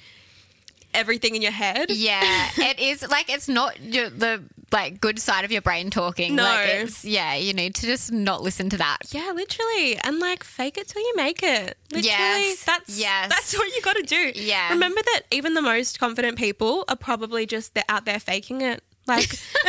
everything 0.97 1.37
in 1.37 1.43
your 1.43 1.53
head. 1.53 1.91
yeah, 1.91 2.49
it 2.57 2.79
is 2.79 3.09
like 3.09 3.31
it's 3.33 3.49
not 3.49 3.81
your, 3.81 4.11
the 4.11 4.43
like 4.73 5.01
good 5.01 5.19
side 5.19 5.45
of 5.45 5.53
your 5.53 5.63
brain 5.63 5.91
talking. 5.91 6.35
No. 6.35 6.43
like 6.43 6.69
it's, 6.69 7.05
yeah, 7.05 7.35
you 7.35 7.53
need 7.53 7.75
to 7.77 7.87
just 7.87 8.11
not 8.13 8.43
listen 8.43 8.69
to 8.71 8.77
that. 8.79 8.99
Yeah, 9.11 9.33
literally. 9.35 9.97
And 9.99 10.19
like 10.19 10.43
fake 10.43 10.77
it 10.77 10.89
till 10.89 11.03
you 11.03 11.13
make 11.17 11.43
it. 11.43 11.77
Literally. 11.93 12.07
Yes, 12.09 12.65
That's 12.65 12.99
yes. 12.99 13.29
that's 13.29 13.57
what 13.57 13.69
you 13.75 13.81
gotta 13.83 14.03
do. 14.03 14.33
Yeah. 14.35 14.71
Remember 14.71 15.01
that 15.03 15.23
even 15.31 15.55
the 15.55 15.63
most 15.63 16.01
confident 16.01 16.37
people 16.39 16.85
are 16.89 16.97
probably 16.97 17.47
just 17.47 17.75
they're 17.75 17.85
out 17.89 18.05
there 18.07 18.19
faking 18.19 18.61
it. 18.63 18.83
Like 19.07 19.31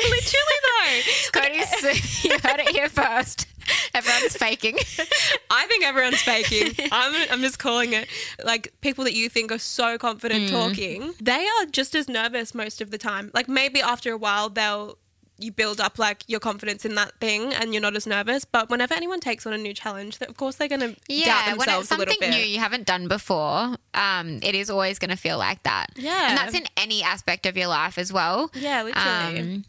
literally 0.00 0.58
though. 0.62 1.40
Cody's, 1.40 2.24
you 2.24 2.30
heard 2.42 2.60
it 2.60 2.68
here 2.70 2.88
first. 2.88 3.46
Everyone's 3.94 4.36
faking. 4.36 4.76
I 5.50 5.66
think 5.66 5.84
everyone's 5.84 6.22
faking. 6.22 6.72
I'm, 6.90 7.28
I'm 7.30 7.40
just 7.40 7.58
calling 7.58 7.92
it. 7.92 8.08
Like 8.42 8.72
people 8.80 9.04
that 9.04 9.14
you 9.14 9.28
think 9.28 9.52
are 9.52 9.58
so 9.58 9.98
confident 9.98 10.50
talking, 10.50 11.12
they 11.20 11.46
are 11.46 11.66
just 11.70 11.94
as 11.94 12.08
nervous 12.08 12.54
most 12.54 12.80
of 12.80 12.90
the 12.90 12.98
time. 12.98 13.30
Like 13.34 13.48
maybe 13.48 13.80
after 13.82 14.12
a 14.12 14.16
while 14.16 14.48
they'll 14.48 14.98
you 15.38 15.50
build 15.50 15.80
up 15.80 15.98
like 15.98 16.22
your 16.28 16.38
confidence 16.38 16.84
in 16.84 16.94
that 16.94 17.18
thing 17.18 17.52
and 17.54 17.72
you're 17.74 17.82
not 17.82 17.96
as 17.96 18.06
nervous. 18.06 18.44
But 18.44 18.70
whenever 18.70 18.94
anyone 18.94 19.18
takes 19.18 19.44
on 19.46 19.52
a 19.52 19.58
new 19.58 19.74
challenge, 19.74 20.18
that 20.18 20.28
of 20.28 20.36
course 20.36 20.54
they're 20.56 20.68
gonna 20.68 20.88
doubt 20.88 20.98
Yeah, 21.08 21.46
when 21.48 21.58
themselves 21.58 21.90
a 21.90 21.96
little 21.96 22.14
bit. 22.14 22.22
something 22.22 22.30
new 22.30 22.46
you 22.46 22.60
haven't 22.60 22.86
done 22.86 23.08
before, 23.08 23.76
um, 23.94 24.38
it 24.42 24.54
is 24.54 24.70
always 24.70 24.98
going 25.00 25.10
to 25.10 25.16
feel 25.16 25.38
like 25.38 25.62
that. 25.64 25.86
Yeah. 25.96 26.28
and 26.28 26.38
that's 26.38 26.54
in 26.54 26.64
any 26.76 27.02
aspect 27.02 27.46
of 27.46 27.56
your 27.56 27.66
life 27.66 27.98
as 27.98 28.12
well. 28.12 28.50
Yeah, 28.54 28.84
literally. 28.84 29.40
Um, 29.56 29.64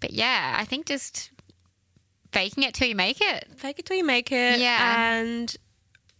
but 0.00 0.12
yeah, 0.12 0.56
I 0.58 0.64
think 0.64 0.86
just 0.86 1.30
faking 2.32 2.64
it 2.64 2.74
till 2.74 2.88
you 2.88 2.94
make 2.94 3.20
it. 3.20 3.48
Fake 3.56 3.78
it 3.78 3.86
till 3.86 3.96
you 3.96 4.04
make 4.04 4.32
it. 4.32 4.60
Yeah. 4.60 5.12
And 5.18 5.54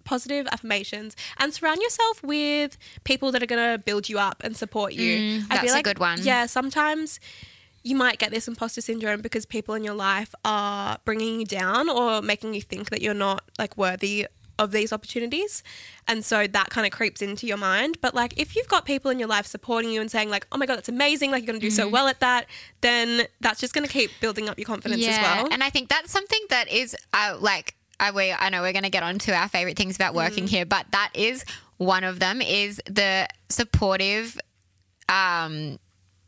positive 0.05 0.49
affirmations 0.51 1.15
and 1.37 1.53
surround 1.53 1.83
yourself 1.83 2.23
with 2.23 2.79
people 3.05 3.31
that 3.31 3.43
are 3.43 3.47
going 3.47 3.73
to 3.73 3.79
build 3.85 4.09
you 4.09 4.19
up 4.19 4.41
and 4.43 4.57
support 4.57 4.95
you. 4.95 5.43
Mm, 5.43 5.49
that's 5.49 5.75
a 5.75 5.83
good 5.83 5.99
one. 5.99 6.19
Yeah, 6.23 6.47
sometimes 6.47 7.21
you 7.83 7.95
might 7.95 8.19
get 8.19 8.31
this 8.31 8.49
imposter 8.49 8.81
syndrome 8.81 9.21
because 9.21 9.45
people 9.45 9.75
in 9.75 9.85
your 9.85 9.95
life 9.95 10.35
are 10.45 10.99
bringing 11.05 11.41
you 11.41 11.47
down 11.47 11.89
or 11.91 12.23
making 12.23 12.55
you 12.55 12.63
think 12.63 12.91
that 12.91 13.03
you're 13.03 13.15
not 13.15 13.45
like 13.59 13.77
worthy 13.77 14.27
of 14.59 14.73
these 14.73 14.93
opportunities. 14.93 15.63
And 16.07 16.25
so 16.25 16.47
that 16.47 16.71
kind 16.71 16.87
of 16.87 16.93
creeps 16.93 17.23
into 17.23 17.47
your 17.47 17.57
mind. 17.59 17.99
But 18.01 18.15
like 18.15 18.35
if 18.37 18.57
you've 18.57 18.69
got 18.69 18.85
people 18.85 19.11
in 19.11 19.19
your 19.19 19.29
life 19.29 19.47
supporting 19.47 19.91
you 19.91 20.01
and 20.01 20.11
saying 20.11 20.31
like, 20.31 20.47
"Oh 20.53 20.59
my 20.59 20.67
god, 20.67 20.77
that's 20.77 20.89
amazing. 20.89 21.31
Like 21.31 21.43
you're 21.43 21.53
going 21.53 21.61
to 21.61 21.67
do 21.67 21.73
Mm-hmm. 21.73 21.83
so 21.83 21.89
well 21.89 22.09
at 22.09 22.21
that." 22.21 22.47
Then 22.81 23.27
that's 23.41 23.61
just 23.61 23.73
going 23.75 23.87
to 23.87 23.93
keep 23.93 24.11
building 24.21 24.49
up 24.49 24.59
your 24.59 24.67
confidence 24.67 25.07
as 25.07 25.19
well. 25.19 25.49
And 25.51 25.63
I 25.63 25.71
think 25.71 25.89
that's 25.89 26.11
something 26.11 26.41
that 26.51 26.69
is 26.69 26.97
uh, 27.13 27.37
like 27.41 27.75
I 28.01 28.11
we 28.11 28.33
I 28.33 28.49
know 28.49 28.63
we're 28.63 28.73
going 28.73 28.85
to 28.85 28.91
get 28.91 29.03
on 29.03 29.19
to 29.21 29.33
our 29.35 29.49
favorite 29.49 29.77
things 29.77 29.97
about 29.97 30.15
working 30.15 30.45
Mm. 30.45 30.49
here, 30.51 30.67
but 30.67 30.87
that 30.93 31.11
is 31.15 31.45
one 31.77 32.05
of 32.05 32.19
them 32.21 32.41
is 32.43 32.81
the 32.87 33.29
supportive 33.49 34.39
um 35.09 35.79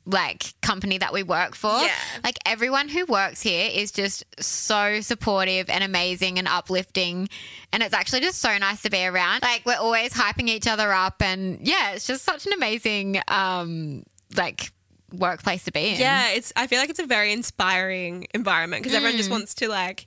like 0.07 0.55
company 0.63 0.99
that 0.99 1.13
we 1.13 1.23
work 1.23 1.55
for. 1.55 1.79
Yeah. 1.81 1.93
Like 2.25 2.39
everyone 2.47 2.89
who 2.89 3.05
works 3.07 3.43
here 3.43 3.69
is 3.73 3.93
just 3.93 4.25
so 4.43 5.01
supportive 5.03 5.69
and 5.71 5.85
amazing 5.85 6.39
and 6.39 6.49
uplifting. 6.49 7.29
And 7.73 7.83
it's 7.83 7.95
actually 7.95 8.21
just 8.21 8.41
so 8.41 8.57
nice 8.59 8.83
to 8.83 8.91
be 8.91 9.05
around. 9.07 9.43
Like 9.43 9.63
we're 9.67 9.77
always 9.77 10.13
hyping 10.13 10.49
each 10.49 10.67
other 10.67 10.93
up 10.93 11.21
and 11.23 11.61
yeah, 11.67 11.93
it's 11.93 12.07
just 12.07 12.25
such 12.25 12.47
an 12.47 12.53
amazing 12.55 13.21
um 13.29 14.03
like 14.37 14.73
workplace 15.13 15.65
to 15.65 15.73
be 15.73 15.89
in. 15.91 15.99
Yeah, 16.01 16.31
it's. 16.31 16.53
I 16.57 16.67
feel 16.67 16.79
like 16.79 16.89
it's 16.89 17.01
a 17.01 17.07
very 17.07 17.33
inspiring 17.33 18.27
environment 18.35 18.83
because 18.83 18.95
everyone 18.95 19.15
Mm. 19.15 19.19
just 19.19 19.31
wants 19.31 19.55
to 19.55 19.69
like 19.69 20.07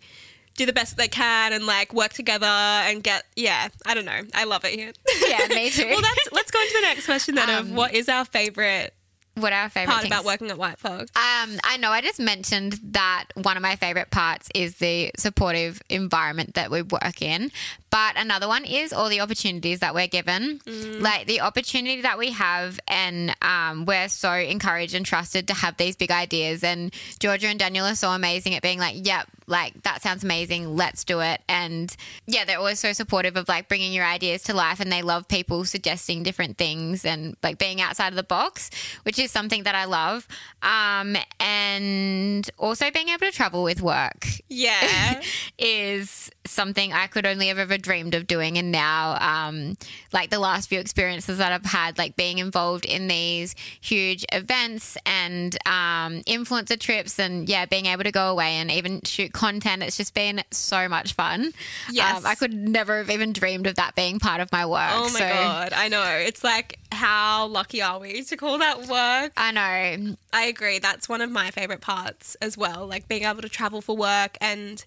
do 0.56 0.66
the 0.66 0.74
best 0.74 0.98
they 0.98 1.08
can 1.08 1.52
and 1.54 1.66
like 1.66 1.94
work 1.94 2.14
together 2.14 2.46
and 2.46 3.04
get. 3.04 3.24
Yeah, 3.36 3.68
I 3.86 3.94
don't 3.96 4.06
know. 4.06 4.22
I 4.34 4.46
love 4.46 4.64
it 4.66 4.74
here. 4.74 4.92
Yeah, 5.28 5.46
me 5.50 5.70
too. 5.72 5.88
well, 5.88 6.02
that's. 6.02 6.32
Let's 6.32 6.52
go 6.52 6.60
on 6.60 6.68
to 6.68 6.74
the 6.74 6.82
next 6.82 7.06
question 7.06 7.36
then. 7.36 7.50
of 7.50 7.66
Um, 7.70 7.76
what 7.76 7.94
is 7.94 8.08
our 8.10 8.24
favorite 8.26 8.94
What 9.36 9.52
are 9.52 9.64
our 9.64 9.70
favorite 9.70 9.92
part 9.92 10.02
things? 10.04 10.14
about 10.14 10.26
working 10.26 10.50
at 10.52 10.58
White 10.58 10.78
Fox? 10.78 11.12
Um, 11.16 11.60
I 11.64 11.78
know 11.80 11.90
I 11.90 12.02
just 12.02 12.20
mentioned 12.20 12.80
that 12.84 13.26
one 13.34 13.58
of 13.58 13.64
my 13.64 13.76
favorite 13.76 14.12
parts 14.12 14.50
is 14.54 14.76
the 14.76 15.12
supportive 15.18 15.82
environment 15.90 16.54
that 16.54 16.70
we 16.70 16.84
work 16.84 17.22
in. 17.22 17.52
But 17.94 18.18
another 18.18 18.48
one 18.48 18.66
is 18.66 18.92
all 18.92 19.08
the 19.08 19.20
opportunities 19.22 19.82
that 19.82 19.94
we're 19.94 20.08
given. 20.08 20.60
Like 21.00 21.28
the 21.28 21.42
opportunity 21.42 22.02
that 22.02 22.18
we 22.18 22.32
have, 22.32 22.80
and 22.88 23.36
um, 23.44 23.86
we're 23.86 24.10
so 24.10 24.32
encouraged 24.34 24.96
and 24.96 25.06
trusted 25.06 25.48
to 25.50 25.54
have 25.54 25.78
these 25.78 25.96
big 25.96 26.10
ideas. 26.10 26.64
And 26.64 26.92
Georgia 27.20 27.50
and 27.50 27.60
Daniel 27.60 27.86
are 27.86 27.94
so 27.94 28.10
amazing 28.10 28.56
at 28.56 28.64
being 28.64 28.80
like, 28.80 29.06
yep, 29.06 29.28
like 29.46 29.84
that 29.84 30.02
sounds 30.02 30.24
amazing, 30.24 30.76
let's 30.76 31.04
do 31.04 31.20
it. 31.20 31.42
And 31.48 31.96
yeah, 32.26 32.46
they're 32.46 32.58
always 32.58 32.80
so 32.80 32.94
supportive 32.94 33.38
of 33.38 33.48
like 33.48 33.68
bringing 33.68 33.94
your 33.94 34.06
ideas 34.06 34.42
to 34.44 34.56
life, 34.56 34.80
and 34.80 34.92
they 34.92 35.04
love 35.04 35.28
people 35.28 35.64
suggesting 35.64 36.24
different 36.24 36.58
things 36.58 37.06
and 37.06 37.38
like 37.44 37.60
being 37.60 37.80
outside 37.80 38.08
of 38.08 38.16
the 38.16 38.24
box, 38.24 38.72
which 39.04 39.20
is 39.20 39.30
something 39.30 39.64
that 39.64 39.76
I 39.76 39.86
love. 39.86 40.28
Um, 40.64 41.16
and 41.40 42.50
also 42.58 42.90
being 42.90 43.10
able 43.10 43.28
to 43.28 43.32
travel 43.32 43.62
with 43.62 43.84
work 43.84 44.26
Yeah. 44.50 45.22
is 45.60 46.32
something 46.46 46.92
I 46.94 47.08
could 47.08 47.26
only 47.26 47.48
have 47.48 47.58
ever 47.58 47.78
dreamed 47.78 48.14
of 48.16 48.28
doing. 48.28 48.58
And 48.58 48.72
now, 48.72 49.18
um, 49.20 49.78
like 50.12 50.30
the 50.30 50.40
last 50.40 50.70
few 50.70 50.80
experiences 50.80 51.38
that 51.38 51.52
I've 51.52 51.66
had, 51.66 51.98
like 51.98 52.16
being 52.16 52.40
involved 52.40 52.86
in 52.86 53.08
these 53.08 53.56
huge 53.82 54.26
events 54.32 54.98
and 55.06 55.56
um, 55.66 56.22
influencer 56.24 56.80
trips, 56.80 57.20
and 57.20 57.48
yeah, 57.48 57.66
being 57.66 57.86
able 57.86 58.04
to 58.04 58.12
go 58.12 58.30
away 58.30 58.54
and 58.54 58.72
even 58.72 59.02
shoot 59.04 59.34
content, 59.34 59.84
it's 59.84 59.98
just 59.98 60.14
been 60.14 60.44
so 60.52 60.90
much 60.90 61.14
fun. 61.14 61.52
Yes. 61.90 62.18
Um, 62.18 62.26
I 62.26 62.36
could 62.36 62.54
never 62.54 62.98
have 62.98 63.10
even 63.10 63.34
dreamed 63.34 63.68
of 63.68 63.76
that 63.76 63.96
being 63.96 64.20
part 64.20 64.42
of 64.42 64.52
my 64.52 64.66
work. 64.66 64.92
oh 64.92 65.04
my 65.14 65.20
so- 65.20 65.28
god, 65.28 65.74
I 65.74 65.88
know. 65.88 66.04
It's 66.04 66.44
like 66.44 66.80
how 66.92 67.48
lucky 67.48 67.82
are 67.82 68.00
we 68.00 68.22
to 68.24 68.38
call 68.38 68.60
that 68.60 68.80
work? 68.88 69.34
I 69.38 69.52
know. 69.52 70.16
I 70.32 70.44
agree. 70.46 70.80
That's 70.80 71.10
one 71.10 71.22
of 71.22 71.32
my 71.32 71.52
favorite 71.52 71.82
parts 71.82 72.36
as 72.36 72.58
well. 72.58 72.88
Like 72.88 73.08
being 73.08 73.24
able 73.24 73.42
to 73.42 73.50
travel 73.50 73.82
for 73.82 73.96
work 73.96 74.38
and 74.40 74.84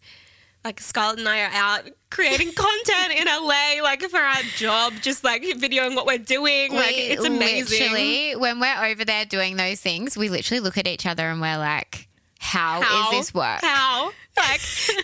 like 0.66 0.80
Scarlett 0.80 1.20
and 1.20 1.28
I 1.28 1.42
are 1.42 1.50
out 1.52 1.82
creating 2.10 2.52
content 2.52 3.12
in 3.16 3.26
LA, 3.26 3.80
like 3.82 4.02
for 4.02 4.18
our 4.18 4.42
job, 4.56 4.94
just 5.00 5.22
like 5.22 5.42
videoing 5.42 5.94
what 5.94 6.06
we're 6.06 6.18
doing. 6.18 6.72
like 6.74 6.96
it's 6.96 7.24
amazing. 7.24 7.78
Literally, 7.78 8.34
when 8.34 8.58
we're 8.58 8.84
over 8.84 9.04
there 9.04 9.24
doing 9.24 9.56
those 9.56 9.80
things, 9.80 10.16
we 10.16 10.28
literally 10.28 10.58
look 10.58 10.76
at 10.76 10.88
each 10.88 11.06
other 11.06 11.30
and 11.30 11.40
we're 11.40 11.56
like, 11.56 12.08
"How 12.40 12.80
is 12.80 13.10
this 13.18 13.34
work?" 13.34 13.60
How? 13.62 14.10
Like 14.36 14.60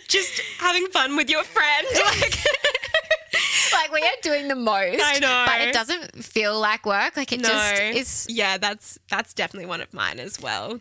just 0.09 0.43
having 0.59 0.89
fun 0.89 1.17
with 1.17 1.31
your 1.31 1.45
friend. 1.45 1.87
Like 3.73 3.91
like 3.91 3.93
we 3.93 4.03
are 4.03 4.21
doing 4.23 4.49
the 4.49 4.55
most. 4.55 5.01
I 5.03 5.19
know. 5.19 5.45
but 5.47 5.61
it 5.63 5.73
doesn't 5.73 6.23
feel 6.23 6.61
like 6.61 6.85
work. 6.85 7.17
Like 7.17 7.33
it 7.33 7.41
no. 7.41 7.49
just 7.49 7.83
is. 7.83 8.27
Yeah, 8.29 8.59
that's 8.59 8.99
that's 9.09 9.33
definitely 9.33 9.67
one 9.67 9.81
of 9.81 9.95
mine 9.95 10.21
as 10.21 10.39
well. 10.39 10.81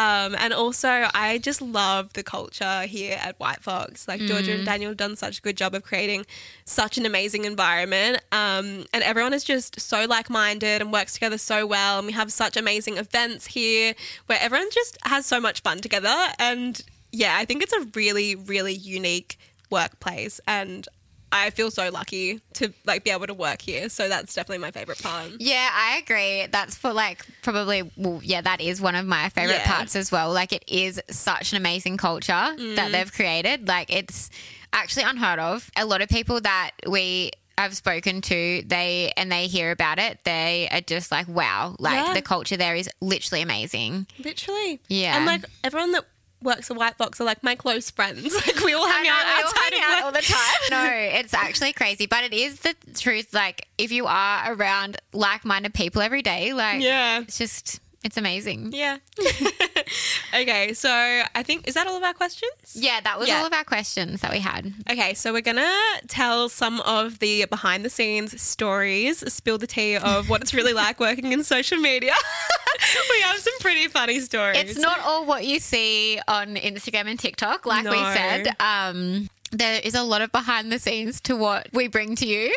Um, 0.00 0.34
and 0.38 0.52
also, 0.54 0.88
I 1.14 1.38
just 1.48 1.60
love 1.60 2.12
the 2.14 2.22
culture 2.22 2.82
here 2.82 3.18
at 3.20 3.38
White 3.38 3.60
Fox. 3.60 4.08
Like 4.08 4.20
Georgia 4.22 4.52
Mm. 4.52 4.54
and 4.58 4.64
Daniel 4.64 4.90
have 4.92 4.96
done 4.96 5.16
such 5.16 5.38
a 5.38 5.42
good 5.42 5.56
job 5.62 5.74
of 5.74 5.82
creating 5.82 6.24
such 6.64 6.96
an 6.96 7.04
amazing 7.04 7.44
environment. 7.44 8.14
Um, 8.32 8.66
and 8.94 9.02
everyone 9.10 9.34
is 9.34 9.44
just 9.44 9.78
so 9.78 10.06
like-minded 10.06 10.80
and 10.80 10.92
works 10.92 11.12
together 11.14 11.38
so 11.38 11.66
well. 11.66 11.98
And 11.98 12.06
we 12.06 12.14
have 12.14 12.32
such 12.32 12.56
amazing 12.56 12.96
events 12.96 13.46
here 13.58 13.94
where 14.26 14.38
everyone 14.40 14.70
just 14.72 14.96
has 15.02 15.26
so 15.26 15.38
much 15.38 15.60
fun 15.60 15.78
together. 15.80 16.16
And 16.38 16.80
yeah, 17.12 17.34
I 17.36 17.44
think 17.44 17.62
it's 17.62 17.72
a 17.72 17.86
really, 17.94 18.34
really 18.34 18.74
unique 18.74 19.38
workplace. 19.70 20.40
And 20.46 20.88
I 21.32 21.50
feel 21.50 21.70
so 21.70 21.88
lucky 21.90 22.40
to 22.54 22.72
like 22.86 23.04
be 23.04 23.10
able 23.10 23.26
to 23.26 23.34
work 23.34 23.62
here. 23.62 23.88
So 23.88 24.08
that's 24.08 24.34
definitely 24.34 24.58
my 24.58 24.70
favorite 24.72 25.00
part. 25.02 25.30
Yeah, 25.38 25.68
I 25.72 25.98
agree. 25.98 26.46
That's 26.50 26.74
for 26.76 26.92
like 26.92 27.24
probably. 27.42 27.90
Well, 27.96 28.20
yeah, 28.22 28.40
that 28.40 28.60
is 28.60 28.80
one 28.80 28.94
of 28.96 29.06
my 29.06 29.28
favorite 29.28 29.54
Yeah. 29.64 29.76
parts 29.76 29.94
as 29.94 30.10
well. 30.10 30.32
Like 30.32 30.52
it 30.52 30.64
is 30.66 31.00
such 31.10 31.52
an 31.52 31.56
amazing 31.56 31.96
culture 31.98 32.32
Mm. 32.32 32.76
that 32.76 32.90
they've 32.92 33.12
created. 33.12 33.68
Like 33.68 33.90
it's 33.94 34.28
actually 34.72 35.04
unheard 35.04 35.38
of. 35.38 35.70
A 35.76 35.84
lot 35.84 36.02
of 36.02 36.08
people 36.08 36.40
that 36.40 36.72
we. 36.88 37.30
I've 37.58 37.76
spoken 37.76 38.22
to 38.22 38.62
they 38.66 39.12
and 39.18 39.30
they 39.30 39.46
hear 39.46 39.70
about 39.70 39.98
it. 39.98 40.20
They 40.24 40.66
are 40.72 40.80
just 40.80 41.12
like, 41.12 41.28
wow! 41.28 41.76
Like 41.78 42.06
Yeah. 42.06 42.14
the 42.14 42.22
culture 42.22 42.56
there 42.56 42.74
is 42.74 42.88
literally 43.02 43.42
amazing. 43.42 44.06
Literally. 44.24 44.80
Yeah. 44.88 45.14
And 45.18 45.26
like 45.26 45.44
everyone 45.62 45.92
that 45.92 46.06
works 46.42 46.70
at 46.70 46.76
White 46.76 46.96
Fox 46.96 47.20
are 47.20 47.24
like 47.24 47.42
my 47.42 47.54
close 47.54 47.90
friends. 47.90 48.34
Like 48.46 48.60
we 48.64 48.72
all 48.72 48.86
hang 48.88 49.04
know, 49.04 49.10
out 49.10 49.24
we 49.24 49.30
all 49.32 49.44
outside 49.46 49.72
hang 49.72 49.82
of 49.82 49.98
out 49.98 50.04
all 50.04 50.12
the 50.12 50.20
time. 50.22 50.70
no, 50.70 50.84
it's 51.18 51.34
actually 51.34 51.72
crazy, 51.72 52.06
but 52.06 52.24
it 52.24 52.32
is 52.32 52.60
the 52.60 52.74
truth. 52.94 53.32
Like, 53.34 53.68
if 53.78 53.92
you 53.92 54.06
are 54.06 54.52
around 54.54 54.96
like-minded 55.12 55.74
people 55.74 56.02
every 56.02 56.22
day, 56.22 56.52
like, 56.52 56.80
Yeah. 56.82 57.20
it's 57.20 57.38
just 57.38 57.80
it's 58.04 58.16
amazing. 58.16 58.70
Yeah. 58.72 58.96
okay, 60.34 60.72
so 60.74 60.88
I 60.90 61.42
think 61.42 61.66
is 61.68 61.74
that 61.74 61.86
all 61.86 61.96
of 61.96 62.02
our 62.02 62.14
questions? 62.14 62.52
Yeah, 62.74 63.00
that 63.00 63.18
was 63.18 63.28
Yeah. 63.28 63.38
all 63.40 63.46
of 63.46 63.52
our 63.52 63.64
questions 63.64 64.20
that 64.20 64.30
we 64.30 64.38
had. 64.40 64.72
Okay, 64.90 65.14
so 65.14 65.32
we're 65.32 65.40
gonna 65.40 65.72
tell 66.08 66.48
some 66.48 66.80
of 66.80 67.18
the 67.18 67.44
behind 67.46 67.84
the 67.84 67.90
scenes 67.90 68.40
stories, 68.40 69.24
spill 69.32 69.58
the 69.58 69.66
tea 69.66 69.96
of 69.96 70.28
what 70.28 70.40
it's 70.42 70.54
really 70.54 70.72
like 70.72 71.00
working 71.08 71.32
in 71.32 71.42
social 71.44 71.78
media. 71.78 72.14
we 73.10 73.20
have 73.22 73.38
some 73.38 73.54
pretty 73.60 73.88
funny 73.88 74.20
stories. 74.20 74.58
It's 74.58 74.78
not 74.78 75.00
all 75.00 75.24
what 75.26 75.44
you 75.44 75.58
see 75.60 76.20
on 76.28 76.56
Instagram 76.56 77.06
and 77.06 77.18
TikTok, 77.18 77.66
like 77.66 77.84
we 77.84 77.98
said. 78.14 78.48
Um, 78.60 79.28
there 79.52 79.80
is 79.82 79.94
a 79.94 80.02
lot 80.02 80.22
of 80.22 80.30
behind 80.32 80.70
the 80.70 80.78
scenes 80.78 81.20
to 81.22 81.34
what 81.36 81.68
we 81.72 81.88
bring 81.88 82.14
to 82.16 82.26
you. 82.26 82.54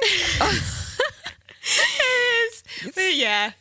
Yes. 1.66 2.64
But 2.96 3.16
yeah. 3.16 3.52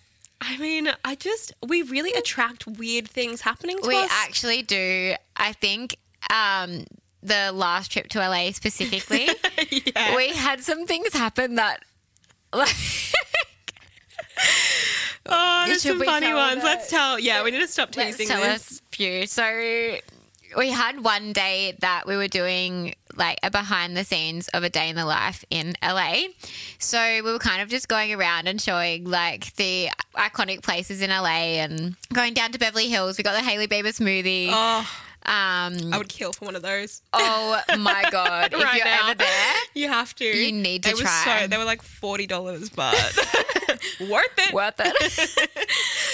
I 0.44 0.56
mean, 0.58 0.88
I 1.04 1.14
just 1.14 1.52
we 1.66 1.82
really 1.82 2.12
attract 2.12 2.66
weird 2.66 3.08
things 3.08 3.40
happening 3.42 3.78
to 3.80 3.88
we 3.88 3.94
us. 3.94 4.02
We 4.02 4.08
actually 4.10 4.62
do. 4.62 5.14
I 5.36 5.52
think 5.52 5.96
um, 6.30 6.84
the 7.22 7.52
last 7.52 7.92
trip 7.92 8.08
to 8.08 8.18
LA 8.18 8.50
specifically, 8.50 9.28
yeah. 9.70 10.16
we 10.16 10.30
had 10.30 10.60
some 10.60 10.86
things 10.86 11.12
happen 11.12 11.54
that. 11.56 11.82
Like, 12.54 12.68
Oh, 15.26 15.64
there's 15.66 15.82
some 15.82 16.02
funny 16.02 16.34
ones. 16.34 16.62
Let's 16.64 16.88
tell. 16.90 17.18
Yeah, 17.18 17.44
we 17.44 17.50
need 17.50 17.60
to 17.60 17.68
stop 17.68 17.94
Let's 17.96 18.16
teasing 18.16 18.28
tell 18.28 18.42
this. 18.42 18.72
us 18.72 18.82
a 18.92 18.96
few. 18.96 19.26
So 19.26 19.96
we 20.56 20.70
had 20.70 21.02
one 21.02 21.32
day 21.32 21.76
that 21.80 22.06
we 22.06 22.16
were 22.16 22.28
doing 22.28 22.94
like 23.16 23.38
a 23.42 23.50
behind 23.50 23.96
the 23.96 24.04
scenes 24.04 24.48
of 24.48 24.62
a 24.64 24.70
day 24.70 24.88
in 24.88 24.96
the 24.96 25.04
life 25.04 25.44
in 25.50 25.74
LA. 25.82 26.14
So 26.78 26.98
we 27.24 27.32
were 27.32 27.38
kind 27.38 27.60
of 27.62 27.68
just 27.68 27.88
going 27.88 28.12
around 28.12 28.48
and 28.48 28.60
showing 28.60 29.04
like 29.04 29.54
the 29.56 29.88
iconic 30.14 30.62
places 30.62 31.02
in 31.02 31.10
LA 31.10 31.60
and 31.62 31.96
going 32.12 32.34
down 32.34 32.52
to 32.52 32.58
Beverly 32.58 32.88
Hills. 32.88 33.18
We 33.18 33.24
got 33.24 33.34
the 33.34 33.42
Hailey 33.42 33.68
Bieber 33.68 33.88
smoothie. 33.88 34.48
Oh, 34.50 34.88
Um, 35.24 35.92
I 35.92 35.98
would 35.98 36.08
kill 36.08 36.32
for 36.32 36.46
one 36.46 36.56
of 36.56 36.62
those. 36.62 37.00
oh 37.12 37.60
my 37.78 38.04
god! 38.10 38.52
if 38.52 38.60
Right 38.62 38.74
you're 38.76 38.84
now. 38.84 39.10
ever 39.10 39.18
there, 39.18 39.54
You 39.74 39.88
have 39.88 40.14
to. 40.16 40.24
You 40.24 40.50
need 40.52 40.82
to 40.82 40.88
it 40.90 40.92
was 40.94 41.02
try. 41.02 41.42
So, 41.42 41.46
they 41.46 41.58
were 41.58 41.64
like 41.64 41.80
forty 41.82 42.26
dollars, 42.26 42.70
but 42.70 42.94
worth 44.10 44.38
it. 44.38 44.52
worth 44.52 44.74
it. 44.80 45.70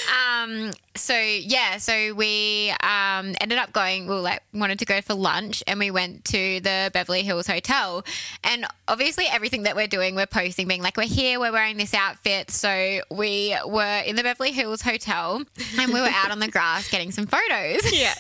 Um, 0.09 0.73
so 0.95 1.19
yeah, 1.19 1.79
so 1.79 2.15
we 2.15 2.73
um, 2.83 3.35
ended 3.41 3.59
up 3.59 3.73
going. 3.73 4.07
We 4.07 4.15
like 4.15 4.43
wanted 4.53 4.79
to 4.81 4.85
go 4.85 5.01
for 5.01 5.15
lunch, 5.15 5.63
and 5.67 5.79
we 5.79 5.91
went 5.91 6.25
to 6.27 6.61
the 6.61 6.91
Beverly 6.93 7.23
Hills 7.23 7.47
Hotel. 7.47 8.05
And 8.45 8.67
obviously, 8.87 9.27
everything 9.31 9.65
that 9.65 9.77
we're 9.77 9.87
doing, 9.87 10.15
we're 10.15 10.27
posting, 10.27 10.67
being 10.69 10.83
like, 10.83 10.97
"We're 10.97 11.07
here, 11.07 11.39
we're 11.39 11.53
wearing 11.53 11.77
this 11.77 11.95
outfit." 11.95 12.51
So 12.51 13.01
we 13.11 13.57
were 13.67 14.03
in 14.07 14.17
the 14.17 14.23
Beverly 14.23 14.53
Hills 14.53 14.83
Hotel, 14.83 15.43
and 15.79 15.93
we 15.93 16.01
were 16.01 16.11
out 16.11 16.31
on 16.31 16.39
the 16.39 16.49
grass 16.49 16.91
getting 16.91 17.11
some 17.11 17.27
photos. 17.27 17.83
Yeah. 17.99 18.15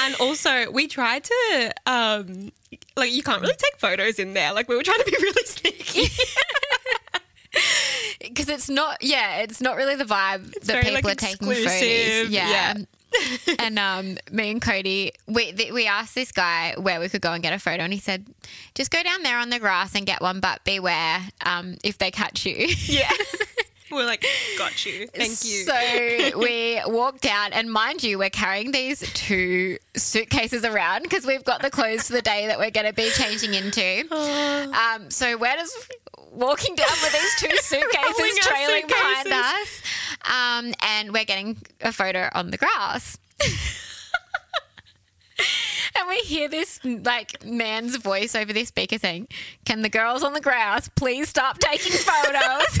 and 0.00 0.14
also, 0.20 0.70
we 0.70 0.86
tried 0.86 1.24
to, 1.24 1.72
um, 1.86 2.52
like, 2.96 3.12
you 3.12 3.22
can't 3.22 3.40
really 3.40 3.54
take 3.54 3.78
photos 3.78 4.18
in 4.18 4.32
there. 4.34 4.52
Like, 4.52 4.68
we 4.68 4.76
were 4.76 4.82
trying 4.82 4.98
to 4.98 5.04
be 5.04 5.16
really 5.20 5.44
sneaky. 5.44 6.08
because 8.20 8.48
it's 8.48 8.68
not 8.68 9.02
yeah 9.02 9.38
it's 9.38 9.60
not 9.60 9.76
really 9.76 9.94
the 9.94 10.04
vibe 10.04 10.52
that 10.52 10.64
very, 10.64 10.84
people 10.84 10.94
like, 11.02 11.04
are 11.04 11.26
taking 11.26 11.48
photos 11.48 12.30
yeah. 12.30 12.74
and 13.58 13.78
um 13.78 14.18
me 14.30 14.50
and 14.50 14.60
cody 14.60 15.12
we 15.26 15.52
th- 15.52 15.72
we 15.72 15.86
asked 15.86 16.14
this 16.14 16.30
guy 16.30 16.74
where 16.78 17.00
we 17.00 17.08
could 17.08 17.22
go 17.22 17.32
and 17.32 17.42
get 17.42 17.52
a 17.52 17.58
photo 17.58 17.82
and 17.84 17.92
he 17.92 17.98
said 17.98 18.26
just 18.74 18.90
go 18.90 19.02
down 19.02 19.22
there 19.22 19.38
on 19.38 19.48
the 19.48 19.58
grass 19.58 19.94
and 19.94 20.04
get 20.06 20.20
one 20.20 20.40
but 20.40 20.62
beware 20.64 21.20
um 21.46 21.76
if 21.82 21.98
they 21.98 22.10
catch 22.10 22.44
you 22.44 22.68
yeah. 22.86 23.10
We're 23.90 24.04
like, 24.04 24.24
got 24.58 24.84
you. 24.84 25.06
Thank 25.06 25.44
you. 25.44 25.64
So 25.64 26.38
we 26.38 26.80
walked 26.86 27.24
out, 27.24 27.52
and 27.52 27.72
mind 27.72 28.02
you, 28.02 28.18
we're 28.18 28.28
carrying 28.30 28.70
these 28.70 29.00
two 29.14 29.78
suitcases 29.96 30.64
around 30.64 31.04
because 31.04 31.24
we've 31.24 31.44
got 31.44 31.62
the 31.62 31.70
clothes 31.70 32.08
for 32.08 32.12
the 32.12 32.22
day 32.22 32.48
that 32.48 32.58
we're 32.58 32.70
going 32.70 32.86
to 32.86 32.92
be 32.92 33.10
changing 33.10 33.54
into. 33.54 34.06
Um, 34.12 35.10
so 35.10 35.36
we're 35.38 35.54
just 35.54 35.90
walking 36.38 36.74
down 36.74 36.96
with 37.02 37.12
these 37.12 37.34
two 37.36 37.56
suitcases 37.60 38.38
trailing 38.38 38.86
behind 38.86 39.32
us, 39.32 39.82
um, 40.24 40.74
and 40.82 41.12
we're 41.12 41.24
getting 41.24 41.56
a 41.80 41.92
photo 41.92 42.28
on 42.32 42.50
the 42.50 42.56
grass. 42.56 43.18
And 45.98 46.08
we 46.08 46.18
hear 46.18 46.48
this 46.48 46.80
like 46.84 47.44
man's 47.44 47.96
voice 47.96 48.34
over 48.34 48.52
the 48.52 48.64
speaker 48.64 48.98
saying, 48.98 49.28
"Can 49.64 49.82
the 49.82 49.88
girls 49.88 50.22
on 50.22 50.32
the 50.32 50.40
grass 50.40 50.88
please 50.88 51.28
stop 51.28 51.58
taking 51.58 51.92
photos?" 51.96 52.78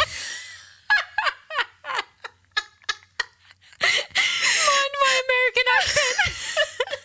Mind 3.80 4.94
my 5.02 5.20
American 5.24 5.64
accent. 5.78 6.97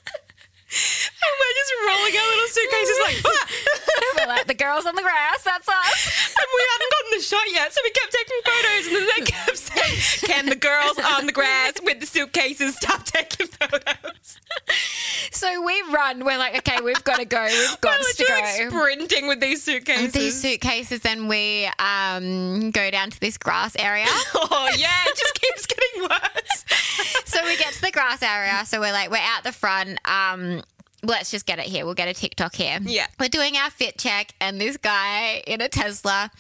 And 1.24 1.36
we're 1.40 1.56
just 1.58 1.72
rolling 1.88 2.14
our 2.20 2.28
little 2.36 2.52
suitcases 2.52 2.98
like, 3.02 3.18
"Ah!" 3.26 3.46
We're 4.18 4.28
like, 4.28 4.48
the 4.48 4.54
girls 4.54 4.86
on 4.86 4.96
the 4.96 5.02
grass, 5.02 5.44
that's 5.44 5.68
us. 5.68 6.00
and 6.38 6.48
we 6.54 6.62
hadn't 6.72 6.92
gotten 6.92 7.12
the 7.18 7.24
shot 7.24 7.48
yet, 7.52 7.74
so 7.74 7.80
we 7.84 7.92
kept 7.92 8.12
taking 8.14 8.40
photos, 8.46 8.84
and 8.88 8.96
then 8.96 9.08
they 9.16 9.22
kept 9.26 9.58
saying, 9.58 9.96
"Can 10.30 10.46
the 10.48 10.56
girls 10.56 10.98
on 11.00 11.26
the 11.26 11.32
grass 11.32 11.74
with 11.84 12.00
the 12.00 12.06
suitcases 12.06 12.76
stop 12.76 13.04
taking 13.06 13.48
photos?" 13.48 14.40
So 15.32 15.62
we 15.66 15.82
run. 15.92 16.24
We're 16.26 16.38
like, 16.38 16.56
okay, 16.58 16.78
we've 16.84 17.04
got 17.04 17.18
to 17.20 17.26
go. 17.26 17.44
We've 17.44 17.82
got 17.82 18.00
We're 18.00 18.14
to 18.14 18.26
go. 18.28 18.34
like 18.34 18.72
sprinting 18.72 19.28
with 19.28 19.40
these 19.42 19.64
suitcases. 19.64 20.04
With 20.04 20.14
these 20.14 20.40
suitcases, 20.42 21.00
then 21.02 21.28
we 21.28 21.70
um, 21.80 22.72
go 22.72 22.90
down 22.92 23.10
to 23.10 23.20
this 23.20 23.38
grass 23.38 23.76
area. 23.78 24.06
oh 24.36 24.70
yeah, 24.78 24.90
it 25.08 25.18
just 25.18 25.42
keeps 25.42 25.66
getting 25.66 26.04
worse. 26.04 26.66
so 27.26 27.44
we 27.46 27.58
get 27.58 27.74
to 27.74 27.82
the 27.82 27.92
grass 27.92 28.22
area. 28.22 28.64
So 28.66 28.80
we're 28.80 28.94
like, 28.94 29.10
we're 29.10 29.18
out 29.18 29.44
the 29.44 29.52
front. 29.52 30.00
Um, 30.08 30.62
let's 31.04 31.30
just 31.32 31.46
get 31.46 31.60
it 31.60 31.66
here. 31.66 31.86
We'll 31.86 31.94
get 31.94 32.08
a 32.08 32.14
TikTok 32.14 32.56
here. 32.56 32.80
Yeah. 32.82 33.08
We're 33.20 33.30
doing 33.30 33.56
our 33.58 33.70
fit 33.70 33.98
check, 33.98 34.34
and 34.42 34.60
this 34.60 34.78
guy 34.78 35.44
in 35.46 35.62
a 35.62 35.70
Tesla 35.70 36.32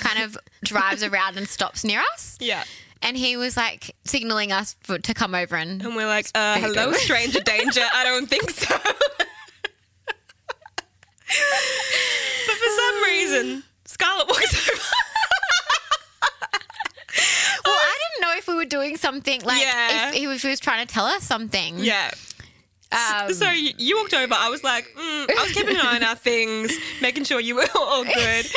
kind 0.00 0.22
of 0.22 0.36
drives 0.64 1.02
around 1.02 1.36
and 1.38 1.48
stops 1.48 1.84
near 1.84 2.00
us. 2.12 2.36
yeah. 2.40 2.64
And 3.02 3.16
he 3.16 3.38
was 3.38 3.56
like 3.56 3.96
signaling 4.04 4.52
us 4.52 4.76
for, 4.82 4.98
to 4.98 5.14
come 5.14 5.34
over 5.34 5.56
and. 5.56 5.82
And 5.82 5.96
we're 5.96 6.06
like, 6.06 6.26
uh, 6.34 6.58
hello, 6.60 6.92
stranger 7.06 7.40
danger. 7.40 7.80
I 7.94 8.04
don't 8.04 8.26
think 8.28 8.50
so. 8.50 8.76
but 12.46 12.56
for 12.56 12.70
some 12.76 13.02
reason, 13.04 13.62
Scarlett 13.86 14.28
walks 14.28 14.68
over. 14.70 14.80
Well, 17.64 17.74
I 17.74 17.98
didn't 18.12 18.28
know 18.28 18.36
if 18.36 18.48
we 18.48 18.54
were 18.54 18.64
doing 18.64 18.96
something 18.96 19.42
like 19.42 19.62
Yeah. 19.62 20.08
if 20.10 20.14
if 20.16 20.42
he 20.42 20.48
was 20.48 20.60
trying 20.60 20.86
to 20.86 20.92
tell 20.92 21.04
us 21.06 21.22
something. 21.24 21.78
yeah. 21.78 22.10
Um, 22.92 23.32
So 23.32 23.50
you, 23.50 23.72
you 23.78 23.96
walked 23.96 24.14
over. 24.14 24.34
I 24.36 24.48
was 24.48 24.64
like, 24.64 24.84
mm, 24.96 25.30
I 25.30 25.42
was 25.42 25.52
keeping 25.52 25.76
an 25.76 25.80
eye 25.80 25.96
on 25.96 26.02
our 26.02 26.16
things, 26.16 26.72
making 27.00 27.24
sure 27.24 27.38
you 27.40 27.54
were 27.56 27.66
all 27.76 28.04
good. 28.04 28.46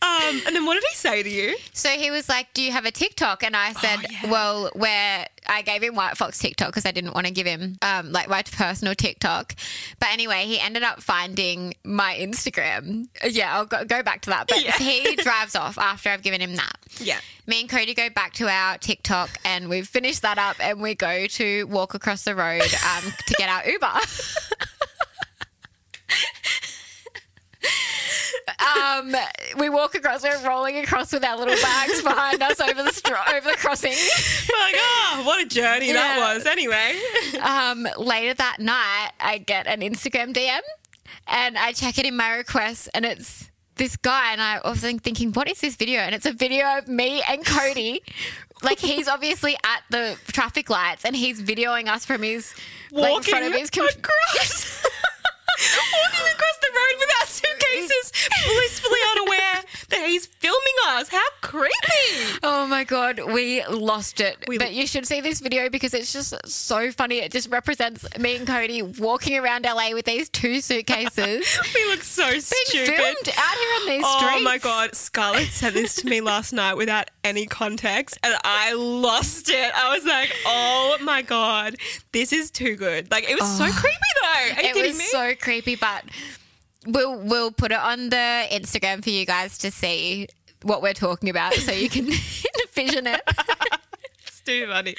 Um, 0.00 0.40
and 0.46 0.54
then 0.54 0.64
what 0.64 0.74
did 0.74 0.84
he 0.90 0.94
say 0.96 1.22
to 1.24 1.28
you? 1.28 1.56
So 1.72 1.88
he 1.88 2.10
was 2.12 2.28
like, 2.28 2.54
"Do 2.54 2.62
you 2.62 2.70
have 2.70 2.84
a 2.84 2.90
TikTok?" 2.92 3.42
And 3.42 3.56
I 3.56 3.72
said, 3.72 3.98
Oh, 3.98 4.06
yeah. 4.10 4.30
"Well, 4.30 4.70
where 4.74 5.26
I 5.48 5.62
gave 5.62 5.82
him 5.82 5.96
White 5.96 6.16
Fox 6.16 6.38
TikTok 6.38 6.68
because 6.68 6.86
I 6.86 6.92
didn't 6.92 7.14
want 7.14 7.26
to 7.26 7.32
give 7.32 7.46
him 7.48 7.76
um, 7.82 8.12
like 8.12 8.28
my 8.28 8.42
personal 8.42 8.94
TikTok." 8.94 9.56
But 9.98 10.10
anyway, 10.12 10.44
he 10.46 10.60
ended 10.60 10.84
up 10.84 11.02
finding 11.02 11.74
my 11.84 12.14
Instagram. 12.14 13.08
Yeah, 13.28 13.56
I'll 13.56 13.66
go, 13.66 13.84
go 13.84 14.04
back 14.04 14.20
to 14.22 14.30
that. 14.30 14.46
But 14.46 14.64
Yeah. 14.64 14.76
he 14.78 15.16
drives 15.22 15.56
off 15.56 15.76
after 15.78 16.10
I've 16.10 16.22
given 16.22 16.40
him 16.40 16.54
that. 16.56 16.76
Yeah. 17.00 17.18
Me 17.48 17.60
and 17.62 17.68
Cody 17.68 17.92
go 17.94 18.08
back 18.08 18.34
to 18.34 18.48
our 18.48 18.78
TikTok 18.78 19.30
and 19.44 19.68
we've 19.68 19.88
finished 19.88 20.22
that 20.22 20.38
up 20.38 20.56
and 20.60 20.80
we 20.80 20.94
go 20.94 21.26
to 21.26 21.64
walk 21.64 21.94
across 21.94 22.22
the 22.22 22.34
road 22.36 22.62
um, 22.62 23.12
to 23.26 23.34
get 23.34 23.48
our 23.48 23.68
Uber. 23.68 23.88
um, 28.58 29.14
we 29.56 29.68
walk 29.68 29.94
across. 29.94 30.22
We're 30.22 30.46
rolling 30.46 30.78
across 30.78 31.12
with 31.12 31.24
our 31.24 31.36
little 31.36 31.54
bags 31.62 32.02
behind 32.02 32.42
us 32.42 32.60
over 32.60 32.82
the 32.82 32.92
str- 32.92 33.14
over 33.34 33.50
the 33.50 33.56
crossing. 33.56 33.92
We're 34.48 34.60
like, 34.60 34.74
oh, 34.76 35.22
what 35.24 35.44
a 35.44 35.48
journey 35.48 35.92
that 35.92 36.18
was. 36.18 36.44
Anyway. 36.46 37.00
Um, 37.40 37.86
later 37.96 38.34
that 38.34 38.56
night, 38.58 39.10
I 39.20 39.38
get 39.38 39.66
an 39.66 39.80
Instagram 39.80 40.32
DM 40.32 40.60
and 41.28 41.56
I 41.56 41.72
check 41.72 41.98
it 41.98 42.06
in 42.06 42.16
my 42.16 42.36
requests, 42.36 42.88
and 42.88 43.04
it's 43.04 43.50
this 43.76 43.96
guy. 43.96 44.32
And 44.32 44.40
I 44.40 44.60
was 44.64 44.80
thinking, 44.80 45.32
what 45.32 45.48
is 45.48 45.60
this 45.60 45.76
video? 45.76 46.00
And 46.00 46.14
it's 46.14 46.26
a 46.26 46.32
video 46.32 46.78
of 46.78 46.88
me 46.88 47.22
and 47.28 47.44
Cody. 47.44 48.02
like 48.62 48.80
he's 48.80 49.06
obviously 49.08 49.54
at 49.64 49.82
the 49.90 50.16
traffic 50.32 50.68
lights 50.68 51.04
and 51.04 51.14
he's 51.14 51.40
videoing 51.40 51.86
us 51.86 52.04
from 52.04 52.22
his 52.22 52.52
like, 52.90 53.16
in 53.16 53.22
front 53.22 53.44
of 53.46 53.52
his 53.54 53.70
com- 53.70 53.86
across. 53.86 54.84
Walking 55.58 56.26
across 56.34 56.58
the 56.60 56.70
road 56.72 56.94
with 56.98 57.10
our 57.20 57.26
suitcases, 57.26 58.12
blissfully 58.46 58.98
unaware 59.12 59.62
that 59.90 60.06
he's 60.06 60.26
filming 60.26 60.58
us. 60.88 61.08
How 61.08 61.24
creepy. 61.40 62.38
Oh 62.42 62.66
my 62.66 62.84
god, 62.84 63.20
we 63.32 63.64
lost 63.66 64.20
it. 64.20 64.36
We- 64.46 64.58
but 64.58 64.72
you 64.72 64.86
should 64.86 65.06
see 65.06 65.20
this 65.20 65.40
video 65.40 65.68
because 65.68 65.94
it's 65.94 66.12
just 66.12 66.34
so 66.48 66.92
funny. 66.92 67.18
It 67.18 67.32
just 67.32 67.48
represents 67.50 68.06
me 68.18 68.36
and 68.36 68.46
Cody 68.46 68.82
walking 68.82 69.36
around 69.36 69.64
LA 69.64 69.90
with 69.94 70.04
these 70.04 70.28
two 70.28 70.60
suitcases. 70.60 71.58
We 71.74 71.84
look 71.86 72.02
so 72.02 72.28
Being 72.28 72.40
stupid. 72.40 72.94
filmed 72.96 73.28
out 73.36 73.56
here 73.58 73.72
on 73.80 73.86
these 73.88 74.04
Oh 74.06 74.18
streets. 74.18 74.44
my 74.44 74.58
god, 74.58 74.94
Scarlett 74.94 75.48
sent 75.48 75.74
this 75.74 75.94
to 75.96 76.06
me 76.06 76.20
last 76.32 76.52
night 76.52 76.74
without 76.74 77.10
any 77.24 77.46
context 77.46 78.18
and 78.22 78.34
I 78.44 78.72
lost 78.74 79.50
it. 79.50 79.72
I 79.74 79.94
was 79.94 80.04
like, 80.04 80.34
oh 80.46 80.96
my 81.02 81.22
god, 81.22 81.76
this 82.12 82.32
is 82.32 82.50
too 82.50 82.76
good. 82.76 83.10
Like, 83.10 83.28
it 83.28 83.38
was 83.38 83.48
so 83.58 83.64
oh. 83.64 83.72
creepy 83.72 83.96
though. 84.34 84.56
Are 84.56 84.62
you. 84.62 84.68
It 84.70 84.88
was 84.88 84.98
me? 84.98 85.04
so 85.04 85.34
creepy, 85.34 85.76
but 85.76 86.04
we'll 86.86 87.18
we'll 87.20 87.50
put 87.52 87.72
it 87.72 87.78
on 87.78 88.10
the 88.10 88.46
Instagram 88.50 89.02
for 89.02 89.10
you 89.10 89.26
guys 89.26 89.58
to 89.58 89.70
see 89.70 90.28
what 90.62 90.82
we're 90.82 90.94
talking 90.94 91.28
about, 91.28 91.54
so 91.54 91.72
you 91.72 91.88
can 91.88 92.06
envision 92.76 93.06
it. 93.06 93.20
It's 94.26 94.40
too 94.40 94.66
funny. 94.66 94.94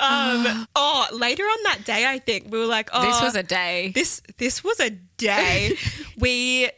Um, 0.00 0.66
oh, 0.74 1.06
later 1.12 1.42
on 1.44 1.62
that 1.64 1.84
day, 1.84 2.06
I 2.06 2.18
think 2.18 2.50
we 2.50 2.58
were 2.58 2.66
like, 2.66 2.88
oh, 2.92 3.02
This 3.02 3.20
was 3.20 3.36
a 3.36 3.42
day. 3.42 3.92
this 3.94 4.22
this 4.38 4.64
was 4.64 4.80
a 4.80 4.90
day. 4.90 5.76
we 6.18 6.70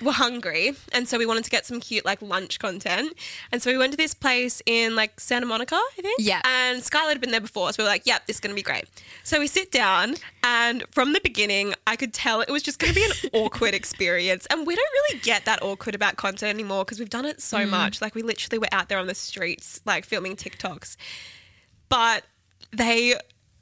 were 0.00 0.12
hungry, 0.12 0.72
and 0.92 1.06
so 1.06 1.18
we 1.18 1.26
wanted 1.26 1.44
to 1.44 1.50
get 1.50 1.66
some 1.66 1.78
cute 1.80 2.04
like 2.04 2.22
lunch 2.22 2.58
content. 2.58 3.12
And 3.52 3.62
so 3.62 3.70
we 3.70 3.76
went 3.76 3.92
to 3.92 3.96
this 3.98 4.14
place 4.14 4.62
in 4.64 4.96
like 4.96 5.20
Santa 5.20 5.44
Monica, 5.46 5.74
I 5.74 6.00
think. 6.00 6.20
Yeah. 6.20 6.40
And 6.44 6.82
Scarlett 6.82 7.10
had 7.14 7.20
been 7.20 7.30
there 7.32 7.40
before, 7.40 7.72
so 7.72 7.82
we 7.82 7.84
were 7.84 7.90
like, 7.90 8.06
"Yep, 8.06 8.26
this 8.26 8.36
is 8.36 8.40
gonna 8.40 8.54
be 8.54 8.62
great." 8.62 8.84
So 9.24 9.38
we 9.38 9.46
sit 9.46 9.70
down, 9.70 10.16
and 10.42 10.84
from 10.90 11.12
the 11.12 11.20
beginning, 11.22 11.74
I 11.86 11.96
could 11.96 12.14
tell 12.14 12.40
it 12.40 12.48
was 12.50 12.62
just 12.62 12.78
gonna 12.78 12.94
be 12.94 13.04
an 13.04 13.12
awkward 13.34 13.74
experience. 13.74 14.46
And 14.50 14.66
we 14.66 14.74
don't 14.74 14.92
really 14.92 15.20
get 15.20 15.44
that 15.44 15.62
awkward 15.62 15.94
about 15.94 16.16
content 16.16 16.48
anymore 16.48 16.84
because 16.84 16.98
we've 16.98 17.10
done 17.10 17.26
it 17.26 17.42
so 17.42 17.66
much. 17.66 18.00
Like 18.00 18.14
we 18.14 18.22
literally 18.22 18.58
were 18.58 18.72
out 18.72 18.88
there 18.88 18.98
on 18.98 19.06
the 19.06 19.14
streets, 19.14 19.80
like 19.84 20.04
filming 20.06 20.36
TikToks 20.36 20.96
but 21.88 22.22
they 22.72 23.14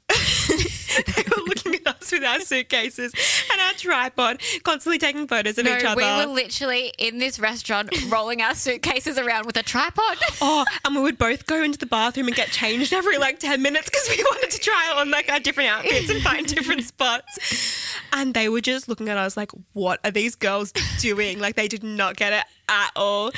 they 0.49 1.23
were 1.35 1.43
looking 1.45 1.75
at 1.75 1.87
us 1.87 2.11
with 2.11 2.23
our 2.23 2.39
suitcases 2.39 3.13
and 3.51 3.61
our 3.61 3.73
tripod, 3.73 4.41
constantly 4.63 4.97
taking 4.97 5.27
photos 5.27 5.57
of 5.59 5.65
No, 5.65 5.77
each 5.77 5.83
other. 5.83 5.97
we 5.97 6.03
were 6.03 6.25
literally 6.33 6.91
in 6.97 7.19
this 7.19 7.39
restaurant 7.39 7.89
rolling 8.11 8.41
our 8.41 8.55
suitcases 8.55 9.19
around 9.19 9.45
with 9.45 9.55
a 9.57 9.61
tripod. 9.63 10.17
oh, 10.41 10.65
and 10.83 10.95
we 10.95 11.01
would 11.01 11.19
both 11.19 11.45
go 11.45 11.61
into 11.61 11.77
the 11.77 11.85
bathroom 11.85 12.25
and 12.27 12.35
get 12.35 12.49
changed 12.49 12.91
every 12.91 13.19
like 13.19 13.39
10 13.39 13.61
minutes 13.61 13.87
because 13.89 14.09
we 14.09 14.23
wanted 14.23 14.49
to 14.49 14.59
try 14.59 14.93
on 14.95 15.11
like 15.11 15.31
our 15.31 15.39
different 15.39 15.69
outfits 15.69 16.09
and 16.09 16.21
find 16.23 16.47
different 16.47 16.83
spots. 16.83 17.93
And 18.11 18.33
they 18.33 18.49
were 18.49 18.61
just 18.61 18.89
looking 18.89 19.09
at 19.09 19.17
us 19.17 19.37
like, 19.37 19.51
what 19.73 19.99
are 20.03 20.11
these 20.11 20.33
girls 20.35 20.71
doing? 20.99 21.37
Like, 21.39 21.55
they 21.55 21.67
did 21.67 21.83
not 21.83 22.15
get 22.15 22.33
it 22.33 22.45
at 22.67 22.91
all. 22.95 23.31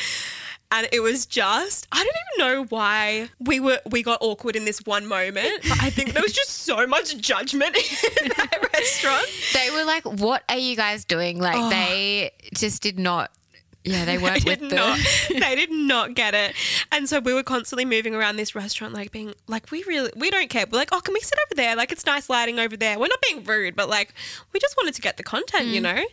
And 0.74 0.88
it 0.94 1.02
was 1.02 1.26
just, 1.26 1.88
I 1.92 1.98
don't 1.98 2.08
even 2.08 2.56
know 2.56 2.66
why 2.70 3.30
we 3.40 3.60
were 3.60 3.80
we 3.90 4.04
got 4.04 4.20
awkward 4.22 4.56
in 4.56 4.64
this 4.66 4.80
one 4.86 5.06
moment. 5.06 5.64
But 5.68 5.84
I 5.84 5.90
think 5.90 6.14
there 6.14 6.24
was 6.24 6.32
just 6.34 6.50
so 6.64 6.88
much 6.88 7.18
judgment 7.18 7.76
in 8.22 8.30
that 8.38 8.70
restaurant. 8.74 9.28
They 9.54 9.70
were 9.72 9.84
like, 9.84 10.06
"What 10.06 10.44
are 10.50 10.58
you 10.58 10.76
guys 10.78 11.04
doing?" 11.04 11.40
Like 11.40 11.70
they 11.72 12.32
just 12.56 12.82
did 12.82 12.98
not. 12.98 13.32
Yeah, 13.84 14.06
they 14.06 14.20
weren't 14.20 14.46
They 14.46 14.52
with 14.52 14.70
the. 14.70 14.76
not, 14.76 15.00
they 15.30 15.56
did 15.56 15.72
not 15.72 16.14
get 16.14 16.36
it. 16.36 16.54
And 16.92 17.10
so 17.10 17.20
we 17.20 17.34
were 17.34 17.42
constantly 17.42 17.84
moving 17.84 18.14
around 18.14 18.36
this 18.36 18.54
restaurant, 18.54 18.94
like 18.94 19.12
being 19.12 19.34
like, 19.48 19.72
we 19.72 19.84
really, 19.88 20.12
we 20.16 20.30
don't 20.30 20.52
care. 20.52 20.66
We're 20.72 20.78
like, 20.78 20.90
oh, 20.92 21.00
can 21.00 21.16
we 21.16 21.20
sit 21.20 21.40
over 21.48 21.56
there? 21.56 21.76
Like, 21.76 21.92
it's 21.92 22.06
nice 22.06 22.30
lighting 22.30 22.60
over 22.60 22.78
there. 22.78 23.00
We're 23.00 23.08
not 23.08 23.18
being 23.28 23.44
rude, 23.44 23.76
but 23.76 23.90
like, 23.90 24.14
we 24.54 24.60
just 24.60 24.78
wanted 24.78 24.94
to 24.94 25.02
get 25.02 25.18
the 25.18 25.24
content, 25.24 25.66
Mm. 25.70 25.72
you 25.72 25.82
know? 25.82 26.04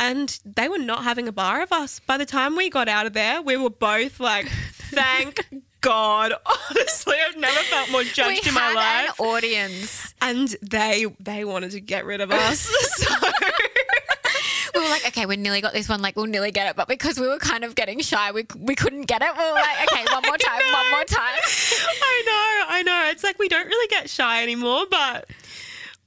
And 0.00 0.40
they 0.46 0.66
were 0.68 0.78
not 0.78 1.04
having 1.04 1.28
a 1.28 1.32
bar 1.32 1.60
of 1.62 1.72
us. 1.72 2.00
By 2.00 2.16
the 2.16 2.24
time 2.26 2.56
we 2.56 2.70
got 2.70 2.88
out 2.88 3.04
of 3.06 3.12
there, 3.12 3.42
we 3.42 3.56
were 3.58 3.68
both 3.70 4.18
like, 4.18 4.48
thank 4.48 5.46
God. 5.82 6.32
Honestly, 6.70 7.16
I've 7.28 7.36
never 7.36 7.60
felt 7.64 7.90
more 7.90 8.00
we 8.00 8.06
judged 8.08 8.46
in 8.46 8.54
my 8.54 8.60
had 8.60 8.74
life. 9.08 9.20
an 9.20 9.26
audience. 9.26 10.14
and 10.22 10.48
they 10.62 11.06
they 11.20 11.44
wanted 11.44 11.72
to 11.72 11.80
get 11.80 12.04
rid 12.06 12.20
of 12.22 12.30
us. 12.32 12.60
so 12.96 13.14
We 14.74 14.80
were 14.80 14.88
like, 14.88 15.06
okay, 15.08 15.26
we 15.26 15.36
nearly 15.36 15.60
got 15.60 15.72
this 15.72 15.88
one. 15.88 16.00
Like, 16.00 16.14
we'll 16.16 16.26
nearly 16.26 16.52
get 16.52 16.70
it. 16.70 16.76
But 16.76 16.86
because 16.86 17.18
we 17.18 17.26
were 17.26 17.38
kind 17.38 17.64
of 17.64 17.74
getting 17.74 17.98
shy, 18.00 18.30
we, 18.30 18.46
we 18.56 18.74
couldn't 18.76 19.02
get 19.02 19.20
it. 19.20 19.28
We 19.36 19.44
were 19.44 19.52
like, 19.52 19.92
okay, 19.92 20.04
one 20.12 20.22
more 20.24 20.38
time, 20.38 20.62
one 20.72 20.90
more 20.92 21.04
time. 21.04 21.40
I 22.02 22.22
know, 22.26 22.74
I 22.76 22.82
know. 22.84 23.08
It's 23.10 23.24
like 23.24 23.38
we 23.38 23.48
don't 23.48 23.66
really 23.66 23.88
get 23.88 24.08
shy 24.08 24.42
anymore, 24.44 24.84
but 24.88 25.28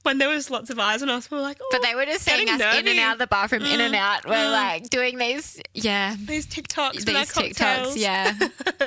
when 0.04 0.18
there 0.18 0.28
was 0.28 0.50
lots 0.50 0.68
of 0.70 0.78
eyes 0.78 1.02
on 1.02 1.08
us, 1.08 1.30
we 1.30 1.36
were 1.36 1.42
like, 1.42 1.56
oh, 1.60 1.68
But 1.72 1.82
they 1.82 1.94
were 1.94 2.04
just 2.04 2.24
seeing 2.24 2.48
us 2.48 2.58
getting 2.58 2.80
in 2.80 2.88
and 2.88 3.00
out 3.00 3.14
of 3.14 3.18
the 3.18 3.26
bathroom, 3.26 3.62
in 3.62 3.80
and 3.80 3.94
mm, 3.94 3.98
out. 3.98 4.26
We're 4.26 4.34
mm. 4.34 4.52
like 4.52 4.90
doing 4.90 5.16
these, 5.18 5.60
yeah, 5.72 6.14
These 6.18 6.46
TikToks, 6.46 7.04
these 7.04 7.32
TikToks, 7.32 7.32
cocktails. 7.32 7.96
yeah. 7.96 8.32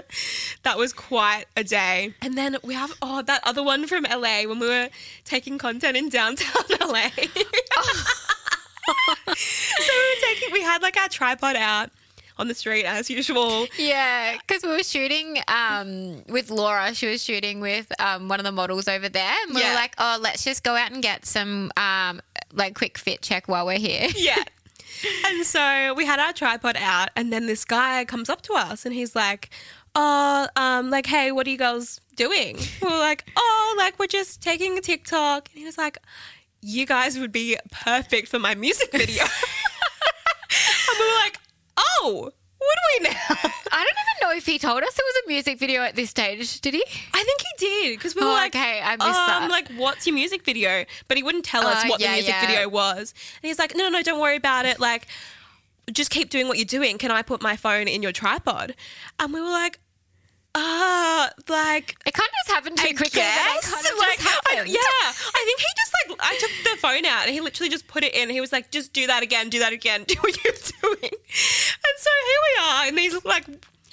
that 0.64 0.78
was 0.78 0.94
quite 0.94 1.46
a 1.58 1.64
day. 1.64 2.14
And 2.22 2.38
then 2.38 2.58
we 2.64 2.76
have 2.76 2.94
oh 3.02 3.24
that 3.24 3.42
other 3.46 3.64
one 3.64 3.88
from 3.88 4.04
LA 4.04 4.44
when 4.44 4.60
we 4.60 4.68
were 4.68 4.90
taking 5.26 5.58
content 5.58 5.98
in 5.98 6.10
downtown 6.10 6.64
LA. 6.82 7.10
so 9.36 9.92
we 9.94 10.16
were 10.16 10.22
taking 10.22 10.54
we 10.54 10.62
had 10.62 10.82
like 10.84 10.98
our 10.98 11.10
tripod 11.10 11.56
out 11.56 11.90
on 12.40 12.48
the 12.48 12.54
street 12.54 12.86
as 12.86 13.10
usual. 13.10 13.68
Yeah, 13.78 14.38
because 14.38 14.64
we 14.64 14.70
were 14.70 14.84
shooting 14.84 15.38
um, 15.48 16.24
with 16.28 16.50
Laura. 16.50 16.94
She 16.94 17.08
was 17.08 17.24
shooting 17.24 17.60
with 17.60 17.92
um, 18.00 18.28
one 18.28 18.40
of 18.40 18.44
the 18.44 18.52
models 18.52 18.88
over 18.88 19.10
there. 19.10 19.34
And 19.46 19.56
we 19.56 19.62
Yeah. 19.62 19.70
were 19.70 19.76
like, 19.76 19.94
oh, 19.98 20.18
let's 20.22 20.44
just 20.44 20.64
go 20.64 20.76
out 20.76 20.92
and 20.92 21.02
get 21.02 21.26
some 21.26 21.72
um, 21.78 22.22
like 22.54 22.76
quick 22.76 22.98
fit 22.98 23.22
check 23.22 23.48
while 23.48 23.66
we're 23.66 23.80
here. 23.80 24.08
Yeah. 24.16 24.44
And 25.28 25.46
so 25.46 25.94
we 25.96 26.06
had 26.06 26.20
our 26.20 26.34
tripod 26.34 26.76
out, 26.80 27.10
and 27.16 27.32
then 27.32 27.46
this 27.46 27.66
guy 27.66 28.04
comes 28.06 28.30
up 28.30 28.42
to 28.44 28.54
us 28.54 28.84
and 28.86 28.96
he's 28.96 29.16
like, 29.16 29.50
Oh, 29.94 30.48
um, 30.56 30.90
like, 30.90 31.06
hey, 31.06 31.32
what 31.32 31.46
are 31.46 31.50
you 31.50 31.58
girls 31.58 32.02
doing? 32.16 32.58
We 32.82 32.88
were 32.88 32.98
like, 32.98 33.26
Oh, 33.36 33.76
like, 33.78 34.00
we're 34.00 34.08
just 34.08 34.42
taking 34.42 34.78
a 34.78 34.82
TikTok. 34.82 35.50
And 35.52 35.60
he 35.60 35.66
was 35.66 35.78
like, 35.78 35.98
You 36.62 36.86
guys 36.88 37.20
would 37.20 37.32
be 37.32 37.58
perfect 37.72 38.28
for 38.30 38.40
my 38.40 38.56
music 38.56 38.92
video. 38.92 39.24
and 39.24 41.00
we 41.00 41.06
were 41.06 41.16
like, 41.20 41.38
Oh, 41.78 42.24
would 42.60 43.04
we 43.04 43.10
now? 43.10 43.16
I 43.72 43.84
don't 43.84 43.98
even 44.00 44.18
know 44.30 44.32
if 44.36 44.46
he 44.46 44.58
told 44.58 44.82
us 44.84 44.94
there 44.96 45.06
was 45.06 45.24
a 45.26 45.28
music 45.30 45.60
video 45.60 45.84
at 45.84 45.96
this 45.96 46.10
stage. 46.10 46.60
Did 46.62 46.74
he? 46.74 46.84
I 47.14 47.24
think 47.24 47.42
he 47.42 47.66
did 47.66 47.98
because 47.98 48.16
we 48.16 48.22
were 48.22 48.28
Oh, 48.30 48.34
like, 48.34 48.56
okay, 48.56 48.82
I 48.84 48.96
missed 48.96 49.08
um, 49.08 49.16
that. 49.16 49.52
Like, 49.52 49.70
what's 49.78 50.08
your 50.08 50.16
music 50.16 50.44
video? 50.44 50.86
But 51.08 51.18
he 51.18 51.24
wouldn't 51.24 51.46
tell 51.46 51.66
us 51.68 51.84
Oh, 51.86 51.90
what 51.90 52.00
yeah, 52.02 52.08
the 52.08 52.14
music 52.14 52.34
yeah. 52.34 52.48
video 52.48 52.70
was. 52.70 53.14
And 53.42 53.48
he's 53.48 53.60
like, 53.60 53.76
no, 53.76 53.84
no, 53.86 53.90
no, 53.90 54.02
don't 54.02 54.20
worry 54.20 54.38
about 54.38 54.66
it. 54.66 54.80
Like, 54.80 55.08
just 55.92 56.10
keep 56.10 56.30
doing 56.30 56.48
what 56.48 56.58
you're 56.58 56.66
doing. 56.66 56.98
Can 56.98 57.12
I 57.12 57.22
put 57.22 57.42
my 57.42 57.56
phone 57.56 57.88
in 57.88 58.02
your 58.02 58.12
tripod? 58.12 58.76
And 59.20 59.34
we 59.34 59.40
were 59.40 59.48
like, 59.50 59.80
ah, 60.56 61.30
like. 61.50 61.96
It 62.06 62.14
kind 62.14 62.28
of 62.28 62.34
just 62.46 62.56
happened 62.56 62.78
too 62.78 62.88
I 62.90 62.94
quickly. 62.94 63.22
kind 63.22 63.86
of 63.86 63.98
like, 64.00 64.20
just 64.20 64.48
I- 64.50 64.64
yeah, 64.66 64.80
I 64.80 65.44
think 65.46 65.60
he 65.60 65.66
just 65.78 65.94
like 66.10 66.20
I 66.22 66.38
took 66.40 66.52
the 66.64 66.78
phone 66.82 67.06
out 67.06 67.26
and 67.26 67.32
he 67.34 67.42
literally 67.42 67.70
just 67.70 67.88
put 67.88 68.04
it 68.04 68.14
in. 68.14 68.24
And 68.24 68.32
he 68.32 68.42
was 68.42 68.52
like, 68.52 68.72
"Just 68.72 68.94
do 68.94 69.08
that 69.08 69.24
again, 69.24 69.50
do 69.50 69.60
that 69.60 69.74
again, 69.74 70.04
do 70.08 70.16
what 70.22 70.44
you're 70.44 70.54
doing." 70.54 71.12
And 71.12 71.96
so 71.98 72.10
here 72.26 72.42
we 72.48 72.64
are 72.70 72.88
in 72.88 72.96
these 72.96 73.26
like 73.26 73.46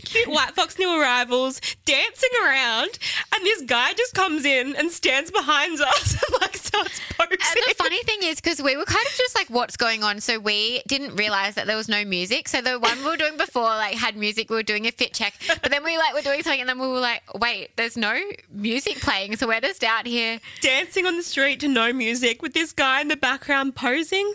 cute 0.05 0.29
white 0.29 0.55
fox 0.55 0.79
new 0.79 1.01
arrivals 1.01 1.61
dancing 1.87 2.31
around, 2.45 2.99
and 3.35 3.45
this 3.45 3.63
guy 3.63 3.93
just 3.95 4.15
comes 4.15 4.45
in 4.45 4.75
and 4.77 4.91
stands 4.91 5.31
behind 5.31 5.81
us 5.81 6.13
and 6.29 6.41
like 6.41 6.57
starts 6.75 7.01
posing. 7.16 7.39
And 7.41 7.62
the 7.68 7.75
funny 7.77 8.03
thing 8.03 8.18
is, 8.22 8.41
because 8.41 8.62
we 8.62 8.77
were 8.77 8.85
kind 8.85 9.07
of 9.07 9.12
just 9.12 9.37
like, 9.37 9.49
what's 9.49 9.77
going 9.77 10.03
on? 10.03 10.20
So 10.20 10.39
we 10.39 10.83
didn't 10.87 11.16
realize 11.16 11.55
that 11.55 11.66
there 11.66 11.77
was 11.77 11.89
no 11.89 12.05
music. 12.05 12.49
So 12.49 12.61
the 12.61 12.79
one 12.79 12.99
we 12.99 13.05
were 13.05 13.16
doing 13.16 13.37
before, 13.37 13.62
like, 13.62 13.95
had 13.97 14.16
music. 14.16 14.51
We 14.51 14.57
were 14.57 14.62
doing 14.62 14.87
a 14.87 14.91
fit 14.93 15.12
check. 15.14 15.35
But 15.62 15.70
then 15.70 15.85
we, 15.85 15.97
like, 15.99 16.14
were 16.14 16.22
doing 16.22 16.43
something 16.43 16.61
and 16.61 16.68
then 16.68 16.79
we 16.79 16.89
were 16.89 17.01
like, 17.01 17.22
wait, 17.35 17.77
there's 17.77 17.97
no 17.97 18.18
music 18.51 19.01
playing. 19.01 19.37
So 19.37 19.47
we're 19.47 19.61
just 19.61 19.85
out 19.85 20.07
here. 20.07 20.41
dancing 20.61 21.07
on 21.07 21.16
the 21.16 21.22
street 21.22 21.61
to 21.61 21.68
no 21.68 21.93
music 21.93 22.43
with 22.43 22.55
this 22.55 22.72
guy 22.72 23.01
in 23.01 23.09
the 23.09 23.16
background 23.16 23.75
posing. 23.75 24.35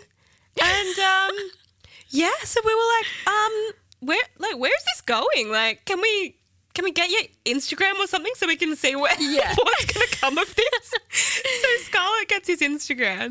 And 0.60 0.98
um 0.98 1.36
yeah, 2.10 2.30
so 2.42 2.60
we 2.64 2.74
were 2.74 2.80
like, 2.98 3.34
um, 3.34 3.70
where 4.00 4.22
like 4.38 4.58
where's 4.58 4.84
this 4.84 5.00
going? 5.02 5.50
Like, 5.50 5.84
can 5.84 6.00
we 6.00 6.36
can 6.74 6.84
we 6.84 6.92
get 6.92 7.10
your 7.10 7.22
Instagram 7.44 7.98
or 7.98 8.06
something 8.06 8.32
so 8.36 8.46
we 8.46 8.56
can 8.56 8.76
see 8.76 8.94
where 8.96 9.12
Yeah. 9.20 9.54
what's 9.56 9.84
gonna 9.86 10.06
come 10.12 10.38
of 10.38 10.54
this? 10.54 10.94
so 11.12 11.68
Scarlett 11.84 12.28
gets 12.28 12.48
his 12.48 12.60
Instagram. 12.60 13.24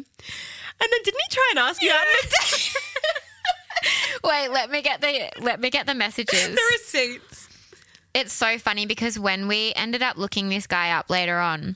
And 0.82 0.88
then 0.92 1.00
didn't 1.04 1.20
he 1.30 1.36
try 1.36 1.48
and 1.52 1.60
ask 1.60 1.82
you 1.82 1.92
out 1.92 2.02
a 2.02 2.28
date? 2.28 2.76
Wait, 4.24 4.48
let 4.50 4.70
me 4.70 4.82
get 4.82 5.02
the 5.02 5.30
let 5.42 5.60
me 5.60 5.70
get 5.70 5.86
the 5.88 5.94
messages. 5.96 6.50
the 6.56 6.62
receipts. 6.74 7.48
it's 8.14 8.34
so 8.34 8.58
funny 8.58 8.86
because 8.86 9.18
when 9.18 9.48
we 9.48 9.72
ended 9.76 10.02
up 10.04 10.18
looking 10.18 10.50
this 10.50 10.68
guy 10.68 10.92
up 10.92 11.10
later 11.10 11.40
on, 11.40 11.76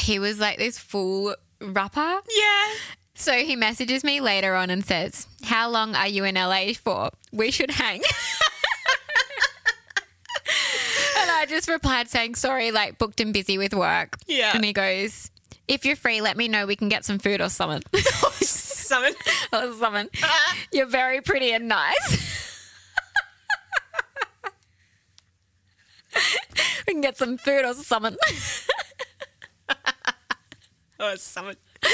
he 0.00 0.18
was 0.18 0.38
like 0.38 0.58
this 0.58 0.78
full 0.78 1.34
rapper. 1.60 2.20
Yeah. 2.36 2.68
So 3.14 3.32
he 3.32 3.56
messages 3.56 4.04
me 4.04 4.20
later 4.20 4.54
on 4.54 4.70
and 4.70 4.84
says, 4.84 5.26
How 5.44 5.68
long 5.68 5.96
are 5.96 6.06
you 6.06 6.22
in 6.24 6.36
LA 6.36 6.72
for? 6.74 7.10
We 7.32 7.50
should 7.50 7.72
hang. 7.72 8.02
I 11.38 11.46
just 11.46 11.68
replied 11.68 12.08
saying, 12.08 12.34
Sorry, 12.34 12.70
like 12.70 12.98
booked 12.98 13.20
and 13.20 13.32
busy 13.32 13.58
with 13.58 13.72
work. 13.74 14.16
Yeah. 14.26 14.50
And 14.54 14.64
he 14.64 14.72
goes, 14.72 15.30
If 15.68 15.84
you're 15.84 15.96
free, 15.96 16.20
let 16.20 16.36
me 16.36 16.48
know. 16.48 16.66
We 16.66 16.74
can 16.76 16.88
get 16.88 17.04
some 17.04 17.18
food 17.18 17.40
or 17.40 17.48
something. 17.48 17.82
Summon. 18.40 19.12
or 19.52 19.72
something. 19.74 20.08
You're 20.72 20.86
very 20.86 21.20
pretty 21.20 21.52
and 21.52 21.68
nice. 21.68 22.64
we 26.86 26.92
can 26.94 27.02
get 27.02 27.16
some 27.18 27.36
food 27.36 27.64
or 27.66 27.74
something. 27.74 28.16
Oh, 31.00 31.14
summon. 31.14 31.54
Oh, 31.84 31.88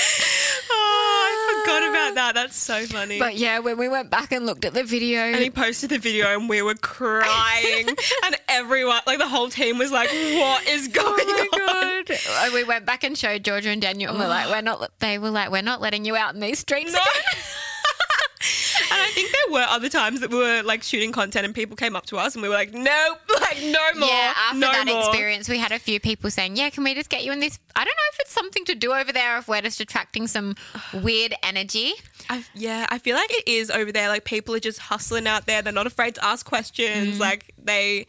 I 0.71 1.63
forgot 1.63 1.89
about 1.91 2.15
that. 2.15 2.35
That's 2.35 2.57
so 2.57 2.87
funny. 2.87 3.19
But 3.19 3.37
yeah, 3.37 3.59
when 3.59 3.77
we 3.77 3.87
went 3.89 4.09
back 4.09 4.33
and 4.33 4.47
looked 4.47 4.65
at 4.65 4.73
the 4.73 4.83
video, 4.85 5.21
And 5.21 5.43
he 5.43 5.51
posted 5.51 5.91
the 5.91 5.99
video 5.99 6.29
and 6.39 6.49
we 6.49 6.63
were 6.63 6.75
crying. 6.75 7.89
and 8.25 8.34
everyone, 8.55 9.01
like 9.07 9.19
the 9.19 9.29
whole 9.29 9.49
team 9.49 9.79
was 9.79 9.91
like, 9.93 10.09
what 10.11 10.67
is 10.69 10.89
going 11.01 11.07
Oh 11.09 11.49
on? 11.53 12.05
god! 12.07 12.53
We 12.55 12.65
went 12.65 12.87
back 12.87 13.05
and 13.05 13.17
showed 13.17 13.45
Georgia 13.45 13.71
and 13.71 13.81
Daniel, 13.83 14.11
and 14.11 14.19
we're 14.21 14.29
like, 14.29 14.49
we're 14.51 14.61
not. 14.63 14.91
They 15.01 15.19
were 15.19 15.31
like, 15.31 15.51
we're 15.51 15.63
not 15.63 15.81
letting 15.81 16.05
you 16.05 16.17
out 16.17 16.35
in 16.35 16.41
these 16.41 16.59
streets. 16.59 16.93
No. 16.93 16.99
again." 16.99 17.43
and 18.93 19.01
I 19.01 19.11
think 19.15 19.31
there 19.33 19.53
were 19.55 19.67
other 19.69 19.89
times 19.89 20.21
that 20.21 20.31
we 20.31 20.37
were 20.37 20.63
like 20.63 20.83
shooting 20.83 21.13
content 21.13 21.47
and 21.47 21.55
people 21.55 21.77
came 21.77 21.97
up 21.97 22.05
to 22.07 22.19
us 22.19 22.35
and 22.35 22.43
we 22.43 22.49
were 22.49 22.55
like, 22.55 22.75
nope, 22.75 23.19
like 23.41 23.59
no 23.63 23.81
more. 23.99 24.09
Yeah, 24.09 24.33
after 24.37 24.59
no 24.59 24.67
that 24.73 24.87
more. 24.87 24.99
experience, 25.09 25.49
we 25.49 25.57
had 25.59 25.73
a 25.73 25.79
few 25.79 25.99
people 25.99 26.31
saying, 26.31 26.57
"Yeah, 26.57 26.69
can 26.71 26.85
we 26.85 26.95
just 26.95 27.09
get 27.09 27.25
you 27.25 27.33
in 27.33 27.41
this?" 27.41 27.59
I 27.75 27.81
don't 27.85 27.87
know 27.97 28.11
if 28.13 28.21
it's 28.21 28.33
something 28.33 28.65
to 28.67 28.75
do 28.75 28.93
over 28.93 29.13
there, 29.13 29.37
or 29.37 29.39
if 29.39 29.49
we're 29.49 29.63
just 29.63 29.81
attracting 29.81 30.27
some 30.27 30.57
weird 30.95 31.35
energy. 31.43 31.95
I, 32.29 32.45
yeah, 32.55 32.87
I 32.91 32.99
feel 32.99 33.17
like 33.17 33.33
it 33.33 33.49
is 33.49 33.71
over 33.71 33.91
there. 33.93 34.09
Like 34.09 34.25
people 34.25 34.55
are 34.55 34.61
just 34.61 34.79
hustling 34.79 35.27
out 35.27 35.47
there. 35.47 35.63
They're 35.63 35.73
not 35.73 35.87
afraid 35.87 36.15
to 36.17 36.25
ask 36.25 36.45
Mm. 36.45 36.49
questions. 36.51 37.19
Like 37.21 37.55
they, 37.63 38.07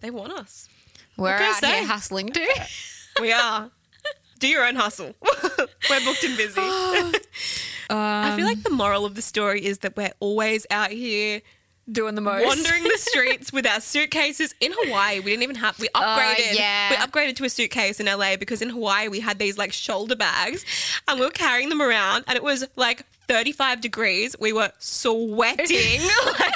they 0.00 0.10
want 0.10 0.32
us. 0.32 0.68
We're 1.16 1.34
out 1.34 1.56
say? 1.56 1.78
here 1.78 1.86
hustling 1.86 2.28
too. 2.30 2.46
We 3.20 3.32
are. 3.32 3.68
Do 4.38 4.46
your 4.46 4.64
own 4.64 4.76
hustle. 4.76 5.12
we're 5.90 6.04
booked 6.04 6.22
and 6.24 6.36
busy. 6.36 6.60
Oh. 7.90 7.96
I 7.96 8.36
feel 8.36 8.44
like 8.44 8.58
um, 8.58 8.62
the 8.64 8.70
moral 8.70 9.06
of 9.06 9.14
the 9.14 9.22
story 9.22 9.64
is 9.64 9.78
that 9.78 9.96
we're 9.96 10.12
always 10.20 10.66
out 10.70 10.90
here 10.90 11.40
Doing 11.90 12.16
the 12.16 12.20
most. 12.20 12.44
wandering 12.44 12.82
the 12.82 12.98
streets 12.98 13.50
with 13.50 13.66
our 13.66 13.80
suitcases 13.80 14.54
in 14.60 14.72
Hawaii. 14.76 15.20
We 15.20 15.30
didn't 15.30 15.44
even 15.44 15.56
have 15.56 15.80
we 15.80 15.88
oh, 15.94 16.00
upgraded. 16.00 16.54
yeah. 16.54 16.90
We 16.90 16.96
upgraded 16.96 17.36
to 17.36 17.44
a 17.44 17.48
suitcase 17.48 17.98
in 17.98 18.04
LA 18.04 18.36
because 18.36 18.60
in 18.60 18.68
Hawaii 18.68 19.08
we 19.08 19.20
had 19.20 19.38
these 19.38 19.56
like 19.56 19.72
shoulder 19.72 20.14
bags 20.14 20.66
and 21.08 21.18
we 21.18 21.24
were 21.24 21.32
carrying 21.32 21.70
them 21.70 21.80
around 21.80 22.24
and 22.28 22.36
it 22.36 22.42
was 22.42 22.66
like 22.76 23.06
35 23.26 23.80
degrees. 23.80 24.36
We 24.38 24.52
were 24.52 24.70
sweating. 24.78 26.02
Like, 26.38 26.54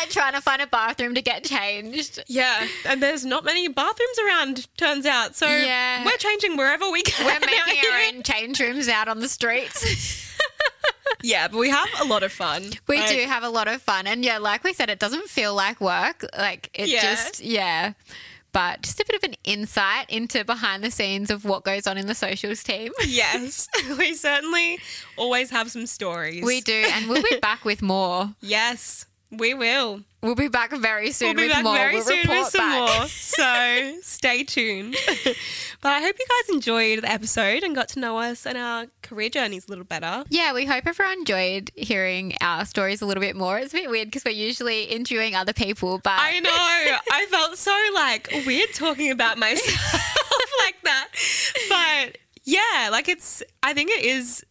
like 0.00 0.10
trying 0.10 0.32
to 0.34 0.40
find 0.40 0.60
a 0.62 0.66
bathroom 0.66 1.14
to 1.14 1.22
get 1.22 1.44
changed. 1.44 2.22
yeah, 2.28 2.66
and 2.84 3.02
there's 3.02 3.24
not 3.24 3.44
many 3.44 3.68
bathrooms 3.68 4.18
around 4.26 4.76
turns 4.76 5.06
out. 5.06 5.34
So 5.36 5.46
Yeah. 5.46 6.04
we're 6.04 6.16
changing 6.18 6.56
wherever 6.56 6.90
we 6.90 7.02
can. 7.02 7.24
We're 7.26 7.40
making 7.40 7.90
our 7.92 8.00
own 8.16 8.22
change 8.22 8.60
rooms 8.60 8.88
out 8.88 9.08
on 9.08 9.20
the 9.20 9.28
streets. 9.28 10.24
Yeah, 11.22 11.48
but 11.48 11.58
we 11.58 11.70
have 11.70 11.88
a 12.00 12.04
lot 12.04 12.22
of 12.22 12.30
fun. 12.30 12.62
We 12.86 12.98
Like, 12.98 13.08
do 13.08 13.20
have 13.22 13.42
a 13.42 13.48
lot 13.48 13.68
of 13.68 13.80
fun. 13.82 14.06
And 14.06 14.24
yeah, 14.24 14.38
like 14.38 14.62
we 14.62 14.72
said, 14.72 14.90
it 14.90 14.98
doesn't 14.98 15.28
feel 15.28 15.54
like 15.54 15.80
work. 15.80 16.24
Like 16.36 16.70
it 16.74 16.88
Yeah. 16.88 17.00
just, 17.00 17.40
yeah. 17.40 17.92
But 18.52 18.82
just 18.82 19.00
a 19.00 19.04
bit 19.04 19.16
of 19.16 19.22
an 19.28 19.34
insight 19.44 20.08
into 20.10 20.44
behind 20.44 20.84
the 20.84 20.90
scenes 20.90 21.30
of 21.30 21.44
what 21.44 21.64
goes 21.64 21.86
on 21.86 21.96
in 21.98 22.06
the 22.06 22.14
socials 22.14 22.62
team. 22.62 22.92
Yes, 23.06 23.68
we 23.98 24.14
certainly 24.14 24.78
always 25.16 25.50
have 25.50 25.70
some 25.70 25.86
stories. 25.86 26.44
We 26.44 26.60
do. 26.60 26.84
And 26.92 27.08
we'll 27.08 27.22
be 27.22 27.38
back 27.40 27.64
with 27.64 27.82
more. 27.82 28.34
Yes, 28.40 29.06
we 29.30 29.54
will. 29.54 30.02
We'll 30.22 30.34
be 30.34 30.48
back 30.48 30.72
very 30.72 31.12
soon 31.12 31.36
We'll 31.36 31.46
be 31.46 31.52
back 31.52 31.62
more. 31.62 31.76
very 31.76 31.94
we'll 31.96 32.04
soon 32.04 32.28
with 32.28 32.46
some 32.48 32.70
back. 32.70 32.98
more. 32.98 33.06
So 33.36 33.98
stay 34.02 34.44
tuned. 34.44 34.96
but 35.82 35.92
I 35.92 36.00
hope 36.00 36.16
you 36.18 36.26
guys 36.26 36.54
enjoyed 36.54 37.02
the 37.02 37.10
episode 37.12 37.62
and 37.62 37.74
got 37.74 37.88
to 37.90 38.00
know 38.00 38.18
us 38.18 38.46
and 38.46 38.56
our 38.56 38.86
career 39.02 39.28
journeys 39.28 39.66
a 39.66 39.70
little 39.70 39.84
better. 39.84 40.24
Yeah, 40.30 40.52
we 40.54 40.64
hope 40.64 40.86
everyone 40.86 41.18
enjoyed 41.18 41.70
hearing 41.76 42.34
our 42.40 42.64
stories 42.64 43.02
a 43.02 43.06
little 43.06 43.20
bit 43.20 43.36
more. 43.36 43.58
It's 43.58 43.74
a 43.74 43.76
bit 43.76 43.90
weird 43.90 44.08
because 44.08 44.24
we're 44.24 44.30
usually 44.32 44.84
interviewing 44.84 45.34
other 45.34 45.52
people, 45.52 45.98
but 46.02 46.14
I 46.16 46.40
know. 46.40 46.50
I 47.12 47.26
felt 47.26 47.56
so 47.58 47.76
like 47.94 48.28
weird 48.46 48.72
talking 48.74 49.10
about 49.10 49.38
myself 49.38 50.02
like 50.64 50.76
that. 50.84 51.08
But 51.68 52.18
yeah, 52.44 52.88
like 52.90 53.08
it's 53.08 53.42
I 53.62 53.74
think 53.74 53.90
it 53.90 54.04
is 54.04 54.44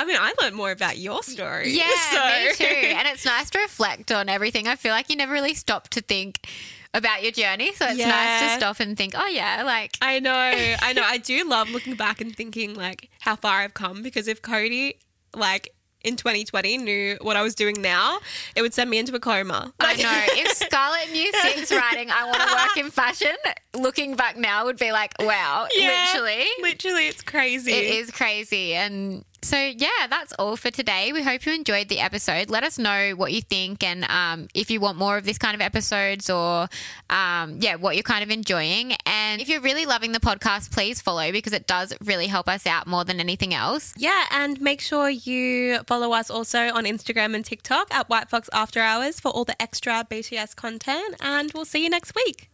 I 0.00 0.04
mean, 0.04 0.16
I 0.18 0.32
learned 0.40 0.54
more 0.56 0.70
about 0.70 0.96
your 0.98 1.22
story. 1.22 1.70
Yeah, 1.70 1.84
so. 2.12 2.18
me 2.24 2.54
too. 2.54 2.64
And 2.96 3.08
it's 3.08 3.24
nice 3.24 3.50
to 3.50 3.58
reflect 3.58 4.12
on 4.12 4.28
everything. 4.28 4.68
I 4.68 4.76
feel 4.76 4.92
like 4.92 5.10
you 5.10 5.16
never 5.16 5.32
really 5.32 5.54
stop 5.54 5.88
to 5.90 6.00
think 6.00 6.46
about 6.94 7.22
your 7.22 7.32
journey. 7.32 7.72
So 7.74 7.86
it's 7.86 7.98
nice 7.98 8.42
to 8.42 8.56
stop 8.58 8.80
and 8.80 8.96
think, 8.96 9.14
oh, 9.16 9.26
yeah, 9.26 9.62
like, 9.64 9.96
I 10.00 10.20
know, 10.20 10.32
I 10.34 10.92
know. 10.94 11.02
I 11.04 11.18
do 11.18 11.48
love 11.48 11.68
looking 11.70 11.94
back 11.96 12.20
and 12.20 12.34
thinking 12.34 12.74
like 12.74 13.10
how 13.20 13.36
far 13.36 13.60
I've 13.60 13.74
come 13.74 14.02
because 14.02 14.28
if 14.28 14.40
Cody 14.40 14.94
like 15.34 15.74
in 16.04 16.14
2020 16.14 16.78
knew 16.78 17.18
what 17.22 17.36
I 17.36 17.42
was 17.42 17.54
doing 17.56 17.82
now, 17.82 18.20
it 18.54 18.62
would 18.62 18.72
send 18.72 18.88
me 18.88 18.98
into 18.98 19.14
a 19.16 19.20
coma. 19.20 19.72
I 19.80 19.84
Like- 19.84 19.98
know. 19.98 20.22
If 20.28 20.56
Scarlett 20.56 21.10
knew 21.10 21.30
six 21.42 21.72
writing, 21.72 22.08
I 22.10 22.24
want 22.24 22.36
to 22.40 22.54
work 22.54 22.76
in 22.86 22.90
fashion, 22.92 23.34
looking 23.74 24.14
back 24.14 24.36
now 24.36 24.64
would 24.64 24.78
be 24.78 24.92
like, 24.92 25.12
wow, 25.18 25.66
Yeah, 25.74 26.06
literally. 26.14 26.46
literally, 26.62 27.08
it's 27.08 27.20
crazy. 27.22 27.72
It 27.72 27.94
is 27.96 28.10
crazy. 28.12 28.74
And 28.74 29.24
so, 29.42 29.56
yeah, 29.56 30.06
that's 30.08 30.32
all 30.38 30.56
for 30.56 30.70
today. 30.70 31.12
We 31.12 31.22
hope 31.22 31.46
you 31.46 31.52
enjoyed 31.52 31.88
the 31.88 32.00
episode. 32.00 32.50
Let 32.50 32.64
us 32.64 32.78
know 32.78 33.12
what 33.16 33.32
you 33.32 33.40
think 33.40 33.84
and 33.84 34.04
um, 34.04 34.48
if 34.54 34.70
you 34.70 34.80
want 34.80 34.98
more 34.98 35.16
of 35.16 35.24
this 35.24 35.38
kind 35.38 35.54
of 35.54 35.60
episodes 35.60 36.28
or, 36.28 36.68
um, 37.10 37.58
yeah, 37.60 37.76
what 37.76 37.94
you're 37.96 38.02
kind 38.02 38.22
of 38.22 38.30
enjoying. 38.30 38.92
And 39.06 39.40
if 39.40 39.48
you're 39.48 39.60
really 39.60 39.86
loving 39.86 40.12
the 40.12 40.20
podcast, 40.20 40.72
please 40.72 41.00
follow 41.00 41.30
because 41.32 41.52
it 41.52 41.66
does 41.66 41.94
really 42.04 42.26
help 42.26 42.48
us 42.48 42.66
out 42.66 42.86
more 42.86 43.04
than 43.04 43.20
anything 43.20 43.54
else. 43.54 43.94
Yeah, 43.96 44.24
and 44.30 44.60
make 44.60 44.80
sure 44.80 45.08
you 45.08 45.80
follow 45.86 46.12
us 46.12 46.30
also 46.30 46.72
on 46.72 46.84
Instagram 46.84 47.34
and 47.34 47.44
TikTok 47.44 47.92
at 47.94 48.08
White 48.08 48.28
Fox 48.28 48.48
After 48.52 48.80
Hours 48.80 49.20
for 49.20 49.28
all 49.30 49.44
the 49.44 49.60
extra 49.60 50.04
BTS 50.10 50.56
content. 50.56 51.16
And 51.20 51.52
we'll 51.52 51.64
see 51.64 51.82
you 51.82 51.90
next 51.90 52.14
week. 52.14 52.48